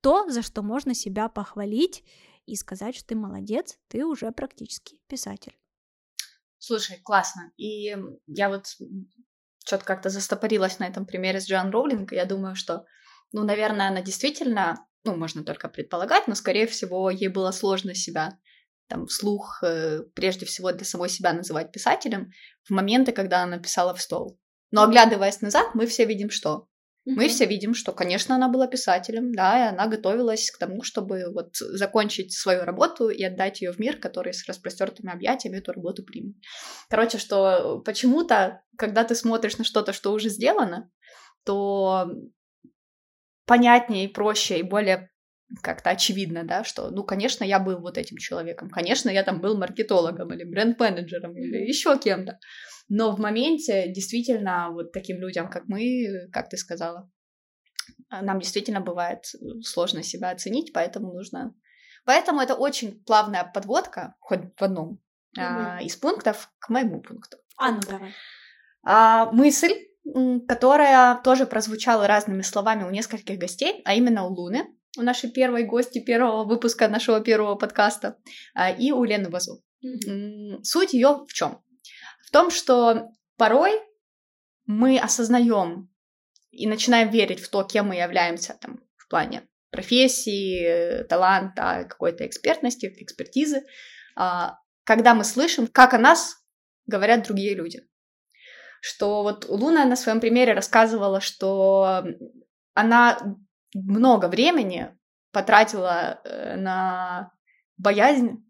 то, 0.00 0.30
за 0.30 0.40
что 0.42 0.62
можно 0.62 0.94
себя 0.94 1.28
похвалить 1.28 2.04
и 2.46 2.54
сказать, 2.54 2.94
что 2.94 3.08
ты 3.08 3.16
молодец, 3.16 3.76
ты 3.88 4.06
уже 4.06 4.30
практически 4.30 5.00
писатель. 5.08 5.58
Слушай, 6.58 7.00
классно. 7.02 7.50
И 7.56 7.96
я 8.28 8.48
вот 8.48 8.76
что-то 9.66 9.84
как-то 9.84 10.10
застопорилась 10.10 10.78
на 10.78 10.84
этом 10.86 11.04
примере 11.04 11.40
с 11.40 11.48
Джоан 11.48 11.70
Роулинг, 11.72 12.12
и 12.12 12.16
я 12.16 12.24
думаю, 12.24 12.54
что, 12.54 12.86
ну, 13.32 13.42
наверное, 13.42 13.88
она 13.88 14.00
действительно, 14.00 14.86
ну, 15.02 15.16
можно 15.16 15.42
только 15.42 15.68
предполагать, 15.68 16.28
но, 16.28 16.36
скорее 16.36 16.68
всего, 16.68 17.10
ей 17.10 17.28
было 17.28 17.50
сложно 17.50 17.96
себя 17.96 18.38
там 18.88 19.06
вслух, 19.06 19.62
э, 19.62 20.02
прежде 20.14 20.46
всего 20.46 20.72
для 20.72 20.84
самой 20.84 21.08
себя 21.08 21.32
называть 21.32 21.72
писателем, 21.72 22.30
в 22.64 22.70
моменты, 22.70 23.12
когда 23.12 23.42
она 23.42 23.58
писала 23.58 23.94
в 23.94 24.00
стол. 24.00 24.38
Но 24.70 24.82
оглядываясь 24.82 25.40
назад, 25.40 25.74
мы 25.74 25.86
все 25.86 26.04
видим 26.04 26.30
что? 26.30 26.66
Mm-hmm. 27.08 27.14
Мы 27.16 27.28
все 27.28 27.46
видим, 27.46 27.74
что, 27.74 27.92
конечно, 27.92 28.34
она 28.34 28.48
была 28.48 28.66
писателем, 28.66 29.32
да, 29.32 29.66
и 29.66 29.68
она 29.68 29.86
готовилась 29.86 30.50
к 30.50 30.58
тому, 30.58 30.82
чтобы 30.82 31.32
вот 31.32 31.56
закончить 31.56 32.32
свою 32.32 32.64
работу 32.64 33.08
и 33.08 33.22
отдать 33.22 33.62
ее 33.62 33.72
в 33.72 33.78
мир, 33.78 33.96
который 33.96 34.34
с 34.34 34.46
распростертыми 34.46 35.12
объятиями 35.12 35.58
эту 35.58 35.72
работу 35.72 36.02
примет. 36.02 36.36
Короче, 36.90 37.18
что 37.18 37.80
почему-то, 37.84 38.62
когда 38.76 39.04
ты 39.04 39.14
смотришь 39.14 39.56
на 39.56 39.64
что-то, 39.64 39.92
что 39.92 40.12
уже 40.12 40.28
сделано, 40.28 40.90
то 41.44 42.10
понятнее 43.46 44.04
и 44.04 44.12
проще 44.12 44.58
и 44.58 44.62
более 44.62 45.10
как-то 45.62 45.90
очевидно, 45.90 46.44
да, 46.44 46.64
что, 46.64 46.90
ну, 46.90 47.04
конечно, 47.04 47.44
я 47.44 47.58
был 47.58 47.78
вот 47.78 47.96
этим 47.96 48.16
человеком, 48.18 48.68
конечно, 48.68 49.08
я 49.08 49.22
там 49.22 49.40
был 49.40 49.56
маркетологом 49.56 50.32
или 50.32 50.44
бренд-менеджером 50.44 51.36
или 51.36 51.66
еще 51.66 51.98
кем-то, 51.98 52.38
но 52.88 53.12
в 53.12 53.18
моменте 53.18 53.88
действительно 53.88 54.70
вот 54.70 54.92
таким 54.92 55.18
людям, 55.18 55.50
как 55.50 55.64
мы, 55.66 56.28
как 56.32 56.48
ты 56.48 56.56
сказала, 56.56 57.10
нам 58.10 58.40
действительно 58.40 58.80
бывает 58.80 59.24
сложно 59.62 60.02
себя 60.02 60.30
оценить, 60.30 60.72
поэтому 60.72 61.12
нужно... 61.12 61.54
Поэтому 62.04 62.40
это 62.40 62.54
очень 62.54 63.02
плавная 63.04 63.44
подводка, 63.44 64.14
хоть 64.20 64.40
в 64.56 64.62
одном 64.62 64.98
mm-hmm. 65.36 65.42
а, 65.42 65.82
из 65.82 65.94
пунктов 65.96 66.50
к 66.58 66.70
моему 66.70 67.02
пункту. 67.02 67.36
А, 67.58 67.72
ну 67.72 67.80
давай. 67.86 68.14
А, 68.82 69.30
мысль, 69.32 69.74
которая 70.46 71.20
тоже 71.22 71.44
прозвучала 71.44 72.06
разными 72.06 72.40
словами 72.40 72.84
у 72.84 72.90
нескольких 72.90 73.38
гостей, 73.38 73.82
а 73.84 73.94
именно 73.94 74.24
у 74.24 74.32
Луны, 74.32 74.66
у 74.96 75.02
нашей 75.02 75.30
первой 75.30 75.64
гости 75.64 76.00
первого 76.00 76.44
выпуска 76.44 76.88
нашего 76.88 77.20
первого 77.20 77.56
подкаста, 77.56 78.16
а, 78.54 78.70
и 78.70 78.92
у 78.92 79.04
Лены 79.04 79.28
Базу. 79.28 79.62
Mm-hmm. 79.84 80.62
Суть 80.62 80.92
ее 80.92 81.24
в 81.28 81.32
чем? 81.32 81.62
В 82.26 82.30
том, 82.30 82.50
что 82.50 83.10
порой 83.36 83.72
мы 84.66 84.98
осознаем 84.98 85.88
и 86.50 86.66
начинаем 86.66 87.10
верить 87.10 87.40
в 87.40 87.48
то, 87.48 87.62
кем 87.64 87.88
мы 87.88 87.96
являемся 87.96 88.56
там, 88.60 88.80
в 88.96 89.08
плане 89.08 89.46
профессии, 89.70 91.04
таланта, 91.04 91.86
какой-то 91.88 92.26
экспертности, 92.26 92.92
экспертизы, 92.98 93.62
а, 94.16 94.58
когда 94.84 95.14
мы 95.14 95.24
слышим, 95.24 95.66
как 95.66 95.94
о 95.94 95.98
нас 95.98 96.36
говорят 96.86 97.24
другие 97.24 97.54
люди. 97.54 97.82
Что 98.80 99.22
вот 99.22 99.46
Луна 99.48 99.84
на 99.84 99.96
своем 99.96 100.20
примере 100.20 100.54
рассказывала, 100.54 101.20
что 101.20 102.04
она 102.74 103.36
много 103.74 104.26
времени 104.28 104.96
потратила 105.32 106.20
э, 106.24 106.56
на 106.56 107.32
боязнь 107.76 108.44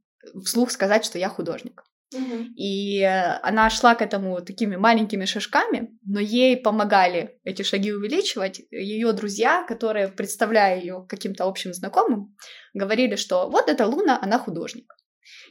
вслух 0.44 0.70
сказать, 0.70 1.04
что 1.04 1.18
я 1.18 1.28
художник. 1.28 1.84
Угу. 2.14 2.54
И 2.56 3.02
она 3.02 3.68
шла 3.68 3.94
к 3.94 4.00
этому 4.00 4.40
такими 4.40 4.76
маленькими 4.76 5.26
шажками, 5.26 5.90
но 6.06 6.20
ей 6.20 6.56
помогали 6.56 7.38
эти 7.44 7.62
шаги 7.62 7.92
увеличивать. 7.92 8.62
Ее 8.70 9.12
друзья, 9.12 9.64
которые, 9.68 10.08
представляя 10.08 10.80
ее 10.80 11.04
каким-то 11.06 11.44
общим 11.44 11.74
знакомым, 11.74 12.34
говорили, 12.72 13.16
что 13.16 13.50
вот 13.50 13.68
эта 13.68 13.86
Луна, 13.86 14.18
она 14.22 14.38
художник. 14.38 14.90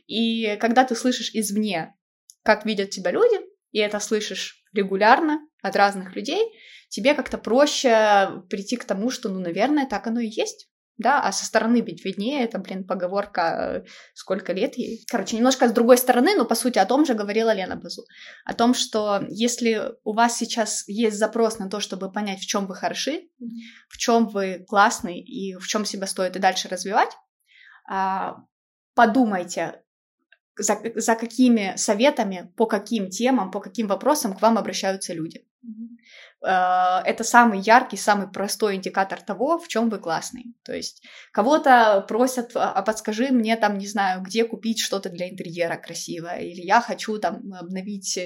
И 0.07 0.57
когда 0.59 0.83
ты 0.83 0.95
слышишь 0.95 1.31
извне, 1.33 1.95
как 2.43 2.65
видят 2.65 2.89
тебя 2.89 3.11
люди, 3.11 3.39
и 3.71 3.79
это 3.79 3.99
слышишь 3.99 4.63
регулярно 4.77 5.39
от 5.61 5.75
разных 5.75 6.15
людей, 6.15 6.53
тебе 6.89 7.13
как-то 7.13 7.37
проще 7.37 8.43
прийти 8.49 8.77
к 8.77 8.85
тому, 8.85 9.09
что, 9.09 9.29
ну, 9.29 9.39
наверное, 9.39 9.85
так 9.85 10.07
оно 10.07 10.19
и 10.19 10.27
есть. 10.27 10.69
Да, 10.97 11.21
а 11.21 11.31
со 11.31 11.45
стороны 11.45 11.81
ведь 11.81 12.03
виднее, 12.03 12.43
это, 12.43 12.57
блин, 12.57 12.83
поговорка, 12.83 13.83
э, 13.85 13.89
сколько 14.15 14.51
лет 14.51 14.77
ей. 14.77 15.05
Короче, 15.07 15.35
немножко 15.35 15.67
с 15.67 15.71
другой 15.71 15.99
стороны, 15.99 16.35
но 16.35 16.43
по 16.43 16.55
сути 16.55 16.79
о 16.79 16.87
том 16.87 17.05
же 17.05 17.13
говорила 17.13 17.53
Лена 17.53 17.75
Базу. 17.75 18.03
О 18.45 18.55
том, 18.55 18.73
что 18.73 19.23
если 19.29 19.91
у 20.03 20.13
вас 20.13 20.35
сейчас 20.35 20.87
есть 20.87 21.17
запрос 21.17 21.59
на 21.59 21.69
то, 21.69 21.79
чтобы 21.79 22.11
понять, 22.11 22.39
в 22.39 22.47
чем 22.47 22.65
вы 22.65 22.73
хороши, 22.73 23.29
в 23.89 23.97
чем 23.99 24.27
вы 24.27 24.65
классный 24.67 25.19
и 25.19 25.53
в 25.57 25.67
чем 25.67 25.85
себя 25.85 26.07
стоит 26.07 26.35
и 26.35 26.39
дальше 26.39 26.67
развивать, 26.67 27.11
а, 27.87 28.37
подумайте, 28.95 29.83
за, 30.57 30.79
за 30.95 31.15
какими 31.15 31.73
советами, 31.75 32.51
по 32.55 32.65
каким 32.65 33.09
темам, 33.09 33.51
по 33.51 33.59
каким 33.59 33.87
вопросам 33.87 34.33
к 34.33 34.41
вам 34.41 34.57
обращаются 34.57 35.13
люди. 35.13 35.45
Mm-hmm. 35.65 35.97
Это 37.05 37.23
самый 37.23 37.59
яркий, 37.59 37.97
самый 37.97 38.27
простой 38.27 38.75
индикатор 38.75 39.19
того, 39.21 39.57
в 39.57 39.67
чем 39.67 39.89
вы 39.89 39.97
классный. 39.97 40.55
То 40.63 40.73
есть 40.73 41.03
кого-то 41.31 42.05
просят, 42.07 42.55
а, 42.55 42.71
а 42.71 42.83
подскажи 42.83 43.31
мне 43.31 43.55
там, 43.57 43.77
не 43.77 43.87
знаю, 43.87 44.21
где 44.21 44.45
купить 44.45 44.79
что-то 44.79 45.09
для 45.09 45.29
интерьера 45.29 45.77
красивое, 45.77 46.41
или 46.41 46.61
я 46.61 46.81
хочу 46.81 47.17
там 47.17 47.53
обновить 47.53 48.19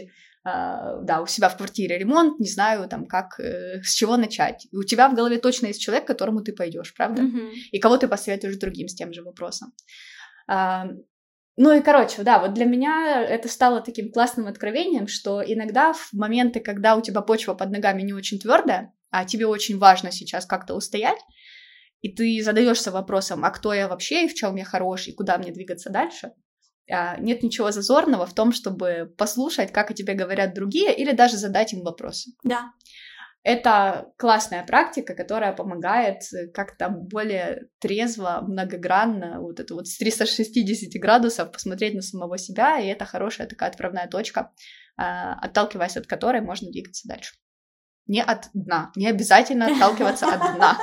Uh, 0.44 1.04
да, 1.04 1.22
у 1.22 1.28
себя 1.28 1.50
в 1.50 1.58
квартире 1.58 2.00
ремонт, 2.00 2.40
не 2.40 2.50
знаю, 2.50 2.90
там, 2.90 3.06
как, 3.06 3.40
э, 3.40 3.84
с 3.84 3.94
чего 3.94 4.18
начать. 4.18 4.68
И 4.72 4.76
у 4.76 4.82
тебя 4.82 5.08
в 5.08 5.14
голове 5.14 5.38
точно 5.38 5.68
есть 5.68 5.80
человек, 5.80 6.06
к 6.06 6.08
которому 6.08 6.42
ты 6.42 6.52
пойдешь, 6.52 6.96
правда? 6.96 7.22
Mm-hmm. 7.22 7.52
И 7.74 7.80
кого 7.80 7.98
ты 7.98 8.08
посоветуешь 8.08 8.58
другим 8.58 8.88
с 8.88 8.96
тем 8.96 9.14
же 9.14 9.22
вопросом. 9.22 9.72
Uh, 10.50 10.98
ну 11.58 11.74
и, 11.74 11.82
короче, 11.82 12.24
да, 12.24 12.40
вот 12.40 12.54
для 12.54 12.66
меня 12.66 13.22
это 13.22 13.48
стало 13.50 13.82
таким 13.82 14.12
классным 14.12 14.48
откровением, 14.48 15.08
что 15.08 15.44
иногда 15.46 15.94
в 15.94 16.14
моменты, 16.14 16.60
когда 16.60 16.96
у 16.96 17.02
тебя 17.02 17.22
почва 17.22 17.54
под 17.54 17.72
ногами 17.72 18.02
не 18.02 18.14
очень 18.14 18.40
твердая, 18.40 18.94
а 19.10 19.26
тебе 19.26 19.46
очень 19.46 19.78
важно 19.78 20.12
сейчас 20.12 20.46
как-то 20.46 20.76
устоять, 20.76 21.20
и 22.02 22.10
ты 22.10 22.42
задаешься 22.44 22.92
вопросом, 22.92 23.46
а 23.46 23.52
кто 23.52 23.74
я 23.74 23.88
вообще, 23.88 24.26
и 24.26 24.28
в 24.28 24.34
чем 24.34 24.56
я 24.56 24.66
хорош, 24.66 25.08
и 25.08 25.14
куда 25.14 25.38
мне 25.38 25.52
двигаться 25.52 25.90
дальше, 25.90 26.32
а, 26.90 27.18
нет 27.18 27.44
ничего 27.44 27.72
зазорного 27.72 28.26
в 28.26 28.34
том, 28.34 28.52
чтобы 28.52 29.14
послушать, 29.18 29.72
как 29.72 29.92
о 29.92 29.94
тебе 29.94 30.14
говорят 30.14 30.54
другие, 30.54 30.94
или 30.96 31.12
даже 31.12 31.38
задать 31.38 31.74
им 31.74 31.84
вопросы. 31.84 32.32
Да. 32.44 32.72
Это 33.44 34.12
классная 34.18 34.64
практика, 34.64 35.16
которая 35.16 35.54
помогает 35.54 36.22
э, 36.32 36.48
как-то 36.54 36.90
более 36.90 37.70
трезво, 37.80 38.42
многогранно, 38.42 39.42
вот 39.42 39.60
это 39.60 39.74
вот 39.74 39.88
с 39.88 39.98
360 39.98 41.02
градусов 41.02 41.52
посмотреть 41.52 41.96
на 41.96 42.04
самого 42.04 42.38
себя, 42.38 42.80
и 42.80 42.88
это 42.88 43.06
хорошая 43.06 43.48
такая 43.48 43.70
отправная 43.70 44.08
точка, 44.08 44.52
а, 44.96 45.34
отталкиваясь 45.42 45.98
от 45.98 46.06
которой 46.06 46.42
можно 46.42 46.70
двигаться 46.70 47.08
дальше. 47.08 47.34
Не 48.06 48.22
от 48.22 48.50
дна, 48.54 48.92
не 48.96 49.08
обязательно 49.08 49.68
отталкиваться 49.68 50.28
от 50.28 50.56
дна. 50.56 50.78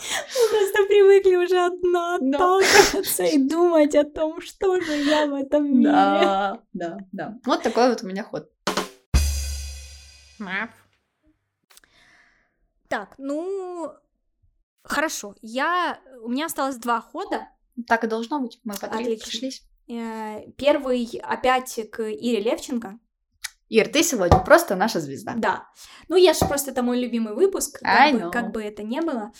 Мы 0.00 0.48
просто 0.50 0.86
привыкли 0.88 1.36
уже 1.36 1.66
от 1.66 1.80
дна 1.80 2.16
отталкиваться 2.16 3.24
и 3.24 3.38
думать 3.38 3.94
о 3.94 4.04
том, 4.04 4.40
что 4.40 4.80
же 4.80 4.96
я 4.96 5.26
в 5.26 5.34
этом 5.34 5.78
мире. 5.78 5.92
Да, 5.92 6.62
да, 6.72 6.98
да. 7.12 7.38
Вот 7.44 7.62
такой 7.62 7.90
вот 7.90 8.02
у 8.02 8.06
меня 8.06 8.24
ход. 8.24 8.50
Так, 12.88 13.14
ну, 13.18 13.94
Хорошо, 14.82 15.34
я... 15.42 16.00
У 16.22 16.28
меня 16.28 16.46
осталось 16.46 16.76
два 16.76 17.00
хода. 17.00 17.48
Так 17.86 18.04
и 18.04 18.06
должно 18.06 18.40
быть. 18.40 18.60
Мы 18.64 18.74
по 18.74 18.88
три 18.88 19.16
пришлись. 19.16 19.62
Э, 19.88 20.50
первый 20.56 21.20
опять 21.22 21.80
к 21.90 22.02
Ире 22.02 22.40
Левченко. 22.40 22.98
Ир, 23.68 23.88
ты 23.88 24.02
сегодня 24.02 24.38
просто 24.40 24.74
наша 24.74 25.00
звезда. 25.00 25.34
Да. 25.36 25.68
Ну, 26.08 26.16
я 26.16 26.32
же 26.32 26.40
просто 26.40 26.72
это 26.72 26.82
мой 26.82 26.98
любимый 26.98 27.34
выпуск, 27.34 27.78
как, 27.80 28.12
бы, 28.12 28.30
как 28.30 28.52
бы 28.52 28.62
это 28.62 28.82
ни 28.82 29.00
было. 29.00 29.32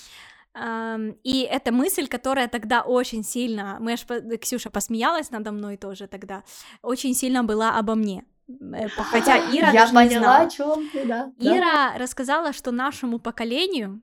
И 1.25 1.49
эта 1.51 1.73
мысль, 1.73 2.07
которая 2.07 2.49
тогда 2.49 2.83
очень 2.83 3.25
сильно, 3.25 3.79
мы 3.81 3.93
аж, 3.93 4.05
Ксюша 4.41 4.71
посмеялась 4.71 5.31
надо 5.31 5.53
мной 5.53 5.77
тоже 5.77 6.07
тогда, 6.07 6.43
очень 6.83 7.15
сильно 7.15 7.45
была 7.45 7.79
обо 7.79 7.95
мне. 7.95 8.25
Э, 8.75 8.89
хотя 8.89 9.39
Ира 9.39 9.71
Я 9.71 9.87
поняла, 9.87 10.05
не 10.05 10.19
знала. 10.19 10.37
о 10.39 10.51
чем 10.51 10.89
ты, 10.91 11.05
да. 11.07 11.33
Ира 11.39 11.93
да. 11.93 11.99
рассказала, 11.99 12.53
что 12.53 12.71
нашему 12.71 13.19
поколению, 13.19 14.03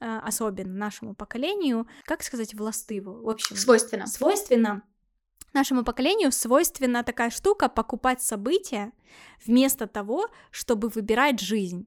э, 0.00 0.18
особенно 0.24 0.72
нашему 0.72 1.14
поколению, 1.14 1.86
как 2.04 2.22
сказать, 2.22 2.54
властыву, 2.54 3.22
в 3.22 3.28
общем... 3.28 3.56
Свойственно. 3.56 4.06
Свойственно 4.06 4.82
нашему 5.52 5.84
поколению 5.84 6.32
свойственна 6.32 7.04
такая 7.04 7.30
штука 7.30 7.68
покупать 7.68 8.22
события 8.22 8.92
вместо 9.44 9.86
того, 9.86 10.28
чтобы 10.50 10.88
выбирать 10.88 11.40
жизнь. 11.40 11.86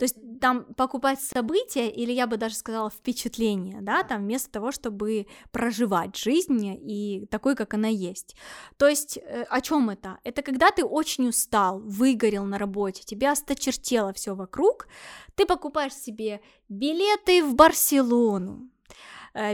То 0.00 0.04
есть 0.04 0.16
там 0.40 0.64
покупать 0.76 1.20
события, 1.20 1.90
или 1.90 2.10
я 2.10 2.26
бы 2.26 2.38
даже 2.38 2.54
сказала 2.54 2.88
впечатление, 2.88 3.82
да, 3.82 4.02
там 4.02 4.22
вместо 4.22 4.50
того, 4.50 4.72
чтобы 4.72 5.26
проживать 5.50 6.16
жизнь 6.16 6.64
и 6.64 7.26
такой, 7.30 7.54
как 7.54 7.74
она 7.74 7.88
есть. 7.88 8.34
То 8.78 8.88
есть 8.88 9.18
э, 9.18 9.42
о 9.42 9.60
чем 9.60 9.90
это? 9.90 10.16
Это 10.24 10.40
когда 10.40 10.70
ты 10.70 10.86
очень 10.86 11.28
устал, 11.28 11.80
выгорел 11.80 12.44
на 12.46 12.56
работе, 12.56 13.02
тебя 13.04 13.32
осточертело 13.32 14.14
все 14.14 14.34
вокруг, 14.34 14.88
ты 15.34 15.44
покупаешь 15.44 15.92
себе 15.92 16.40
билеты 16.70 17.44
в 17.44 17.54
Барселону, 17.54 18.70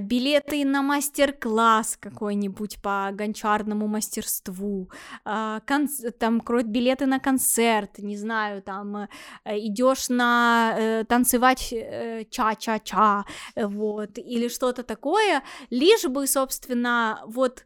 билеты 0.00 0.64
на 0.64 0.82
мастер-класс 0.82 1.96
какой-нибудь 2.00 2.80
по 2.82 3.10
гончарному 3.12 3.86
мастерству, 3.86 4.90
э, 5.24 5.60
там 6.18 6.40
билеты 6.64 7.06
на 7.06 7.20
концерт, 7.20 7.98
не 7.98 8.16
знаю, 8.16 8.62
там 8.62 8.96
э, 8.96 9.08
идешь 9.44 10.08
на 10.08 11.04
танцевать 11.08 11.74
ча-ча-ча, 12.30 13.24
вот, 13.56 14.18
или 14.18 14.48
что-то 14.48 14.82
такое, 14.82 15.42
лишь 15.70 16.04
бы, 16.04 16.26
собственно, 16.26 17.22
вот 17.26 17.64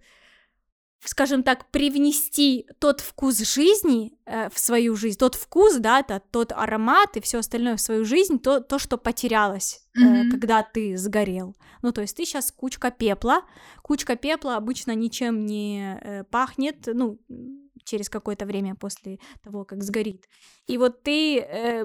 скажем 1.04 1.42
так, 1.42 1.70
привнести 1.70 2.66
тот 2.78 3.00
вкус 3.00 3.38
жизни 3.38 4.12
э, 4.26 4.50
в 4.50 4.58
свою 4.58 4.96
жизнь, 4.96 5.18
тот 5.18 5.34
вкус, 5.34 5.76
да, 5.76 6.02
то, 6.02 6.22
тот 6.30 6.52
аромат 6.52 7.16
и 7.16 7.20
все 7.20 7.38
остальное 7.38 7.76
в 7.76 7.80
свою 7.80 8.04
жизнь, 8.04 8.38
то, 8.38 8.60
то 8.60 8.78
что 8.78 8.98
потерялось, 8.98 9.86
mm-hmm. 9.96 10.26
э, 10.26 10.30
когда 10.30 10.62
ты 10.62 10.96
сгорел. 10.96 11.56
Ну, 11.82 11.92
то 11.92 12.02
есть 12.02 12.16
ты 12.16 12.24
сейчас 12.24 12.52
кучка 12.52 12.90
пепла, 12.90 13.42
кучка 13.82 14.16
пепла 14.16 14.56
обычно 14.56 14.94
ничем 14.94 15.46
не 15.46 15.98
э, 16.00 16.24
пахнет, 16.24 16.86
ну, 16.86 17.18
через 17.84 18.10
какое-то 18.10 18.44
время 18.44 18.74
после 18.74 19.18
того, 19.42 19.64
как 19.64 19.82
сгорит. 19.82 20.26
И 20.66 20.76
вот 20.76 21.02
ты 21.02 21.38
э, 21.38 21.84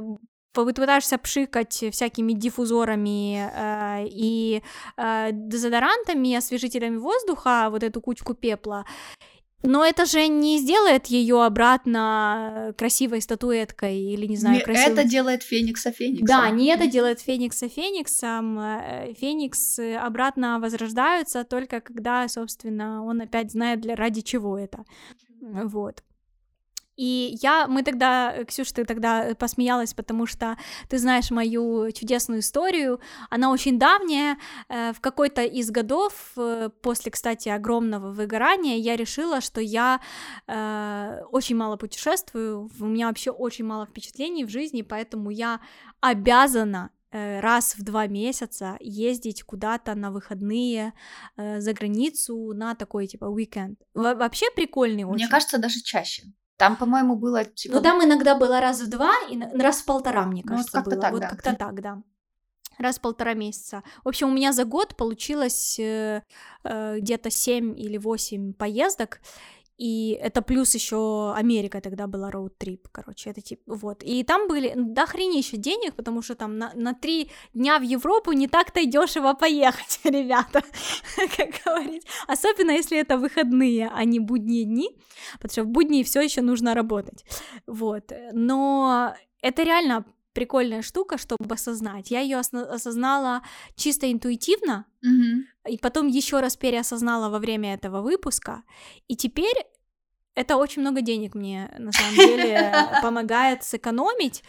пытаешься 0.63 1.17
пшикать 1.17 1.83
всякими 1.91 2.33
диффузорами 2.33 3.49
э, 3.51 4.07
и 4.07 4.61
э, 4.97 5.29
дезодорантами, 5.31 6.35
освежителями 6.35 6.97
воздуха, 6.97 7.67
вот 7.69 7.83
эту 7.83 8.01
кучку 8.01 8.33
пепла, 8.33 8.85
но 9.63 9.83
это 9.83 10.05
же 10.05 10.27
не 10.27 10.59
сделает 10.59 11.07
ее 11.07 11.43
обратно 11.43 12.73
красивой 12.77 13.21
статуэткой 13.21 13.97
или 13.97 14.27
не 14.27 14.37
знаю. 14.37 14.57
Не 14.57 14.61
красивой... 14.61 14.93
Это 14.93 15.03
делает 15.03 15.43
Феникса 15.43 15.91
Фениксом. 15.91 16.27
Да, 16.27 16.49
не 16.49 16.67
это 16.67 16.87
делает 16.87 17.19
Феникса 17.19 17.67
Фениксом. 17.67 18.59
Э, 18.59 19.13
Феникс 19.19 19.79
обратно 19.79 20.59
возрождаются 20.59 21.43
только 21.43 21.81
когда, 21.81 22.27
собственно, 22.27 23.03
он 23.03 23.21
опять 23.21 23.51
знает 23.51 23.81
для 23.81 23.95
ради 23.95 24.21
чего 24.21 24.57
это. 24.57 24.85
Вот. 25.41 26.03
И 26.95 27.37
я, 27.41 27.67
мы 27.67 27.83
тогда, 27.83 28.33
э, 28.33 28.45
Ксюша, 28.45 28.73
ты 28.75 28.85
тогда 28.85 29.25
э, 29.25 29.35
посмеялась, 29.35 29.93
потому 29.93 30.25
что 30.25 30.57
ты 30.89 30.97
знаешь 30.97 31.31
мою 31.31 31.91
чудесную 31.91 32.39
историю. 32.39 32.99
Она 33.29 33.51
очень 33.51 33.77
давняя. 33.77 34.37
Э, 34.69 34.93
в 34.93 35.01
какой-то 35.01 35.43
из 35.43 35.71
годов, 35.71 36.13
после, 36.81 37.11
кстати, 37.11 37.49
огромного 37.49 38.11
выгорания, 38.11 38.77
я 38.77 38.95
решила, 38.95 39.41
что 39.41 39.61
я 39.61 39.99
очень 41.31 41.55
мало 41.55 41.77
путешествую, 41.77 42.69
у 42.79 42.85
меня 42.85 43.07
вообще 43.07 43.31
очень 43.31 43.65
мало 43.65 43.85
впечатлений 43.85 44.45
в 44.45 44.49
жизни, 44.49 44.81
поэтому 44.81 45.29
я 45.29 45.59
обязана 46.01 46.91
раз 47.11 47.75
в 47.77 47.83
два 47.83 48.07
месяца 48.07 48.77
ездить 48.79 49.43
куда-то 49.43 49.95
на 49.95 50.11
выходные 50.11 50.93
э, 51.37 51.61
за 51.61 51.73
границу 51.73 52.53
на 52.53 52.75
такой 52.75 53.07
типа 53.07 53.25
уикенд. 53.25 53.79
Во 53.93 54.15
вообще 54.15 54.47
прикольный 54.55 55.03
очень. 55.03 55.25
Мне 55.25 55.27
кажется, 55.27 55.57
даже 55.57 55.81
чаще. 55.81 56.23
Там, 56.57 56.77
по-моему, 56.77 57.15
было... 57.15 57.43
Типа... 57.43 57.75
Ну, 57.75 57.81
там 57.81 58.03
иногда 58.03 58.35
было 58.35 58.61
раз 58.61 58.81
в 58.81 58.89
два, 58.89 59.13
и 59.29 59.39
раз 59.57 59.81
в 59.81 59.85
полтора, 59.85 60.25
мне 60.25 60.43
кажется, 60.43 60.77
ну, 60.77 60.83
вот 60.83 60.93
как-то 60.93 60.95
было. 60.95 61.01
Так, 61.01 61.11
вот 61.11 61.21
да. 61.21 61.29
как-то 61.29 61.55
так, 61.55 61.81
да. 61.81 62.01
Раз 62.77 62.97
в 62.97 63.01
полтора 63.01 63.33
месяца. 63.33 63.83
В 64.03 64.09
общем, 64.09 64.29
у 64.29 64.33
меня 64.33 64.51
за 64.51 64.65
год 64.65 64.95
получилось 64.95 65.79
э, 65.79 66.23
э, 66.63 66.99
где-то 66.99 67.29
7 67.29 67.77
или 67.79 67.97
8 67.97 68.53
поездок, 68.53 69.21
и 69.77 70.17
это 70.21 70.41
плюс 70.41 70.73
еще 70.75 71.33
Америка 71.35 71.81
тогда 71.81 72.07
была 72.07 72.31
роуд-трип, 72.31 72.87
короче, 72.91 73.29
это 73.29 73.41
типа, 73.41 73.75
вот. 73.75 74.03
И 74.03 74.23
там 74.23 74.47
были 74.47 74.73
до 74.75 75.05
хренища 75.05 75.57
денег, 75.57 75.95
потому 75.95 76.21
что 76.21 76.35
там 76.35 76.57
на, 76.57 76.71
на 76.75 76.93
три 76.93 77.29
дня 77.53 77.79
в 77.79 77.81
Европу 77.83 78.31
не 78.31 78.47
так-то 78.47 78.85
дешево 78.85 79.33
поехать, 79.33 79.99
ребята, 80.03 80.63
как 81.37 81.49
говорить. 81.65 82.07
Особенно 82.27 82.71
если 82.71 82.97
это 82.97 83.17
выходные, 83.17 83.91
а 83.93 84.05
не 84.05 84.19
будние 84.19 84.63
дни, 84.63 84.97
потому 85.33 85.51
что 85.51 85.63
в 85.63 85.67
будни 85.67 86.03
все 86.03 86.21
еще 86.21 86.41
нужно 86.41 86.73
работать, 86.73 87.25
вот. 87.67 88.11
Но 88.31 89.13
это 89.41 89.63
реально 89.63 90.05
прикольная 90.35 90.83
штука, 90.83 91.17
чтобы 91.17 91.55
осознать. 91.55 92.11
Я 92.11 92.19
ее 92.19 92.37
осознала 92.37 93.41
чисто 93.75 94.11
интуитивно, 94.11 94.85
mm-hmm. 95.03 95.71
и 95.71 95.77
потом 95.77 96.07
еще 96.07 96.41
раз 96.41 96.57
переосознала 96.57 97.29
во 97.29 97.39
время 97.39 97.73
этого 97.73 98.01
выпуска. 98.01 98.63
И 99.07 99.15
теперь 99.15 99.55
это 100.35 100.57
очень 100.57 100.81
много 100.81 101.01
денег 101.01 101.33
мне 101.33 101.71
на 101.79 101.91
самом 101.91 102.15
деле 102.15 102.73
помогает 103.01 103.63
сэкономить, 103.63 104.43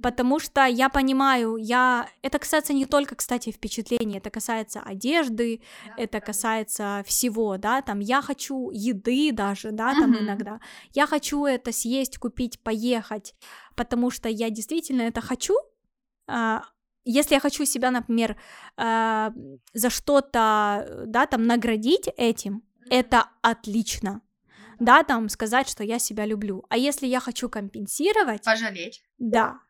потому 0.00 0.38
что 0.38 0.64
я 0.64 0.88
понимаю, 0.88 1.56
я 1.56 2.08
это 2.22 2.38
касается 2.38 2.72
не 2.72 2.86
только, 2.86 3.16
кстати, 3.16 3.50
впечатлений, 3.50 4.18
это 4.18 4.30
касается 4.30 4.80
одежды, 4.80 5.60
это 5.96 6.20
касается 6.20 7.02
всего, 7.06 7.56
да, 7.58 7.82
там 7.82 7.98
я 7.98 8.22
хочу 8.22 8.70
еды 8.70 9.32
даже, 9.32 9.72
да, 9.72 9.94
там 9.94 10.16
иногда, 10.16 10.60
я 10.94 11.06
хочу 11.06 11.44
это 11.44 11.72
съесть, 11.72 12.18
купить, 12.18 12.60
поехать, 12.60 13.34
потому 13.74 14.10
что 14.10 14.28
я 14.28 14.50
действительно 14.50 15.02
это 15.02 15.20
хочу. 15.20 15.54
А, 16.26 16.64
если 17.04 17.34
я 17.34 17.40
хочу 17.40 17.64
себя, 17.64 17.90
например, 17.90 18.36
а, 18.76 19.32
за 19.72 19.90
что-то, 19.90 21.04
да, 21.06 21.26
там 21.26 21.46
наградить 21.46 22.08
этим, 22.16 22.62
это 22.90 23.28
отлично 23.42 24.20
да, 24.82 25.04
там 25.04 25.28
сказать, 25.28 25.68
что 25.68 25.84
я 25.84 25.98
себя 25.98 26.26
люблю. 26.26 26.64
А 26.68 26.76
если 26.76 27.06
я 27.06 27.20
хочу 27.20 27.48
компенсировать... 27.48 28.44
Пожалеть. 28.44 29.02
Да. 29.18 29.60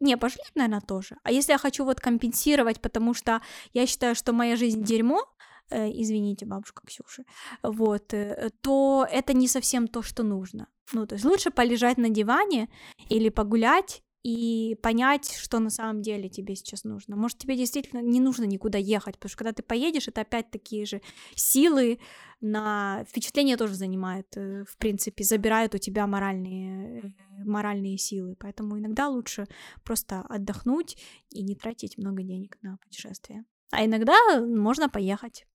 Не, 0.00 0.16
пожалеть, 0.16 0.52
наверное, 0.54 0.80
тоже. 0.80 1.16
А 1.22 1.30
если 1.30 1.52
я 1.52 1.58
хочу 1.58 1.84
вот 1.84 2.00
компенсировать, 2.00 2.80
потому 2.80 3.14
что 3.14 3.40
я 3.72 3.86
считаю, 3.86 4.14
что 4.14 4.32
моя 4.32 4.56
жизнь 4.56 4.82
дерьмо, 4.82 5.20
э, 5.20 5.57
извините, 5.70 6.46
бабушка 6.46 6.82
Ксюша, 6.86 7.24
вот, 7.62 8.14
э, 8.14 8.50
то 8.60 9.06
это 9.10 9.32
не 9.32 9.48
совсем 9.48 9.88
то, 9.88 10.02
что 10.02 10.22
нужно. 10.22 10.68
Ну, 10.92 11.06
то 11.06 11.14
есть 11.14 11.24
лучше 11.24 11.50
полежать 11.50 11.98
на 11.98 12.08
диване 12.08 12.68
или 13.08 13.28
погулять 13.28 14.02
и 14.24 14.76
понять, 14.82 15.36
что 15.38 15.58
на 15.58 15.70
самом 15.70 16.02
деле 16.02 16.28
тебе 16.28 16.54
сейчас 16.56 16.84
нужно. 16.84 17.16
Может, 17.16 17.38
тебе 17.38 17.56
действительно 17.56 18.00
не 18.00 18.20
нужно 18.20 18.44
никуда 18.44 18.78
ехать, 18.78 19.16
потому 19.16 19.30
что 19.30 19.38
когда 19.38 19.52
ты 19.52 19.62
поедешь, 19.62 20.08
это 20.08 20.22
опять 20.22 20.50
такие 20.50 20.84
же 20.86 21.00
силы 21.34 21.98
на 22.40 23.04
впечатление 23.08 23.56
тоже 23.56 23.74
занимает, 23.74 24.26
э, 24.36 24.64
в 24.64 24.76
принципе, 24.76 25.24
забирают 25.24 25.74
у 25.74 25.78
тебя 25.78 26.06
моральные, 26.06 27.00
э, 27.00 27.44
моральные 27.44 27.98
силы. 27.98 28.36
Поэтому 28.38 28.78
иногда 28.78 29.08
лучше 29.08 29.46
просто 29.84 30.20
отдохнуть 30.28 30.96
и 31.30 31.42
не 31.42 31.54
тратить 31.54 31.96
много 31.98 32.22
денег 32.22 32.58
на 32.62 32.76
путешествие. 32.78 33.44
А 33.70 33.84
иногда 33.84 34.16
можно 34.40 34.88
поехать. 34.88 35.46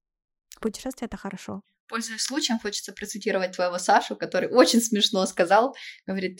Путешествие 0.59 1.07
это 1.07 1.17
хорошо. 1.17 1.61
Пользуясь 1.89 2.21
случаем, 2.21 2.59
хочется 2.59 2.93
процитировать 2.93 3.51
твоего 3.51 3.77
Сашу, 3.77 4.15
который 4.15 4.49
очень 4.49 4.81
смешно 4.81 5.25
сказал, 5.25 5.75
говорит, 6.07 6.39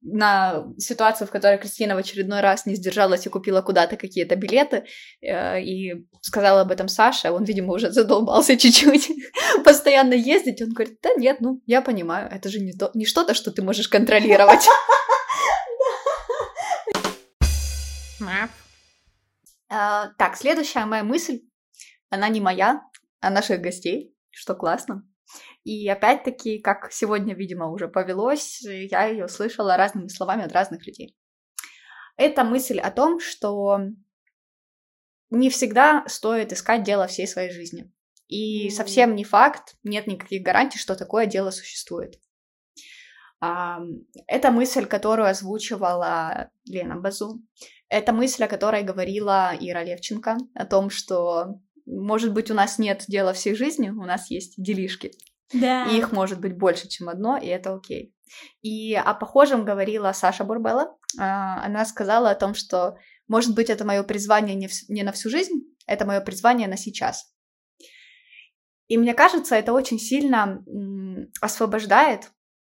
на 0.00 0.64
ситуацию, 0.78 1.28
в 1.28 1.30
которой 1.30 1.58
Кристина 1.58 1.94
в 1.94 1.98
очередной 1.98 2.40
раз 2.40 2.64
не 2.64 2.74
сдержалась 2.74 3.26
и 3.26 3.28
купила 3.28 3.60
куда-то 3.60 3.96
какие-то 3.96 4.36
билеты, 4.36 4.86
э, 5.20 5.62
и 5.62 6.06
сказала 6.22 6.62
об 6.62 6.70
этом 6.70 6.88
Саше, 6.88 7.30
он, 7.30 7.44
видимо, 7.44 7.74
уже 7.74 7.92
задолбался 7.92 8.56
чуть-чуть 8.58 9.10
постоянно 9.64 10.14
ездить, 10.14 10.62
он 10.62 10.72
говорит, 10.72 10.98
да 11.02 11.10
нет, 11.16 11.40
ну, 11.40 11.62
я 11.66 11.82
понимаю, 11.82 12.30
это 12.32 12.48
же 12.48 12.58
не, 12.60 12.72
то, 12.72 12.90
не 12.94 13.04
что-то, 13.04 13.34
что 13.34 13.50
ты 13.50 13.62
можешь 13.62 13.88
контролировать. 13.88 14.66
А, 19.72 20.08
так, 20.18 20.36
следующая 20.36 20.84
моя 20.84 21.04
мысль, 21.04 21.42
она 22.08 22.28
не 22.28 22.40
моя, 22.40 22.82
а 23.20 23.30
наших 23.30 23.60
гостей, 23.60 24.14
что 24.30 24.54
классно. 24.54 25.06
И 25.62 25.88
опять-таки, 25.88 26.58
как 26.58 26.92
сегодня, 26.92 27.34
видимо, 27.34 27.70
уже 27.70 27.88
повелось, 27.88 28.62
я 28.62 29.04
ее 29.06 29.28
слышала 29.28 29.76
разными 29.76 30.08
словами 30.08 30.44
от 30.44 30.52
разных 30.52 30.86
людей. 30.86 31.16
Это 32.16 32.44
мысль 32.44 32.78
о 32.80 32.90
том, 32.90 33.20
что 33.20 33.80
не 35.30 35.48
всегда 35.48 36.04
стоит 36.08 36.52
искать 36.52 36.82
дело 36.82 37.06
всей 37.06 37.26
своей 37.26 37.50
жизни. 37.52 37.92
И 38.26 38.70
совсем 38.70 39.14
не 39.14 39.24
факт, 39.24 39.76
нет 39.82 40.06
никаких 40.06 40.42
гарантий, 40.42 40.78
что 40.78 40.96
такое 40.96 41.26
дело 41.26 41.50
существует. 41.50 42.20
Это 43.40 44.50
мысль, 44.50 44.86
которую 44.86 45.28
озвучивала 45.28 46.50
Лена 46.64 46.96
Базу. 46.96 47.40
Это 47.88 48.12
мысль, 48.12 48.44
о 48.44 48.48
которой 48.48 48.82
говорила 48.82 49.52
Ира 49.58 49.82
Левченко, 49.82 50.36
о 50.54 50.66
том, 50.66 50.90
что, 50.90 51.60
может 51.90 52.32
быть, 52.32 52.50
у 52.50 52.54
нас 52.54 52.78
нет 52.78 53.04
дела 53.08 53.32
всей 53.32 53.54
жизни, 53.54 53.90
у 53.90 54.04
нас 54.04 54.30
есть 54.30 54.54
делишки. 54.56 55.12
Да. 55.52 55.86
И 55.86 55.98
их 55.98 56.12
может 56.12 56.40
быть 56.40 56.56
больше, 56.56 56.88
чем 56.88 57.08
одно, 57.08 57.36
и 57.36 57.46
это 57.46 57.74
окей. 57.74 58.14
И 58.62 58.94
о 58.94 59.14
похожем 59.14 59.64
говорила 59.64 60.12
Саша 60.12 60.44
Бурбелла. 60.44 60.96
А, 61.18 61.64
она 61.64 61.84
сказала 61.84 62.30
о 62.30 62.36
том, 62.36 62.54
что, 62.54 62.96
может 63.26 63.54
быть, 63.54 63.70
это 63.70 63.84
мое 63.84 64.02
призвание 64.04 64.54
не, 64.54 64.68
в, 64.68 64.72
не 64.88 65.02
на 65.02 65.12
всю 65.12 65.28
жизнь, 65.28 65.64
это 65.86 66.06
мое 66.06 66.20
призвание 66.20 66.68
на 66.68 66.76
сейчас. 66.76 67.32
И 68.86 68.96
мне 68.96 69.14
кажется, 69.14 69.54
это 69.54 69.72
очень 69.72 69.98
сильно 69.98 70.64
освобождает, 71.40 72.30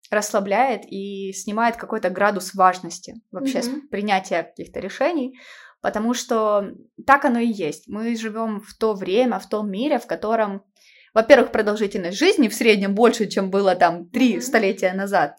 расслабляет 0.10 0.84
и 0.86 1.32
снимает 1.34 1.78
какой-то 1.78 2.10
градус 2.10 2.54
важности 2.54 3.16
вообще 3.32 3.60
mm-hmm. 3.60 3.88
принятия 3.90 4.44
каких-то 4.44 4.82
решений, 4.82 5.40
потому 5.82 6.14
что 6.14 6.72
так 7.06 7.26
оно 7.26 7.40
и 7.40 7.48
есть. 7.48 7.88
Мы 7.88 8.16
живем 8.16 8.62
в 8.62 8.74
то 8.78 8.94
время, 8.94 9.40
в 9.40 9.50
том 9.50 9.70
мире, 9.70 10.00
в 10.00 10.08
котором 10.08 10.64
во-первых, 11.14 11.52
продолжительность 11.52 12.18
жизни 12.18 12.48
в 12.48 12.54
среднем 12.54 12.96
больше, 12.96 13.28
чем 13.28 13.50
было 13.50 13.76
там 13.76 14.10
три 14.10 14.36
mm-hmm. 14.36 14.42
столетия 14.42 14.94
назад. 14.94 15.36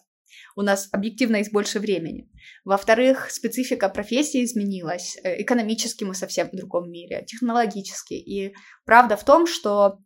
У 0.55 0.61
нас 0.61 0.87
объективно 0.91 1.37
есть 1.37 1.51
больше 1.51 1.79
времени. 1.79 2.29
Во-вторых, 2.63 3.31
специфика 3.31 3.89
профессии 3.89 4.43
изменилась. 4.43 5.17
Э, 5.23 5.41
экономически 5.41 6.03
мы 6.03 6.13
совсем 6.13 6.49
в 6.49 6.55
другом 6.55 6.91
мире, 6.91 7.25
технологически. 7.25 8.13
И 8.13 8.53
правда 8.85 9.17
в 9.17 9.23
том, 9.23 9.47
что 9.47 9.99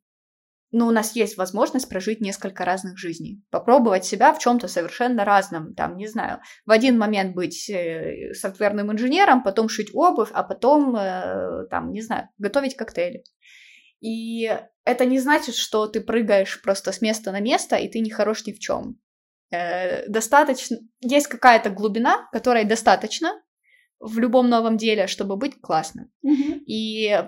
ну, 0.71 0.87
у 0.87 0.91
нас 0.91 1.15
есть 1.15 1.37
возможность 1.37 1.87
прожить 1.87 2.19
несколько 2.19 2.65
разных 2.65 2.97
жизней, 2.97 3.41
попробовать 3.49 4.05
себя 4.05 4.33
в 4.33 4.39
чем-то 4.39 4.67
совершенно 4.67 5.23
разном, 5.23 5.73
там, 5.73 5.95
не 5.95 6.07
знаю, 6.07 6.41
в 6.65 6.71
один 6.71 6.97
момент 6.97 7.35
быть 7.35 7.69
э, 7.69 8.33
софтверным 8.33 8.91
инженером, 8.91 9.43
потом 9.43 9.69
шить 9.69 9.91
обувь, 9.93 10.29
а 10.33 10.43
потом, 10.43 10.95
э, 10.95 11.67
там, 11.69 11.91
не 11.91 12.01
знаю, 12.01 12.29
готовить 12.37 12.75
коктейли. 12.75 13.23
И 14.01 14.51
это 14.83 15.05
не 15.05 15.19
значит, 15.19 15.55
что 15.55 15.87
ты 15.87 16.01
прыгаешь 16.01 16.61
просто 16.61 16.91
с 16.91 17.01
места 17.01 17.31
на 17.31 17.39
место, 17.39 17.77
и 17.77 17.89
ты 17.89 17.99
не 17.99 18.09
хорош 18.09 18.45
ни 18.45 18.51
в 18.51 18.59
чем. 18.59 18.99
Э, 19.51 20.07
достаточно, 20.07 20.77
есть 20.99 21.27
какая-то 21.27 21.69
глубина, 21.69 22.27
которой 22.31 22.65
достаточно 22.65 23.41
в 23.99 24.19
любом 24.19 24.49
новом 24.49 24.77
деле, 24.77 25.07
чтобы 25.07 25.37
быть 25.37 25.59
классным. 25.61 26.11
Mm-hmm. 26.25 26.59
И 26.67 27.23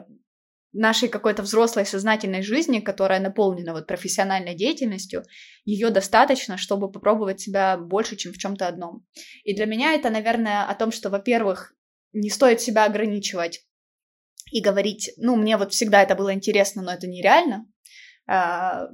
нашей 0.72 1.10
какой-то 1.10 1.42
взрослой 1.42 1.86
сознательной 1.86 2.42
жизни, 2.42 2.80
которая 2.80 3.20
наполнена 3.20 3.74
вот 3.74 3.88
профессиональной 3.88 4.56
деятельностью, 4.56 5.24
ее 5.66 5.90
достаточно, 5.90 6.58
чтобы 6.58 6.92
попробовать 6.92 7.42
себя 7.42 7.78
больше, 7.78 8.16
чем 8.16 8.34
в 8.34 8.38
чем-то 8.38 8.68
одном. 8.68 9.06
И 9.44 9.56
для 9.56 9.66
меня 9.66 9.94
это, 9.94 10.10
наверное, 10.10 10.66
о 10.66 10.76
том, 10.76 10.92
что, 10.92 11.10
во-первых, 11.10 11.74
не 12.14 12.30
стоит 12.30 12.62
себя 12.62 12.86
ограничивать 12.86 13.62
и 14.52 14.62
говорить, 14.62 15.12
ну, 15.18 15.36
мне 15.36 15.58
вот 15.58 15.74
всегда 15.74 16.02
это 16.02 16.16
было 16.16 16.34
интересно, 16.34 16.82
но 16.82 16.94
это 16.94 17.08
нереально. 17.08 17.68
А, 18.28 18.88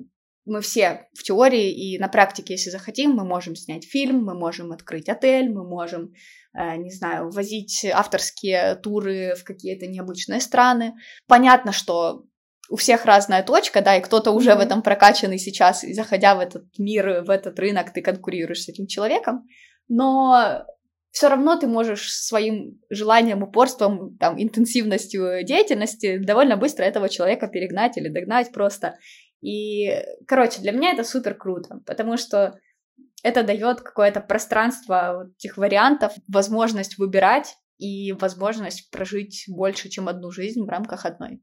мы 0.46 0.62
все 0.62 1.08
в 1.14 1.24
теории 1.24 1.72
и 1.72 1.98
на 1.98 2.08
практике, 2.08 2.54
если 2.54 2.70
захотим, 2.70 3.12
мы 3.12 3.26
можем 3.26 3.56
снять 3.56 3.86
фильм, 3.86 4.24
мы 4.24 4.36
можем 4.36 4.72
открыть 4.72 5.10
отель, 5.10 5.50
мы 5.50 5.68
можем, 5.68 6.14
не 6.56 6.92
знаю, 6.92 7.30
возить 7.30 7.86
авторские 7.92 8.76
туры 8.76 9.36
в 9.36 9.44
какие-то 9.44 9.88
необычные 9.88 10.40
страны. 10.40 10.94
Понятно, 11.28 11.72
что 11.72 12.24
у 12.70 12.78
всех 12.78 13.06
разная 13.06 13.44
точка, 13.44 13.82
да, 13.82 13.98
и 13.98 14.02
кто-то 14.02 14.32
уже 14.32 14.52
mm-hmm. 14.52 14.58
в 14.58 14.62
этом 14.62 14.82
прокачанный 14.82 15.38
сейчас, 15.38 15.84
и 15.84 15.94
заходя 15.94 16.36
в 16.36 16.40
этот 16.40 16.66
мир, 16.78 17.24
в 17.24 17.30
этот 17.30 17.60
рынок, 17.60 17.92
ты 17.94 18.02
конкурируешь 18.02 18.64
с 18.64 18.70
этим 18.70 18.88
человеком, 18.88 19.46
но 19.88 20.66
все 21.12 21.30
равно 21.30 21.58
ты 21.58 21.68
можешь 21.68 22.12
своим 22.12 22.82
желанием, 22.90 23.44
упорством, 23.44 24.18
там, 24.18 24.42
интенсивностью 24.42 25.46
деятельности 25.46 26.18
довольно 26.18 26.58
быстро 26.58 26.84
этого 26.84 27.08
человека 27.08 27.48
перегнать 27.48 27.98
или 27.98 28.10
догнать 28.10 28.52
просто. 28.52 28.98
И, 29.42 29.92
короче, 30.28 30.62
для 30.62 30.72
меня 30.72 30.92
это 30.92 31.04
супер 31.04 31.36
круто, 31.36 31.82
потому 31.86 32.18
что 32.18 32.60
это 33.26 33.42
дает 33.42 33.82
какое-то 33.82 34.22
пространство 34.22 35.32
этих 35.40 35.58
вариантов, 35.58 36.14
возможность 36.28 37.00
выбирать 37.00 37.58
и 37.80 38.12
возможность 38.14 38.92
прожить 38.92 39.46
больше, 39.48 39.90
чем 39.90 40.08
одну 40.08 40.30
жизнь 40.30 40.64
в 40.64 40.70
рамках 40.70 41.08
одной. 41.08 41.42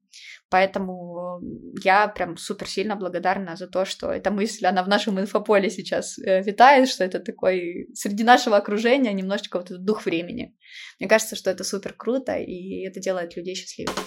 Поэтому 0.48 1.40
я 1.82 2.06
прям 2.06 2.36
супер 2.36 2.68
сильно 2.68 2.94
благодарна 2.94 3.56
за 3.56 3.66
то, 3.66 3.84
что 3.84 4.12
эта 4.12 4.30
мысль, 4.30 4.64
она 4.64 4.84
в 4.84 4.88
нашем 4.88 5.18
инфополе 5.18 5.70
сейчас 5.70 6.20
э, 6.20 6.42
витает, 6.44 6.88
что 6.88 7.02
это 7.02 7.18
такой 7.18 7.88
среди 7.94 8.22
нашего 8.22 8.56
окружения 8.56 9.12
немножечко 9.12 9.58
вот 9.58 9.72
этот 9.72 9.84
дух 9.84 10.06
времени. 10.06 10.56
Мне 11.00 11.08
кажется, 11.08 11.34
что 11.34 11.50
это 11.50 11.64
супер 11.64 11.94
круто, 11.94 12.36
и 12.36 12.86
это 12.86 13.00
делает 13.00 13.36
людей 13.36 13.56
счастливыми. 13.56 13.98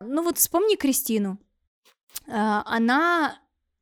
Ну 0.00 0.24
вот 0.24 0.38
вспомни 0.38 0.74
Кристину. 0.74 1.38
А, 2.26 2.64
она 2.66 3.38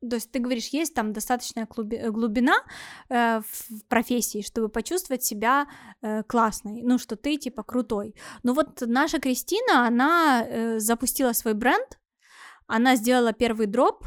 то 0.08 0.16
есть 0.16 0.30
ты 0.30 0.38
говоришь, 0.38 0.68
есть 0.68 0.94
там 0.94 1.12
достаточная 1.12 1.66
э, 1.66 2.10
глубина 2.10 2.56
э, 3.08 3.40
в 3.40 3.84
профессии, 3.88 4.42
чтобы 4.42 4.68
почувствовать 4.68 5.24
себя 5.24 5.66
э, 6.02 6.22
классной, 6.24 6.82
ну 6.82 6.98
что 6.98 7.16
ты 7.16 7.36
типа 7.36 7.62
крутой. 7.62 8.14
Но 8.42 8.54
вот 8.54 8.82
наша 8.86 9.18
Кристина, 9.18 9.86
она 9.86 10.44
э, 10.46 10.78
запустила 10.78 11.32
свой 11.32 11.54
бренд, 11.54 11.98
она 12.66 12.96
сделала 12.96 13.32
первый 13.32 13.66
дроп, 13.66 14.04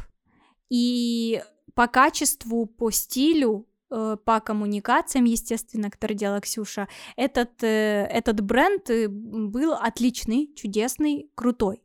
и 0.70 1.42
по 1.74 1.86
качеству, 1.86 2.66
по 2.66 2.90
стилю, 2.90 3.66
э, 3.90 4.16
по 4.24 4.40
коммуникациям, 4.40 5.24
естественно, 5.24 5.90
которые 5.90 6.16
делала 6.16 6.40
Ксюша, 6.40 6.88
этот, 7.16 7.62
э, 7.62 8.06
этот 8.10 8.40
бренд 8.40 8.90
э, 8.90 9.08
был 9.08 9.72
отличный, 9.72 10.52
чудесный, 10.54 11.30
крутой. 11.34 11.82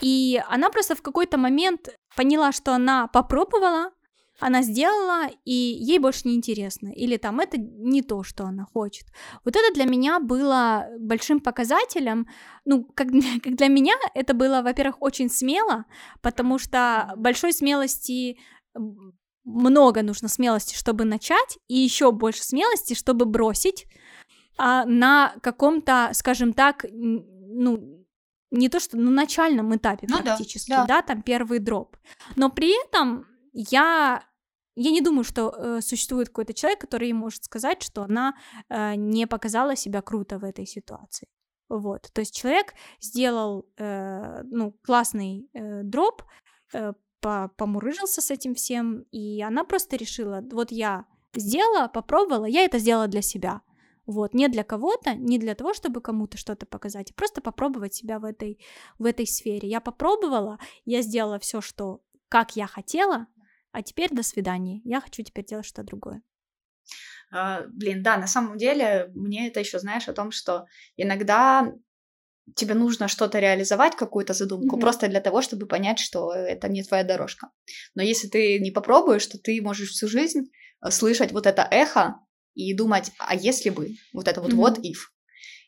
И 0.00 0.42
она 0.48 0.70
просто 0.70 0.94
в 0.94 1.02
какой-то 1.02 1.38
момент 1.38 1.88
поняла, 2.16 2.52
что 2.52 2.74
она 2.74 3.06
попробовала, 3.06 3.92
она 4.40 4.62
сделала, 4.62 5.28
и 5.44 5.52
ей 5.52 5.98
больше 5.98 6.26
не 6.26 6.34
интересно. 6.34 6.88
Или 6.88 7.16
там 7.16 7.38
это 7.38 7.58
не 7.58 8.02
то, 8.02 8.24
что 8.24 8.44
она 8.44 8.64
хочет. 8.64 9.06
Вот 9.44 9.54
это 9.54 9.72
для 9.72 9.84
меня 9.84 10.18
было 10.18 10.88
большим 10.98 11.38
показателем. 11.38 12.26
Ну, 12.64 12.84
как, 12.94 13.08
как 13.42 13.54
для 13.54 13.68
меня 13.68 13.94
это 14.14 14.34
было, 14.34 14.62
во-первых, 14.62 15.00
очень 15.00 15.30
смело, 15.30 15.84
потому 16.22 16.58
что 16.58 17.12
большой 17.16 17.52
смелости 17.52 18.38
много 19.44 20.02
нужно 20.02 20.28
смелости, 20.28 20.74
чтобы 20.76 21.04
начать, 21.04 21.58
и 21.68 21.76
еще 21.76 22.12
больше 22.12 22.42
смелости, 22.42 22.94
чтобы 22.94 23.26
бросить 23.26 23.86
а, 24.56 24.84
на 24.84 25.34
каком-то, 25.42 26.10
скажем 26.14 26.52
так, 26.52 26.84
ну, 26.90 28.01
не 28.52 28.68
то 28.68 28.78
что 28.80 28.96
на 28.96 29.10
начальном 29.10 29.74
этапе 29.74 30.06
ну, 30.08 30.22
практически, 30.22 30.70
да, 30.70 30.86
да. 30.86 31.00
да, 31.00 31.02
там 31.02 31.22
первый 31.22 31.58
дроп. 31.58 31.96
Но 32.36 32.50
при 32.50 32.70
этом 32.86 33.26
я 33.52 34.22
я 34.74 34.90
не 34.90 35.00
думаю, 35.00 35.24
что 35.24 35.50
э, 35.50 35.80
существует 35.82 36.28
какой-то 36.28 36.54
человек, 36.54 36.80
который 36.80 37.12
может 37.12 37.44
сказать, 37.44 37.82
что 37.82 38.02
она 38.02 38.34
э, 38.68 38.94
не 38.94 39.26
показала 39.26 39.76
себя 39.76 40.00
круто 40.00 40.38
в 40.38 40.44
этой 40.44 40.66
ситуации. 40.66 41.28
Вот, 41.68 42.10
то 42.12 42.20
есть 42.20 42.34
человек 42.34 42.74
сделал 43.00 43.66
э, 43.78 44.42
ну 44.44 44.72
классный 44.82 45.48
э, 45.54 45.82
дроп, 45.82 46.22
э, 46.74 46.92
помурыжился 47.20 48.20
с 48.20 48.30
этим 48.30 48.54
всем, 48.54 49.04
и 49.12 49.42
она 49.42 49.64
просто 49.64 49.96
решила, 49.96 50.42
вот 50.50 50.72
я 50.72 51.06
сделала, 51.34 51.88
попробовала, 51.88 52.46
я 52.46 52.64
это 52.64 52.78
сделала 52.78 53.06
для 53.06 53.22
себя. 53.22 53.62
Вот, 54.06 54.34
не 54.34 54.48
для 54.48 54.64
кого-то, 54.64 55.14
не 55.14 55.38
для 55.38 55.54
того, 55.54 55.74
чтобы 55.74 56.00
кому-то 56.00 56.36
что-то 56.36 56.66
показать, 56.66 57.10
а 57.10 57.14
просто 57.14 57.40
попробовать 57.40 57.94
себя 57.94 58.18
в 58.18 58.24
этой, 58.24 58.58
в 58.98 59.04
этой 59.04 59.26
сфере. 59.26 59.68
Я 59.68 59.80
попробовала, 59.80 60.58
я 60.84 61.02
сделала 61.02 61.38
все, 61.38 61.60
что 61.60 62.02
как 62.28 62.56
я 62.56 62.66
хотела, 62.66 63.26
а 63.70 63.82
теперь 63.82 64.10
до 64.10 64.22
свидания. 64.22 64.80
Я 64.84 65.00
хочу 65.00 65.22
теперь 65.22 65.44
делать 65.44 65.66
что-то 65.66 65.86
другое. 65.86 66.22
Uh, 67.32 67.66
блин, 67.68 68.02
да, 68.02 68.18
на 68.18 68.26
самом 68.26 68.58
деле 68.58 69.10
мне 69.14 69.48
это 69.48 69.60
еще 69.60 69.78
знаешь 69.78 70.08
о 70.08 70.12
том, 70.12 70.32
что 70.32 70.66
иногда 70.96 71.72
тебе 72.56 72.74
нужно 72.74 73.08
что-то 73.08 73.38
реализовать, 73.38 73.96
какую-то 73.96 74.34
задумку, 74.34 74.76
mm-hmm. 74.76 74.80
просто 74.80 75.08
для 75.08 75.20
того, 75.20 75.42
чтобы 75.42 75.66
понять, 75.66 75.98
что 75.98 76.32
это 76.32 76.68
не 76.68 76.82
твоя 76.82 77.04
дорожка. 77.04 77.50
Но 77.94 78.02
если 78.02 78.28
ты 78.28 78.58
не 78.58 78.70
попробуешь, 78.70 79.26
то 79.26 79.38
ты 79.38 79.62
можешь 79.62 79.90
всю 79.90 80.08
жизнь 80.08 80.50
э, 80.84 80.90
слышать 80.90 81.32
вот 81.32 81.46
это 81.46 81.66
эхо 81.70 82.16
и 82.54 82.74
думать, 82.74 83.12
а 83.18 83.34
если 83.34 83.70
бы, 83.70 83.90
вот 84.12 84.28
это 84.28 84.40
вот 84.40 84.52
mm-hmm. 84.52 84.56
вот 84.56 84.78
if. 84.78 84.98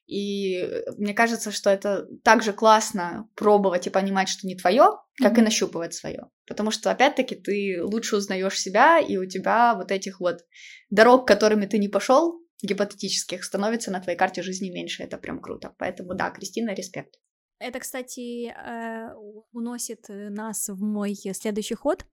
И 0.07 0.63
мне 0.99 1.15
кажется, 1.15 1.51
что 1.51 1.71
это 1.71 2.07
также 2.23 2.53
классно 2.53 3.29
пробовать 3.35 3.87
и 3.87 3.91
понимать, 3.91 4.29
что 4.29 4.47
не 4.47 4.55
твое, 4.55 4.91
как 5.17 5.35
mm-hmm. 5.35 5.41
и 5.41 5.45
нащупывать 5.45 5.95
свое. 5.95 6.25
Потому 6.47 6.71
что, 6.71 6.91
опять-таки, 6.91 7.37
ты 7.37 7.83
лучше 7.83 8.17
узнаешь 8.17 8.61
себя, 8.61 8.99
и 8.99 9.17
у 9.17 9.27
тебя 9.27 9.75
вот 9.75 9.91
этих 9.91 10.21
вот 10.21 10.45
дорог, 10.91 11.27
которыми 11.27 11.65
ты 11.65 11.79
не 11.79 11.89
пошел, 11.89 12.39
гипотетических, 12.63 13.45
становится 13.45 13.91
на 13.91 14.01
твоей 14.01 14.19
карте 14.19 14.43
жизни 14.43 14.71
меньше. 14.71 15.03
Это 15.03 15.17
прям 15.17 15.41
круто. 15.41 15.75
Поэтому 15.79 16.15
да, 16.15 16.31
Кристина, 16.31 16.75
респект. 16.75 17.15
Это, 17.65 17.81
кстати, 17.81 18.49
э, 18.49 19.15
уносит 19.53 20.07
нас 20.09 20.69
в 20.69 20.83
мой 20.83 21.15
следующий 21.15 21.75
ход 21.75 22.05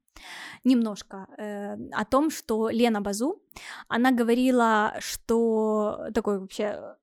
немножко 0.64 1.28
э, 1.38 1.76
о 1.92 2.06
том, 2.06 2.32
что 2.32 2.70
Лена 2.70 3.02
Базу, 3.02 3.42
она 3.88 4.12
говорила, 4.12 4.96
что 5.00 6.08
такой 6.14 6.40
вообще 6.40 6.96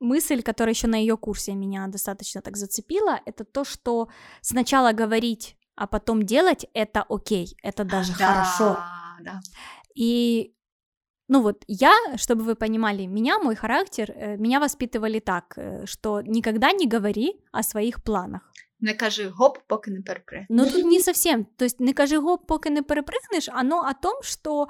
мысль, 0.00 0.42
которая 0.42 0.74
еще 0.74 0.86
на 0.86 0.96
ее 0.96 1.16
курсе 1.16 1.54
меня 1.54 1.86
достаточно 1.88 2.40
так 2.40 2.56
зацепила, 2.56 3.20
это 3.26 3.44
то, 3.44 3.64
что 3.64 4.08
сначала 4.40 4.92
говорить, 4.92 5.56
а 5.74 5.86
потом 5.86 6.22
делать, 6.22 6.66
это 6.74 7.04
окей, 7.08 7.56
это 7.62 7.84
даже 7.84 8.12
да, 8.18 8.44
хорошо. 8.44 8.78
Да. 9.20 9.40
И 9.94 10.54
ну 11.28 11.42
вот 11.42 11.64
я, 11.68 11.92
чтобы 12.16 12.42
вы 12.42 12.54
понимали, 12.54 13.06
меня, 13.06 13.38
мой 13.38 13.54
характер, 13.54 14.10
э, 14.14 14.36
меня 14.36 14.60
воспитывали 14.60 15.20
так, 15.20 15.54
э, 15.56 15.86
что 15.86 16.22
никогда 16.22 16.72
не 16.72 16.86
говори 16.86 17.40
о 17.52 17.62
своих 17.62 18.02
планах. 18.02 18.42
Не 18.80 18.94
кажи 18.94 19.30
гоп, 19.30 19.58
поки 19.66 19.90
не 19.90 20.02
перепрыгнеш. 20.02 20.46
Ну 20.48 20.64
тут 20.64 20.84
не 20.84 21.00
совсем. 21.00 21.44
То 21.44 21.64
есть 21.64 21.80
не 21.80 21.92
кажи 21.92 22.20
гоп, 22.20 22.46
поки 22.46 22.68
не 22.70 22.82
перепрыгнешь, 22.82 23.48
оно 23.48 23.80
о 23.80 23.94
том, 23.94 24.22
что 24.22 24.68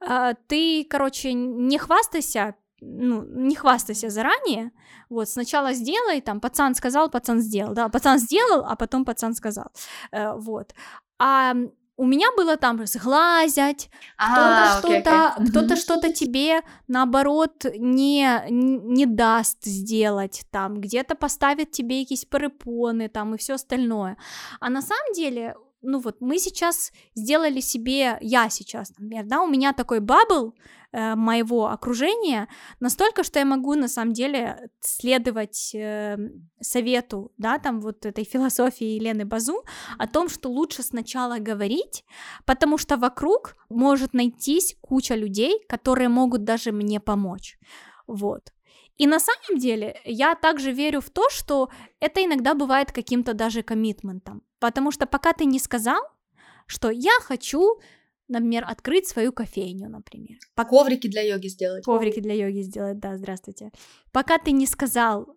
э, 0.00 0.34
ты, 0.48 0.84
короче, 0.90 1.34
не 1.34 1.78
хвастайся, 1.78 2.54
ну, 2.80 3.22
не 3.24 3.54
хвастайся 3.54 4.08
заранее, 4.08 4.70
вот, 5.10 5.28
сначала 5.28 5.74
сделай, 5.74 6.20
там, 6.20 6.40
пацан 6.40 6.74
сказал, 6.74 7.10
пацан 7.10 7.40
сделал, 7.40 7.74
да, 7.74 7.88
пацан 7.88 8.18
сделал, 8.18 8.64
а 8.64 8.76
потом 8.76 9.04
пацан 9.04 9.34
сказал, 9.34 9.66
э, 10.12 10.32
вот. 10.36 10.74
А 11.18 11.54
у 12.00 12.06
меня 12.06 12.28
было 12.34 12.56
там 12.56 12.86
сглазять, 12.86 13.90
кто-то 14.16 14.78
что-то, 14.78 15.34
кто-то 15.50 15.76
что-то 15.76 16.10
тебе 16.10 16.62
наоборот 16.88 17.66
не 17.76 18.42
не 18.48 19.04
даст 19.04 19.64
сделать, 19.64 20.46
там 20.50 20.80
где-то 20.80 21.14
поставит 21.14 21.72
тебе 21.72 22.00
какие-то 22.00 22.26
перепоны, 22.26 23.10
там 23.10 23.34
и 23.34 23.38
все 23.38 23.54
остальное. 23.54 24.16
А 24.60 24.70
на 24.70 24.80
самом 24.80 25.12
деле 25.14 25.56
ну 25.82 25.98
вот 25.98 26.20
мы 26.20 26.38
сейчас 26.38 26.92
сделали 27.14 27.60
себе, 27.60 28.18
я 28.20 28.50
сейчас, 28.50 28.90
например, 28.90 29.24
да, 29.24 29.42
у 29.42 29.48
меня 29.48 29.72
такой 29.72 30.00
бабл, 30.00 30.54
э, 30.92 31.14
моего 31.14 31.68
окружения 31.68 32.48
настолько, 32.80 33.22
что 33.22 33.38
я 33.38 33.44
могу 33.44 33.74
на 33.74 33.88
самом 33.88 34.12
деле 34.12 34.70
следовать 34.80 35.74
э, 35.74 36.18
совету, 36.60 37.32
да, 37.38 37.58
там 37.58 37.80
вот 37.80 38.06
этой 38.06 38.24
философии 38.24 38.86
Елены 38.86 39.24
Базу 39.24 39.64
о 39.98 40.06
том, 40.06 40.28
что 40.28 40.48
лучше 40.50 40.82
сначала 40.82 41.38
говорить, 41.38 42.04
потому 42.44 42.78
что 42.78 42.96
вокруг 42.96 43.56
может 43.68 44.14
найтись 44.14 44.76
куча 44.80 45.14
людей, 45.14 45.64
которые 45.68 46.08
могут 46.08 46.44
даже 46.44 46.72
мне 46.72 47.00
помочь, 47.00 47.58
вот. 48.06 48.52
И 49.00 49.06
на 49.06 49.18
самом 49.18 49.58
деле 49.58 49.98
я 50.04 50.34
также 50.34 50.72
верю 50.72 51.00
в 51.00 51.08
то, 51.08 51.30
что 51.30 51.70
это 52.00 52.22
иногда 52.22 52.54
бывает 52.54 52.92
каким-то 52.92 53.32
даже 53.32 53.62
коммитментом, 53.62 54.42
потому 54.58 54.90
что 54.90 55.06
пока 55.06 55.32
ты 55.32 55.46
не 55.46 55.58
сказал, 55.58 56.02
что 56.66 56.90
я 56.90 57.18
хочу 57.22 57.80
например, 58.28 58.64
открыть 58.68 59.08
свою 59.08 59.32
кофейню, 59.32 59.88
например. 59.88 60.38
По 60.54 60.64
коврики 60.64 61.08
для 61.08 61.22
йоги 61.22 61.48
сделать. 61.48 61.84
Коврики 61.84 62.20
для 62.20 62.34
йоги 62.34 62.60
сделать, 62.60 63.00
да, 63.00 63.16
здравствуйте. 63.16 63.72
Пока 64.12 64.38
ты 64.38 64.52
не 64.52 64.66
сказал 64.66 65.36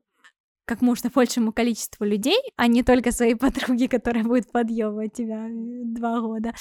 как 0.66 0.82
можно 0.82 1.10
большему 1.10 1.54
количеству 1.54 2.06
людей, 2.06 2.40
а 2.58 2.68
не 2.68 2.84
только 2.84 3.12
своей 3.12 3.36
подруге, 3.36 3.88
которая 3.88 4.24
будет 4.24 4.52
подъебывать 4.52 5.14
тебя 5.14 5.48
два 5.50 6.20
года, 6.20 6.54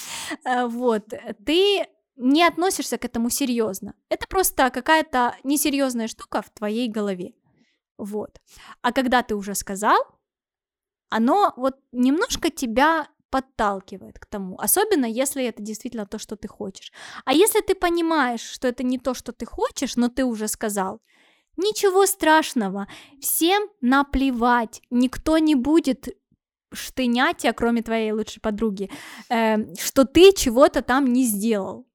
э, 0.44 0.66
вот, 0.66 1.12
ты 1.44 1.84
не 2.16 2.44
относишься 2.44 2.98
к 2.98 3.04
этому 3.04 3.30
серьезно. 3.30 3.94
Это 4.08 4.26
просто 4.28 4.70
какая-то 4.70 5.36
несерьезная 5.44 6.08
штука 6.08 6.42
в 6.42 6.50
твоей 6.50 6.88
голове. 6.88 7.34
Вот. 7.98 8.40
А 8.80 8.92
когда 8.92 9.22
ты 9.22 9.34
уже 9.34 9.54
сказал, 9.54 9.98
оно 11.08 11.52
вот 11.56 11.76
немножко 11.92 12.50
тебя 12.50 13.08
подталкивает 13.30 14.18
к 14.18 14.26
тому, 14.26 14.58
особенно 14.58 15.06
если 15.06 15.44
это 15.44 15.62
действительно 15.62 16.06
то, 16.06 16.18
что 16.18 16.36
ты 16.36 16.48
хочешь. 16.48 16.92
А 17.24 17.32
если 17.32 17.60
ты 17.60 17.74
понимаешь, 17.74 18.42
что 18.42 18.68
это 18.68 18.82
не 18.82 18.98
то, 18.98 19.14
что 19.14 19.32
ты 19.32 19.46
хочешь, 19.46 19.96
но 19.96 20.08
ты 20.08 20.24
уже 20.24 20.48
сказал, 20.48 21.00
ничего 21.56 22.06
страшного, 22.06 22.88
всем 23.20 23.68
наплевать, 23.80 24.82
никто 24.90 25.38
не 25.38 25.54
будет 25.54 26.08
штынять 26.74 27.46
кроме 27.56 27.82
твоей 27.82 28.12
лучшей 28.12 28.40
подруги, 28.40 28.90
э, 29.28 29.74
что 29.76 30.04
ты 30.04 30.32
чего-то 30.32 30.82
там 30.82 31.06
не 31.12 31.24
сделал. 31.24 31.86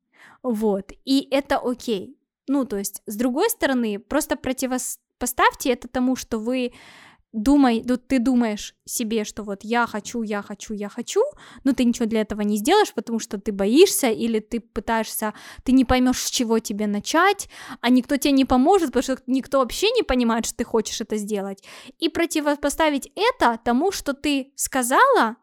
Вот, 0.44 0.92
и 1.06 1.28
это 1.32 1.58
окей. 1.58 2.18
Ну, 2.48 2.66
то 2.66 2.78
есть, 2.78 3.02
с 3.06 3.16
другой 3.16 3.50
стороны, 3.50 4.00
просто 4.00 4.38
противопоставьте 4.38 5.72
это 5.72 5.88
тому, 5.88 6.16
что 6.16 6.40
вы 6.40 6.72
думай, 7.34 7.84
ну, 7.86 7.98
ты 7.98 8.20
думаешь 8.20 8.74
себе, 8.86 9.24
что 9.24 9.44
вот 9.44 9.60
я 9.64 9.86
хочу, 9.86 10.24
я 10.24 10.42
хочу, 10.42 10.74
я 10.74 10.90
хочу, 10.90 11.22
но 11.64 11.74
ты 11.74 11.84
ничего 11.84 12.06
для 12.06 12.22
этого 12.22 12.42
не 12.42 12.58
сделаешь, 12.58 12.94
потому 12.94 13.20
что 13.20 13.38
ты 13.38 13.52
боишься 13.52 14.10
или 14.10 14.40
ты 14.40 14.60
пытаешься, 14.60 15.34
ты 15.64 15.72
не 15.72 15.86
поймешь, 15.86 16.20
с 16.20 16.30
чего 16.30 16.60
тебе 16.60 16.88
начать, 16.88 17.50
а 17.82 17.90
никто 17.90 18.18
тебе 18.18 18.32
не 18.32 18.46
поможет, 18.46 18.88
потому 18.88 19.04
что 19.04 19.18
никто 19.28 19.60
вообще 19.60 19.92
не 19.92 20.04
понимает, 20.04 20.46
что 20.46 20.56
ты 20.56 20.64
хочешь 20.64 21.02
это 21.02 21.18
сделать. 21.18 21.64
И 22.00 22.10
противопоставить 22.10 23.12
это 23.16 23.60
тому, 23.64 23.92
что 23.92 24.14
ты 24.14 24.52
сказала, 24.56 25.36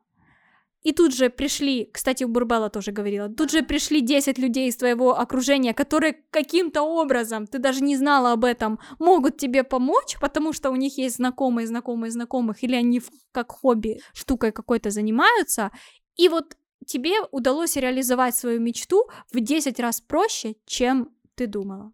и 0.84 0.92
тут 0.92 1.14
же 1.14 1.30
пришли, 1.30 1.90
кстати, 1.92 2.24
у 2.24 2.28
Бурбала 2.28 2.68
тоже 2.68 2.92
говорила, 2.92 3.28
тут 3.28 3.50
же 3.50 3.62
пришли 3.62 4.00
10 4.00 4.38
людей 4.38 4.68
из 4.68 4.76
твоего 4.76 5.18
окружения, 5.18 5.74
которые 5.74 6.14
каким-то 6.30 6.82
образом, 6.82 7.46
ты 7.46 7.58
даже 7.58 7.82
не 7.82 7.96
знала 7.96 8.32
об 8.32 8.44
этом, 8.44 8.78
могут 8.98 9.38
тебе 9.38 9.64
помочь, 9.64 10.16
потому 10.20 10.52
что 10.52 10.70
у 10.70 10.76
них 10.76 10.98
есть 10.98 11.16
знакомые, 11.16 11.66
знакомые, 11.66 12.10
знакомых, 12.10 12.62
или 12.62 12.76
они 12.76 13.02
как 13.32 13.50
хобби 13.50 14.00
штукой 14.12 14.52
какой-то 14.52 14.90
занимаются, 14.90 15.70
и 16.16 16.28
вот 16.28 16.56
тебе 16.86 17.14
удалось 17.32 17.76
реализовать 17.76 18.36
свою 18.36 18.60
мечту 18.60 19.08
в 19.32 19.40
10 19.40 19.80
раз 19.80 20.02
проще, 20.02 20.54
чем 20.66 21.08
ты 21.34 21.46
думала. 21.46 21.92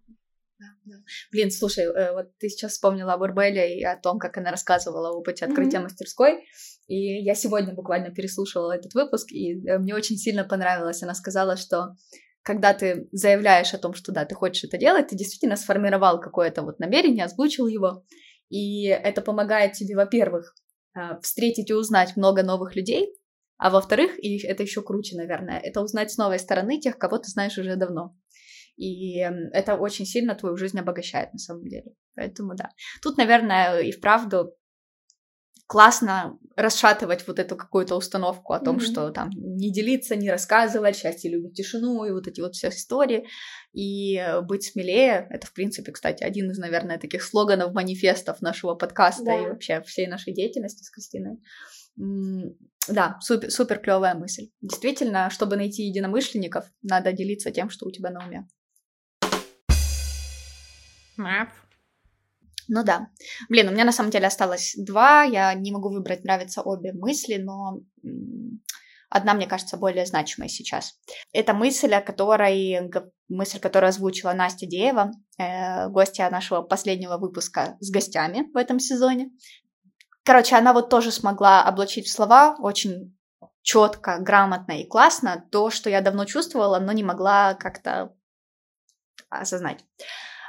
Блин, 1.33 1.51
слушай, 1.51 1.85
э, 1.85 2.13
вот 2.13 2.37
ты 2.39 2.49
сейчас 2.49 2.73
вспомнила 2.73 3.15
об 3.15 3.23
Урбеле 3.23 3.79
и 3.79 3.85
о 3.85 3.97
том, 3.97 4.19
как 4.19 4.37
она 4.39 4.51
рассказывала 4.51 5.11
о 5.11 5.13
опыте 5.13 5.45
открытия 5.45 5.79
mm-hmm. 5.79 5.83
мастерской. 5.83 6.45
И 6.87 7.23
я 7.23 7.35
сегодня 7.35 7.75
буквально 7.75 8.11
переслушивала 8.11 8.73
этот 8.73 8.95
выпуск, 8.95 9.31
и 9.33 9.67
э, 9.67 9.79
мне 9.79 9.95
очень 9.95 10.17
сильно 10.17 10.45
понравилось. 10.45 11.03
Она 11.03 11.15
сказала, 11.15 11.57
что 11.57 11.97
когда 12.43 12.75
ты 12.75 13.09
заявляешь 13.13 13.75
о 13.75 13.79
том, 13.79 13.95
что 13.95 14.13
да, 14.13 14.25
ты 14.25 14.35
хочешь 14.35 14.65
это 14.65 14.79
делать, 14.79 15.09
ты 15.09 15.17
действительно 15.17 15.57
сформировал 15.57 16.21
какое-то 16.21 16.63
вот 16.63 16.79
намерение, 16.79 17.25
озвучил 17.25 17.67
его, 17.67 18.05
и 18.49 18.87
это 18.87 19.23
помогает 19.23 19.75
тебе, 19.75 19.95
во-первых, 19.95 20.55
э, 20.95 21.21
встретить 21.23 21.71
и 21.71 21.75
узнать 21.75 22.17
много 22.17 22.43
новых 22.43 22.75
людей, 22.75 23.15
а 23.57 23.71
во-вторых, 23.71 24.13
и 24.19 24.39
это 24.45 24.63
еще 24.63 24.83
круче, 24.83 25.17
наверное, 25.17 25.59
это 25.59 25.83
узнать 25.83 26.11
с 26.11 26.17
новой 26.17 26.39
стороны 26.39 26.81
тех, 26.81 26.99
кого 26.99 27.19
ты 27.19 27.31
знаешь 27.31 27.59
уже 27.59 27.77
давно. 27.77 28.17
И 28.81 29.19
это 29.53 29.77
очень 29.77 30.07
сильно 30.07 30.35
твою 30.35 30.57
жизнь 30.57 30.79
обогащает 30.79 31.35
на 31.35 31.39
самом 31.39 31.69
деле. 31.69 31.93
Поэтому 32.15 32.55
да. 32.55 32.71
Тут, 33.03 33.19
наверное, 33.19 33.81
и 33.81 33.93
вправду 33.93 34.57
классно 35.67 36.39
расшатывать 36.57 37.27
вот 37.29 37.39
эту 37.39 37.57
какую-то 37.57 37.95
установку 37.95 38.55
о 38.55 38.59
том, 38.59 38.79
mm-hmm. 38.79 38.91
что 38.91 39.11
там 39.11 39.31
не 39.31 39.71
делиться, 39.71 40.17
не 40.17 40.31
рассказывать, 40.31 40.97
счастье 40.97 41.31
любит 41.31 41.53
тишину 41.53 42.05
и 42.05 42.11
вот 42.11 42.27
эти 42.27 42.41
вот 42.41 42.55
все 42.55 42.71
истории, 42.71 43.27
и 43.75 44.19
быть 44.45 44.65
смелее. 44.65 45.27
Это, 45.29 45.47
в 45.47 45.53
принципе, 45.53 45.93
кстати, 45.93 46.25
один 46.25 46.51
из, 46.51 46.59
наверное, 46.59 46.99
таких 46.99 47.23
слоганов, 47.23 47.75
манифестов 47.75 48.41
нашего 48.41 48.75
подкаста 48.75 49.25
да. 49.25 49.37
и 49.37 49.47
вообще 49.47 49.83
всей 49.83 50.07
нашей 50.07 50.33
деятельности 50.33 50.83
с 50.83 50.91
Кристиной. 50.91 51.39
Да, 52.89 53.19
супер, 53.21 53.51
супер 53.51 53.79
клевая 53.79 54.15
мысль. 54.15 54.49
Действительно, 54.63 55.29
чтобы 55.29 55.57
найти 55.57 55.83
единомышленников, 55.83 56.65
надо 56.83 57.13
делиться 57.13 57.51
тем, 57.51 57.69
что 57.69 57.87
у 57.87 57.91
тебя 57.91 58.11
на 58.11 58.27
уме. 58.27 58.49
Ну 62.69 62.85
да. 62.85 63.09
Блин, 63.49 63.69
у 63.69 63.73
меня 63.73 63.85
на 63.85 63.93
самом 63.93 64.11
деле 64.11 64.29
осталось 64.29 64.75
два. 64.77 65.25
Я 65.25 65.53
не 65.55 65.73
могу 65.73 65.91
выбрать, 65.91 66.25
нравятся 66.25 66.63
обе 66.63 66.93
мысли, 66.93 67.37
но 67.37 67.81
одна, 69.11 69.35
мне 69.35 69.47
кажется, 69.47 69.77
более 69.77 70.07
значимая 70.07 70.49
сейчас. 70.49 70.95
Это 71.33 71.53
мысль, 71.53 71.93
о 71.95 72.01
которой, 72.01 72.91
мысль, 73.29 73.59
которую 73.59 73.89
озвучила 73.89 74.33
Настя 74.33 74.67
Деева, 74.67 75.11
э, 75.37 75.89
гостья 75.89 76.31
нашего 76.31 76.63
последнего 76.63 77.19
выпуска 77.19 77.77
с 77.81 77.91
гостями 77.91 78.49
в 78.55 78.57
этом 78.57 78.79
сезоне. 78.79 79.31
Короче, 80.23 80.55
она 80.55 80.73
вот 80.73 80.91
тоже 80.91 81.11
смогла 81.11 81.65
облачить 81.65 82.07
в 82.07 82.13
слова 82.13 82.57
очень 82.61 83.19
четко, 83.63 84.19
грамотно 84.21 84.81
и 84.81 84.87
классно 84.87 85.45
то, 85.51 85.71
что 85.71 85.91
я 85.91 86.01
давно 86.01 86.25
чувствовала, 86.25 86.79
но 86.79 86.93
не 86.93 87.03
могла 87.03 87.55
как-то 87.55 88.15
осознать. 89.29 89.85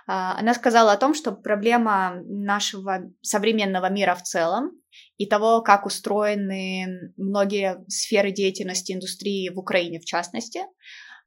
А, 0.07 0.37
она 0.39 0.53
сказала 0.53 0.91
о 0.91 0.97
том, 0.97 1.13
что 1.13 1.31
проблема 1.31 2.21
нашего 2.25 3.11
современного 3.21 3.89
мира 3.89 4.15
в 4.15 4.23
целом 4.23 4.71
и 5.17 5.25
того, 5.25 5.61
как 5.61 5.85
устроены 5.85 7.13
многие 7.17 7.83
сферы 7.87 8.31
деятельности 8.31 8.91
индустрии 8.93 9.49
в 9.49 9.59
Украине 9.59 9.99
в 9.99 10.05
частности, 10.05 10.61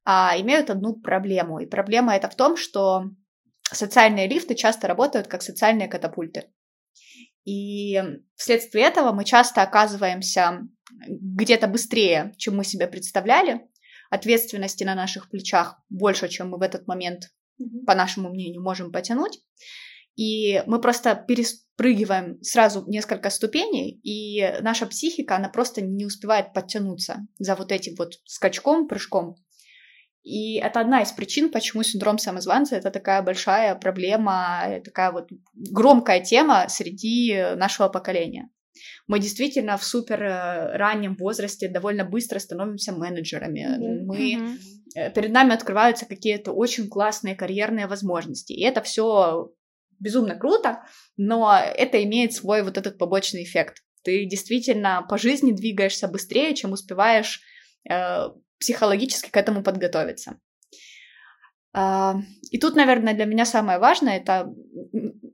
а, 0.05 0.35
имеют 0.39 0.71
одну 0.71 0.95
проблему. 0.95 1.61
И 1.61 1.67
проблема 1.67 2.15
это 2.15 2.29
в 2.29 2.37
том, 2.37 2.57
что 2.57 3.05
социальные 3.63 4.29
лифты 4.29 4.55
часто 4.55 4.89
работают 4.89 5.29
как 5.29 5.43
социальные 5.43 5.89
катапульты. 5.89 6.51
И 7.45 8.01
вследствие 8.37 8.87
этого 8.87 9.13
мы 9.13 9.25
часто 9.25 9.63
оказываемся 9.63 10.61
где-то 11.07 11.67
быстрее, 11.67 12.33
чем 12.39 12.57
мы 12.57 12.65
себе 12.65 12.87
представляли. 12.87 13.67
Ответственности 14.11 14.85
на 14.85 14.95
наших 14.95 15.29
плечах 15.31 15.81
больше, 15.89 16.29
чем 16.29 16.51
мы 16.51 16.59
в 16.59 16.63
этот 16.63 16.87
момент, 16.87 17.31
по 17.87 17.95
нашему 17.95 18.31
мнению, 18.31 18.63
можем 18.63 18.93
потянуть. 18.93 19.41
И 20.17 20.63
мы 20.67 20.81
просто 20.81 21.15
перепрыгиваем 21.17 22.41
сразу 22.41 22.85
несколько 22.87 23.31
ступеней, 23.31 24.01
и 24.05 24.61
наша 24.61 24.87
психика, 24.87 25.37
она 25.37 25.49
просто 25.49 25.81
не 25.83 26.07
успевает 26.07 26.53
подтянуться 26.53 27.27
за 27.39 27.57
вот 27.57 27.73
этим 27.73 27.95
вот 27.99 28.15
скачком, 28.25 28.87
прыжком. 28.87 29.37
И 30.23 30.57
это 30.57 30.81
одна 30.81 31.03
из 31.03 31.13
причин, 31.13 31.51
почему 31.51 31.83
синдром 31.83 32.19
самозванца 32.19 32.77
это 32.77 32.91
такая 32.91 33.23
большая 33.23 33.75
проблема, 33.75 34.81
такая 34.83 35.13
вот 35.13 35.29
громкая 35.53 36.21
тема 36.21 36.67
среди 36.69 37.55
нашего 37.57 37.89
поколения. 37.89 38.49
Мы 39.07 39.19
действительно 39.19 39.77
в 39.77 39.85
супер 39.85 40.23
э, 40.23 40.77
раннем 40.77 41.17
возрасте 41.17 41.69
довольно 41.69 42.05
быстро 42.05 42.39
становимся 42.39 42.93
менеджерами. 42.93 43.61
Mm-hmm. 43.61 44.05
Мы 44.05 44.35
mm-hmm. 44.35 45.13
перед 45.15 45.31
нами 45.31 45.55
открываются 45.55 46.07
какие-то 46.07 46.53
очень 46.53 46.89
классные 46.89 47.35
карьерные 47.35 47.87
возможности, 47.87 48.53
и 48.53 48.63
это 48.63 48.83
все 48.83 49.53
безумно 50.01 50.37
круто, 50.37 50.85
но 51.17 51.57
это 51.59 52.03
имеет 52.03 52.33
свой 52.33 52.63
вот 52.63 52.79
этот 52.79 52.99
побочный 52.99 53.45
эффект. 53.45 53.83
Ты 54.03 54.27
действительно 54.27 55.07
по 55.09 55.17
жизни 55.17 55.53
двигаешься 55.53 56.09
быстрее, 56.09 56.55
чем 56.55 56.73
успеваешь 56.73 57.41
э, 57.89 58.29
психологически 58.59 59.31
к 59.31 59.37
этому 59.37 59.63
подготовиться. 59.63 60.39
А, 61.73 62.17
и 62.51 62.59
тут, 62.59 62.77
наверное, 62.77 63.15
для 63.15 63.25
меня 63.25 63.45
самое 63.45 63.79
важное, 63.79 64.19
это 64.19 64.55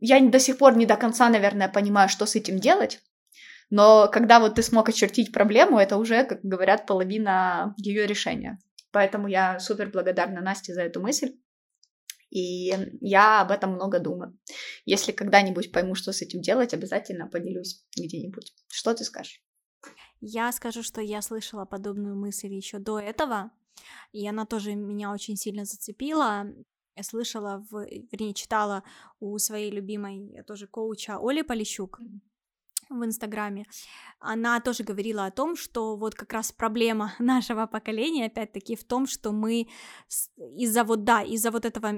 я 0.01 0.21
до 0.21 0.39
сих 0.39 0.57
пор 0.57 0.77
не 0.77 0.87
до 0.87 0.97
конца, 0.97 1.29
наверное, 1.29 1.69
понимаю, 1.69 2.09
что 2.09 2.25
с 2.25 2.35
этим 2.35 2.59
делать, 2.59 3.01
но 3.71 4.09
когда 4.13 4.41
вот 4.41 4.57
ты 4.57 4.63
смог 4.63 4.89
очертить 4.89 5.33
проблему, 5.33 5.79
это 5.79 5.97
уже, 5.97 6.25
как 6.25 6.41
говорят, 6.43 6.87
половина 6.87 7.75
ее 7.77 8.07
решения. 8.07 8.59
Поэтому 8.91 9.29
я 9.29 9.61
супер 9.61 9.91
благодарна 9.91 10.41
Насте 10.41 10.75
за 10.75 10.83
эту 10.83 11.01
мысль. 11.01 11.37
И 12.31 12.73
я 13.01 13.41
об 13.41 13.51
этом 13.51 13.73
много 13.73 13.99
думаю. 13.99 14.39
Если 14.85 15.13
когда-нибудь 15.13 15.73
пойму, 15.73 15.95
что 15.95 16.13
с 16.13 16.23
этим 16.23 16.41
делать, 16.41 16.75
обязательно 16.75 17.29
поделюсь 17.29 17.85
где-нибудь. 17.97 18.53
Что 18.69 18.95
ты 18.95 19.05
скажешь? 19.05 19.43
Я 20.21 20.53
скажу, 20.53 20.83
что 20.83 21.01
я 21.01 21.23
слышала 21.23 21.65
подобную 21.65 22.17
мысль 22.17 22.53
еще 22.53 22.79
до 22.79 23.01
этого, 23.01 23.51
и 24.13 24.29
она 24.29 24.47
тоже 24.47 24.75
меня 24.75 25.13
очень 25.13 25.37
сильно 25.37 25.65
зацепила. 25.65 26.47
Я 26.95 27.03
слышала, 27.03 27.65
в, 27.71 27.87
вернее, 28.13 28.35
читала 28.35 28.85
у 29.19 29.39
своей 29.39 29.71
любимой 29.71 30.43
тоже 30.47 30.67
коуча 30.67 31.19
Оли 31.19 31.43
Полищук 31.43 32.01
в 32.91 33.05
Инстаграме, 33.05 33.67
она 34.19 34.61
тоже 34.61 34.85
говорила 34.85 35.25
о 35.25 35.31
том, 35.31 35.57
что 35.57 35.97
вот 35.97 36.15
как 36.15 36.33
раз 36.33 36.53
проблема 36.53 37.15
нашего 37.19 37.67
поколения, 37.67 38.27
опять-таки, 38.27 38.77
в 38.77 38.85
том, 38.85 39.07
что 39.07 39.33
мы 39.33 39.69
из-за 40.57 40.85
вот, 40.85 41.05
да, 41.05 41.23
из-за 41.23 41.51
вот 41.51 41.65
этого 41.65 41.93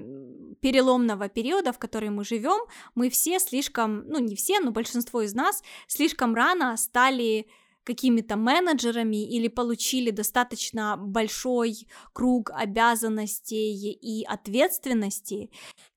переломного 0.61 1.29
периода, 1.29 1.73
в 1.73 1.79
который 1.79 2.11
мы 2.11 2.25
живем, 2.25 2.67
мы 2.95 3.11
все 3.11 3.39
слишком, 3.39 4.07
ну 4.07 4.19
не 4.19 4.37
все, 4.37 4.61
но 4.61 4.71
большинство 4.71 5.23
из 5.23 5.35
нас 5.35 5.63
слишком 5.89 6.35
рано 6.35 6.77
стали 6.77 7.47
какими-то 7.85 8.37
менеджерами 8.37 9.25
или 9.25 9.49
получили 9.49 10.11
достаточно 10.11 10.97
большой 10.97 11.87
круг 12.13 12.51
обязанностей 12.55 13.93
и 13.93 14.25
ответственности, 14.25 15.51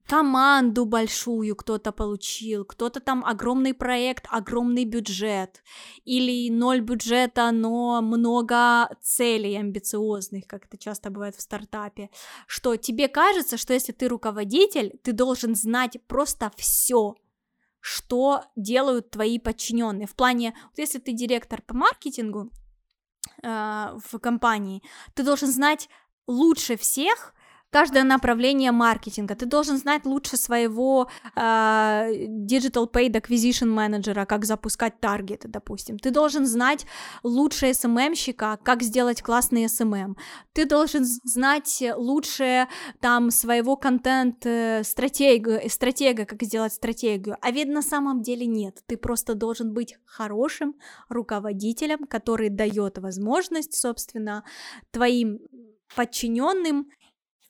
команду 0.08 0.86
большую 0.86 1.56
кто-то 1.56 1.92
получил, 1.92 2.66
кто-то 2.66 3.00
там 3.00 3.26
огромный 3.26 3.74
проект, 3.74 4.26
огромный 4.30 4.86
бюджет, 4.86 5.64
или 6.04 6.50
ноль 6.50 6.82
бюджета, 6.82 7.52
но 7.52 8.02
много 8.02 8.90
целей 9.02 9.58
амбициозных, 9.58 10.48
как 10.48 10.66
это 10.66 10.78
часто 10.78 11.10
бывает 11.10 11.36
в 11.36 11.42
стартапе, 11.42 12.10
что 12.48 12.76
тебе 12.76 13.08
кажется, 13.08 13.58
что 13.58 13.74
если 13.74 13.92
ты 13.92 14.08
руководитель, 14.08 14.98
ты 15.04 15.12
должен 15.12 15.56
знать 15.56 15.98
просто 16.08 16.52
все, 16.56 17.16
что 17.88 18.46
делают 18.56 19.12
твои 19.12 19.38
подчиненные. 19.38 20.08
В 20.08 20.16
плане, 20.16 20.56
вот 20.64 20.80
если 20.80 20.98
ты 20.98 21.14
директор 21.14 21.62
по 21.62 21.76
маркетингу 21.76 22.52
э, 23.44 24.00
в 24.04 24.18
компании, 24.18 24.82
ты 25.14 25.22
должен 25.22 25.52
знать 25.52 25.88
лучше 26.26 26.78
всех 26.78 27.36
каждое 27.76 28.05
направление 28.05 28.71
маркетинга. 28.71 29.36
Ты 29.36 29.45
должен 29.45 29.78
знать 29.78 30.05
лучше 30.05 30.38
своего 30.38 31.09
э, 31.36 31.39
Digital 31.39 32.89
Paid 32.89 33.11
Acquisition 33.11 33.65
менеджера, 33.65 34.26
как 34.26 34.45
запускать 34.45 35.01
таргеты, 35.01 35.49
допустим. 35.49 35.99
Ты 35.99 36.11
должен 36.11 36.45
знать 36.45 36.86
лучше 37.23 37.71
SMM-щика, 37.71 38.59
как 38.63 38.82
сделать 38.82 39.21
классный 39.21 39.65
SMM. 39.65 40.15
Ты 40.53 40.65
должен 40.65 41.03
знать 41.03 41.84
лучше 41.97 42.67
там 43.01 43.30
своего 43.30 43.76
контент-стратегию, 43.76 45.59
э, 45.61 45.69
стратега, 45.69 46.26
как 46.26 46.43
сделать 46.43 46.71
стратегию. 46.71 47.36
А 47.41 47.51
ведь 47.51 47.67
на 47.67 47.82
самом 47.82 48.21
деле 48.21 48.45
нет. 48.45 48.84
Ты 48.86 48.95
просто 48.95 49.36
должен 49.36 49.73
быть 49.73 49.97
хорошим 50.05 50.76
руководителем, 51.09 52.07
который 52.07 52.47
дает 52.47 52.99
возможность, 52.99 53.73
собственно, 53.73 54.45
твоим 54.91 55.39
подчиненным 55.93 56.88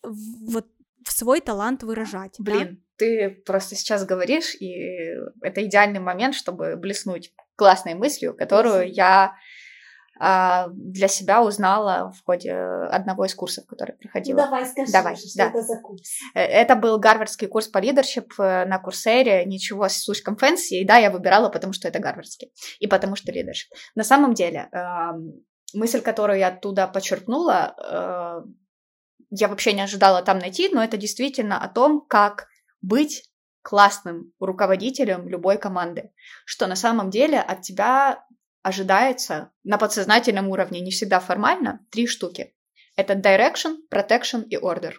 вот 0.08 0.68
в 1.06 1.12
свой 1.12 1.42
талант 1.42 1.84
выражать. 1.84 2.36
Блин, 2.40 2.76
да? 2.76 2.82
ты 2.98 3.30
просто 3.46 3.76
сейчас 3.76 4.06
говоришь, 4.06 4.56
и 4.56 5.14
это 5.42 5.64
идеальный 5.66 6.00
момент, 6.00 6.36
чтобы 6.36 6.76
блеснуть 6.76 7.34
классной 7.56 7.94
мыслью, 7.94 8.36
которую 8.36 8.92
я 8.92 9.36
а, 10.18 10.68
для 10.72 11.08
себя 11.08 11.44
узнала 11.44 12.12
в 12.12 12.24
ходе 12.26 12.54
одного 12.54 13.26
из 13.26 13.36
курсов, 13.36 13.66
который 13.66 13.96
проходила. 13.96 14.38
Ну, 14.38 14.46
давай 14.46 14.66
скажи, 14.66 14.92
давай, 14.92 15.16
что 15.18 15.28
да. 15.36 15.50
это 15.50 15.62
за 15.62 15.80
курс. 15.82 16.10
Э, 16.34 16.40
это 16.40 16.76
был 16.76 16.98
гарвардский 17.00 17.48
курс 17.48 17.68
по 17.68 17.80
leadership 17.80 18.34
э, 18.40 18.66
на 18.66 18.80
Coursera, 18.80 19.44
ничего 19.46 19.90
слишком 19.90 20.38
fancy, 20.38 20.76
и 20.76 20.86
да, 20.86 20.98
я 20.98 21.12
выбирала, 21.12 21.50
потому 21.50 21.74
что 21.74 21.90
это 21.90 22.00
гарвардский, 22.00 22.54
и 22.80 22.88
потому 22.88 23.18
что 23.18 23.34
leadership. 23.34 23.70
На 23.96 24.04
самом 24.04 24.34
деле, 24.34 24.70
мысль, 25.74 26.02
которую 26.02 26.40
я 26.40 26.48
оттуда 26.48 26.88
подчерпнула, 26.88 27.76
э, 27.78 28.48
я 29.38 29.48
вообще 29.48 29.74
не 29.74 29.82
ожидала 29.82 30.22
там 30.22 30.40
найти, 30.40 30.70
но 30.70 30.84
это 30.84 30.98
действительно 30.98 31.62
о 31.62 31.68
том, 31.68 32.06
как 32.08 32.48
быть 32.82 33.30
классным 33.62 34.32
руководителем 34.40 35.28
любой 35.28 35.58
команды, 35.58 36.12
что 36.46 36.68
на 36.68 36.76
самом 36.76 37.10
деле 37.10 37.40
от 37.40 37.62
тебя 37.62 38.24
ожидается 38.62 39.52
на 39.64 39.78
подсознательном 39.78 40.50
уровне, 40.50 40.82
не 40.82 40.92
всегда 40.92 41.20
формально, 41.20 41.86
три 41.92 42.08
штуки. 42.08 42.54
Это 42.96 43.14
direction, 43.14 43.76
protection 43.92 44.46
и 44.50 44.56
order. 44.56 44.94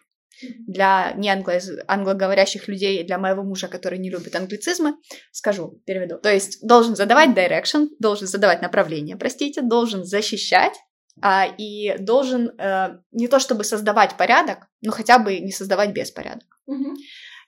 Для 0.67 1.13
не 1.17 1.31
англо- 1.31 1.85
англоговорящих 1.89 2.69
людей, 2.69 3.05
для 3.05 3.19
моего 3.19 3.43
мужа, 3.43 3.69
который 3.69 3.99
не 3.99 4.11
любит 4.11 4.37
англицизмы, 4.37 4.97
скажу, 5.33 5.81
переведу. 5.87 6.19
То 6.19 6.33
есть 6.33 6.59
должен 6.67 6.95
задавать 6.95 7.31
direction, 7.31 7.87
должен 7.99 8.27
задавать 8.27 8.61
направление, 8.61 9.17
простите, 9.17 9.63
должен 9.63 10.05
защищать 10.05 10.75
а, 11.23 11.47
и 11.47 11.97
должен 11.99 12.51
э, 12.59 12.99
не 13.13 13.29
то 13.29 13.39
чтобы 13.39 13.65
создавать 13.65 14.17
порядок, 14.17 14.69
но 14.83 14.93
хотя 14.93 15.19
бы 15.19 15.39
не 15.41 15.53
создавать 15.53 15.93
беспорядок. 15.93 16.59
Угу. 16.67 16.95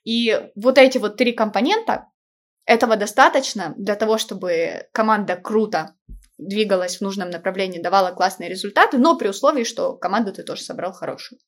И 0.04 0.50
вот 0.54 0.78
эти 0.78 0.98
вот 0.98 1.16
три 1.16 1.32
компонента, 1.32 2.06
этого 2.64 2.96
достаточно 2.96 3.74
для 3.78 3.94
того, 3.94 4.18
чтобы 4.18 4.88
команда 4.92 5.36
круто 5.36 5.94
двигалась 6.36 6.98
в 6.98 7.00
нужном 7.00 7.30
направлении, 7.30 7.80
давала 7.80 8.14
классные 8.14 8.50
результаты, 8.50 8.98
но 8.98 9.16
при 9.16 9.28
условии, 9.28 9.64
что 9.64 9.96
команду 9.96 10.32
ты 10.32 10.42
тоже 10.42 10.62
собрал 10.62 10.92
хорошую. 10.92 11.40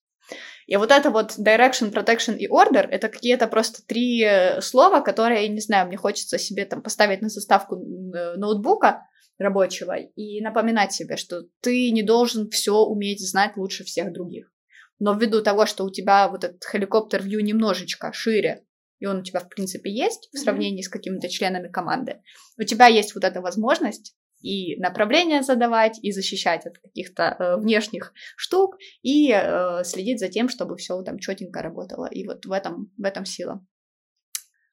И 0.66 0.76
вот 0.76 0.90
это 0.90 1.10
вот 1.10 1.32
direction, 1.38 1.92
protection 1.92 2.36
и 2.36 2.48
order— 2.48 2.86
это 2.90 3.08
какие-то 3.08 3.48
просто 3.48 3.84
три 3.86 4.22
э, 4.22 4.60
слова, 4.62 5.00
которые, 5.00 5.48
не 5.48 5.60
знаю, 5.60 5.88
мне 5.88 5.96
хочется 5.96 6.38
себе 6.38 6.64
там 6.64 6.82
поставить 6.82 7.22
на 7.22 7.28
заставку 7.28 7.76
э, 7.76 8.36
ноутбука, 8.36 9.06
рабочего 9.40 9.96
и 9.96 10.40
напоминать 10.40 10.92
себе, 10.92 11.16
что 11.16 11.42
ты 11.60 11.90
не 11.90 12.02
должен 12.02 12.50
все 12.50 12.74
уметь 12.84 13.26
знать 13.26 13.56
лучше 13.56 13.84
всех 13.84 14.12
других. 14.12 14.52
Но 14.98 15.14
ввиду 15.14 15.42
того, 15.42 15.66
что 15.66 15.84
у 15.84 15.90
тебя 15.90 16.28
вот 16.28 16.44
этот 16.44 16.62
view 16.74 17.40
немножечко 17.40 18.12
шире, 18.12 18.64
и 18.98 19.06
он 19.06 19.20
у 19.20 19.22
тебя, 19.22 19.40
в 19.40 19.48
принципе, 19.48 19.90
есть 19.90 20.28
в 20.32 20.38
сравнении 20.38 20.80
mm-hmm. 20.80 20.86
с 20.86 20.88
какими-то 20.90 21.28
членами 21.30 21.68
команды, 21.68 22.22
у 22.58 22.64
тебя 22.64 22.86
есть 22.86 23.14
вот 23.14 23.24
эта 23.24 23.40
возможность 23.40 24.14
и 24.42 24.78
направление 24.80 25.42
задавать, 25.42 25.98
и 26.02 26.12
защищать 26.12 26.66
от 26.66 26.78
каких-то 26.78 27.36
э, 27.38 27.56
внешних 27.56 28.12
штук, 28.36 28.76
и 29.02 29.32
э, 29.32 29.84
следить 29.84 30.20
за 30.20 30.28
тем, 30.28 30.48
чтобы 30.48 30.76
все 30.76 31.02
там 31.02 31.18
четенько 31.18 31.62
работало. 31.62 32.06
И 32.06 32.26
вот 32.26 32.46
в 32.46 32.52
этом, 32.52 32.92
в 32.96 33.04
этом 33.04 33.24
сила. 33.24 33.64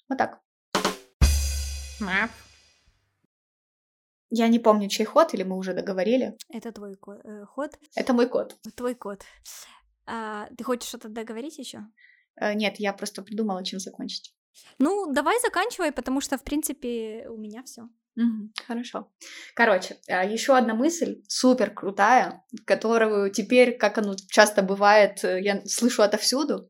Вот 0.10 0.18
так. 0.18 0.40
Я 4.30 4.48
не 4.50 4.60
помню, 4.60 4.90
чей 4.90 5.06
ход, 5.06 5.34
или 5.34 5.44
мы 5.44 5.58
уже 5.58 5.74
договорили. 5.74 6.38
Это 6.50 6.72
твой 6.72 6.96
ко- 6.96 7.22
э, 7.24 7.46
ход. 7.46 7.72
Это 7.96 8.14
мой 8.14 8.28
код. 8.28 8.56
Твой 8.76 8.96
код. 8.96 9.24
А, 10.06 10.48
ты 10.58 10.64
хочешь 10.64 10.90
что-то 10.90 11.10
договорить 11.10 11.58
еще? 11.58 11.80
Э, 12.36 12.54
нет, 12.54 12.76
я 12.80 12.94
просто 12.94 13.22
придумала, 13.22 13.64
чем 13.64 13.80
закончить. 13.80 14.34
Ну, 14.80 15.14
давай 15.14 15.40
заканчивай, 15.42 15.92
потому 15.92 16.22
что, 16.22 16.38
в 16.38 16.44
принципе, 16.44 17.28
у 17.30 17.38
меня 17.38 17.62
все. 17.64 17.84
Угу, 18.16 18.50
хорошо. 18.66 19.12
Короче, 19.54 19.98
э, 20.08 20.34
еще 20.34 20.58
одна 20.58 20.74
мысль, 20.74 21.22
супер 21.28 21.70
крутая, 21.72 22.44
которую 22.66 23.32
теперь, 23.32 23.78
как 23.78 23.98
оно 23.98 24.16
часто 24.30 24.62
бывает, 24.64 25.24
э, 25.24 25.42
я 25.42 25.62
слышу 25.66 26.02
отовсюду. 26.02 26.70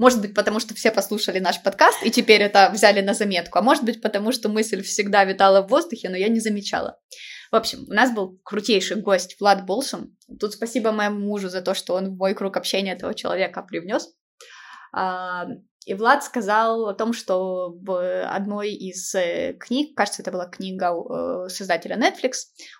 Может 0.00 0.22
быть, 0.22 0.34
потому 0.34 0.60
что 0.60 0.74
все 0.74 0.90
послушали 0.90 1.40
наш 1.40 1.62
подкаст 1.62 2.02
и 2.02 2.10
теперь 2.10 2.40
это 2.40 2.70
взяли 2.72 3.02
на 3.02 3.12
заметку, 3.12 3.58
а 3.58 3.62
может 3.62 3.84
быть, 3.84 4.00
потому 4.00 4.32
что 4.32 4.48
мысль 4.48 4.80
всегда 4.80 5.24
витала 5.24 5.60
в 5.60 5.68
воздухе, 5.68 6.08
но 6.08 6.16
я 6.16 6.28
не 6.28 6.40
замечала. 6.40 6.98
В 7.52 7.56
общем, 7.56 7.84
у 7.86 7.92
нас 7.92 8.10
был 8.10 8.40
крутейший 8.42 8.96
гость 8.96 9.36
Влад 9.38 9.66
Болшин. 9.66 10.16
Тут 10.40 10.54
спасибо 10.54 10.90
моему 10.90 11.20
мужу 11.20 11.50
за 11.50 11.60
то, 11.60 11.74
что 11.74 11.96
он 11.96 12.14
в 12.14 12.16
мой 12.16 12.32
круг 12.34 12.56
общения 12.56 12.92
этого 12.92 13.12
человека 13.12 13.60
привнес. 13.60 14.08
А, 14.94 15.44
и 15.84 15.92
Влад 15.92 16.24
сказал 16.24 16.88
о 16.88 16.94
том, 16.94 17.12
что 17.12 17.76
в 17.82 18.24
одной 18.24 18.72
из 18.72 19.14
э, 19.14 19.52
книг, 19.60 19.94
кажется, 19.94 20.22
это 20.22 20.32
была 20.32 20.46
книга 20.46 20.94
э, 20.94 21.48
создателя 21.50 21.98
Netflix, 21.98 22.32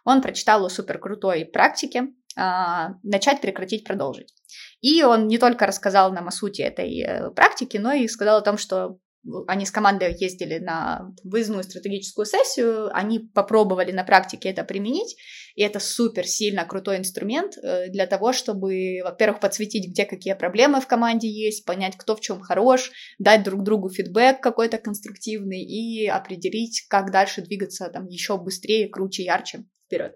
он 0.06 0.22
прочитал 0.22 0.64
о 0.64 0.70
супер 0.70 0.98
крутой 0.98 1.44
практике 1.44 2.14
начать, 2.36 3.40
прекратить, 3.40 3.84
продолжить. 3.84 4.32
И 4.80 5.02
он 5.02 5.28
не 5.28 5.38
только 5.38 5.66
рассказал 5.66 6.12
нам 6.12 6.28
о 6.28 6.32
сути 6.32 6.62
этой 6.62 7.00
э, 7.00 7.30
практики, 7.30 7.76
но 7.76 7.92
и 7.92 8.08
сказал 8.08 8.38
о 8.38 8.42
том, 8.42 8.56
что 8.56 8.98
они 9.46 9.66
с 9.66 9.70
командой 9.70 10.16
ездили 10.18 10.58
на 10.58 11.12
выездную 11.24 11.62
стратегическую 11.62 12.24
сессию, 12.24 12.88
они 12.96 13.18
попробовали 13.18 13.92
на 13.92 14.02
практике 14.02 14.48
это 14.48 14.64
применить, 14.64 15.14
и 15.54 15.62
это 15.62 15.78
супер 15.78 16.26
сильно 16.26 16.64
крутой 16.64 16.96
инструмент 16.96 17.58
э, 17.58 17.88
для 17.88 18.06
того, 18.06 18.32
чтобы, 18.32 19.00
во-первых, 19.04 19.40
подсветить, 19.40 19.90
где 19.90 20.06
какие 20.06 20.32
проблемы 20.32 20.80
в 20.80 20.86
команде 20.86 21.28
есть, 21.28 21.66
понять, 21.66 21.98
кто 21.98 22.16
в 22.16 22.20
чем 22.20 22.40
хорош, 22.40 22.90
дать 23.18 23.42
друг 23.42 23.62
другу 23.62 23.90
фидбэк 23.90 24.40
какой-то 24.40 24.78
конструктивный 24.78 25.60
и 25.62 26.06
определить, 26.06 26.86
как 26.88 27.10
дальше 27.10 27.42
двигаться 27.42 27.90
там 27.90 28.06
еще 28.06 28.38
быстрее, 28.38 28.88
круче, 28.88 29.24
ярче 29.24 29.64
вперед. 29.86 30.14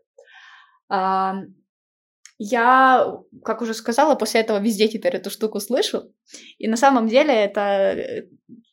Я, 2.39 3.17
как 3.45 3.63
уже 3.63 3.75
сказала, 3.75 4.17
после 4.17 4.41
этого 4.41 4.59
везде 4.59 4.89
теперь 4.89 5.17
эту 5.17 5.31
штуку 5.31 5.61
слышу. 5.61 6.13
И 6.59 6.67
на 6.67 6.77
самом 6.77 7.07
деле 7.07 7.33
это 7.33 7.61
э, 7.61 8.23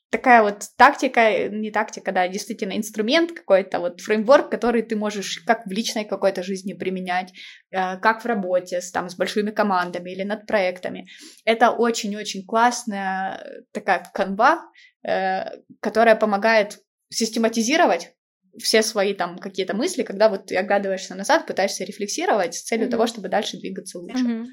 такая 0.09 0.41
вот 0.41 0.63
тактика, 0.77 1.47
не 1.47 1.69
тактика, 1.71 2.11
да, 2.11 2.27
действительно 2.27 2.75
инструмент 2.75 3.31
какой-то, 3.31 3.79
вот 3.79 4.01
фреймворк, 4.01 4.49
который 4.49 4.81
ты 4.81 4.95
можешь 4.95 5.39
как 5.45 5.65
в 5.65 5.71
личной 5.71 6.05
какой-то 6.05 6.41
жизни 6.43 6.73
применять, 6.73 7.33
э, 7.71 7.97
как 7.97 8.23
в 8.23 8.25
работе, 8.25 8.81
с, 8.81 8.91
там, 8.91 9.09
с 9.09 9.15
большими 9.15 9.51
командами 9.51 10.11
или 10.11 10.23
над 10.23 10.47
проектами. 10.47 11.07
Это 11.45 11.69
очень-очень 11.69 12.45
классная 12.45 13.63
такая 13.71 14.03
канва, 14.13 14.63
э, 15.07 15.43
которая 15.79 16.15
помогает 16.15 16.79
систематизировать 17.09 18.13
все 18.59 18.81
свои 18.81 19.13
там 19.13 19.37
какие-то 19.37 19.75
мысли, 19.75 20.03
когда 20.03 20.29
вот 20.29 20.47
ты 20.47 20.57
оглядываешься 20.57 21.15
назад, 21.15 21.45
пытаешься 21.45 21.83
рефлексировать 21.83 22.55
с 22.55 22.63
целью 22.63 22.87
mm-hmm. 22.87 22.91
того, 22.91 23.07
чтобы 23.07 23.29
дальше 23.29 23.57
двигаться 23.57 23.99
лучше. 23.99 24.25
Mm-hmm. 24.25 24.45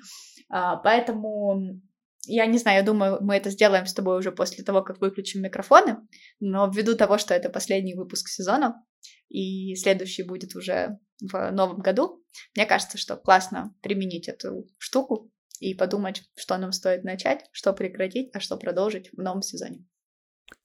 А, 0.51 0.76
поэтому 0.76 1.80
я 2.26 2.46
не 2.46 2.59
знаю, 2.59 2.78
я 2.78 2.82
думаю, 2.82 3.18
мы 3.20 3.36
это 3.36 3.51
сделаем 3.51 3.86
с 3.86 3.94
тобой 3.94 4.18
уже 4.18 4.32
после 4.32 4.62
того, 4.64 4.82
как 4.82 5.01
выключим 5.01 5.42
микрофоны, 5.42 5.96
но 6.40 6.70
ввиду 6.70 6.94
того, 6.94 7.18
что 7.18 7.34
это 7.34 7.49
последний 7.49 7.94
выпуск 7.94 8.28
сезона, 8.28 8.84
и 9.28 9.74
следующий 9.76 10.22
будет 10.22 10.55
уже 10.55 10.99
в 11.20 11.51
новом 11.51 11.78
году, 11.78 12.22
мне 12.55 12.66
кажется, 12.66 12.99
что 12.99 13.16
классно 13.16 13.74
применить 13.82 14.28
эту 14.28 14.68
штуку 14.78 15.30
и 15.61 15.74
подумать, 15.74 16.22
что 16.36 16.57
нам 16.59 16.72
стоит 16.72 17.05
начать, 17.05 17.44
что 17.53 17.72
прекратить, 17.72 18.30
а 18.34 18.40
что 18.40 18.57
продолжить 18.57 19.11
в 19.12 19.20
новом 19.20 19.42
сезоне. 19.42 19.84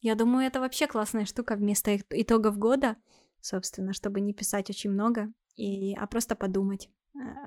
Я 0.01 0.15
думаю, 0.15 0.45
это 0.47 0.59
вообще 0.59 0.87
классная 0.87 1.25
штука 1.25 1.55
вместо 1.55 1.97
итогов 2.09 2.57
года 2.57 2.95
собственно, 3.43 3.93
чтобы 3.93 4.21
не 4.21 4.33
писать 4.33 4.69
очень 4.69 4.89
много, 4.89 5.31
и, 5.55 5.93
а 5.95 6.07
просто 6.07 6.35
подумать, 6.35 6.89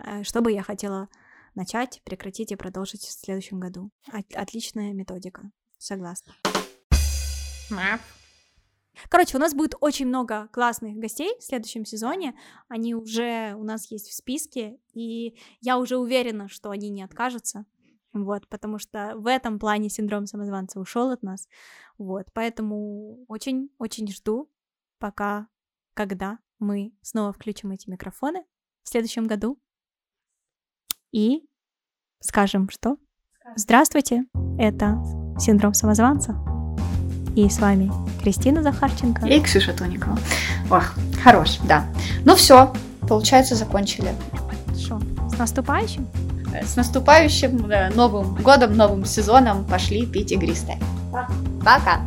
э, 0.07 0.22
что 0.22 0.42
бы 0.42 0.53
я 0.53 0.62
хотела 0.62 1.09
начать, 1.55 2.03
прекратить 2.05 2.53
и 2.53 2.57
продолжить 2.57 3.01
в 3.01 3.11
следующем 3.11 3.59
году. 3.59 3.90
От, 4.12 4.32
отличная 4.34 4.92
методика. 4.92 5.51
Согласна. 5.78 6.34
Короче, 9.09 9.36
у 9.36 9.40
нас 9.40 9.55
будет 9.55 9.74
очень 9.80 10.07
много 10.07 10.49
классных 10.53 10.97
гостей 10.97 11.34
в 11.38 11.42
следующем 11.42 11.84
сезоне. 11.84 12.34
Они 12.68 12.94
уже 12.94 13.55
у 13.57 13.64
нас 13.64 13.90
есть 13.90 14.09
в 14.09 14.14
списке, 14.14 14.78
и 14.94 15.38
я 15.61 15.78
уже 15.78 15.97
уверена, 15.97 16.49
что 16.49 16.70
они 16.70 16.88
не 16.90 17.03
откажутся. 17.03 17.66
Вот, 18.12 18.49
потому 18.49 18.78
что 18.78 19.12
в 19.16 19.26
этом 19.26 19.59
плане 19.59 19.90
синдром 19.90 20.26
самозванца 20.26 20.80
ушел 20.80 21.11
от 21.11 21.22
нас. 21.22 21.49
Вот, 21.99 22.26
поэтому 22.32 23.24
очень-очень 23.28 24.09
жду, 24.09 24.51
пока 24.99 25.49
когда 25.97 26.38
мы 26.59 26.92
снова 27.03 27.32
включим 27.32 27.72
эти 27.72 27.88
микрофоны 27.88 28.44
в 28.84 28.88
следующем 28.88 29.26
году 29.26 29.59
и 31.11 31.42
скажем, 32.20 32.68
что 32.68 32.99
Здравствуйте, 33.55 34.24
это 34.59 34.99
синдром 35.38 35.72
самозванца. 35.72 36.36
И 37.36 37.49
с 37.49 37.61
вами 37.61 37.92
Кристина 38.20 38.61
Захарченко. 38.61 39.24
И 39.26 39.40
Ксюша 39.40 39.72
Тоникова. 39.72 40.18
Ох, 40.68 40.94
хорош, 41.22 41.59
да. 41.61 41.86
Ну 42.24 42.34
все, 42.34 42.72
получается, 43.09 43.55
закончили. 43.55 44.12
Что, 44.76 45.01
с 45.28 45.38
наступающим? 45.38 46.09
С 46.61 46.74
наступающим 46.74 47.70
Новым 47.94 48.34
годом, 48.42 48.76
новым 48.76 49.05
сезоном 49.05 49.64
пошли 49.64 50.05
пить 50.07 50.32
игристое. 50.32 50.80
Пока. 51.64 52.01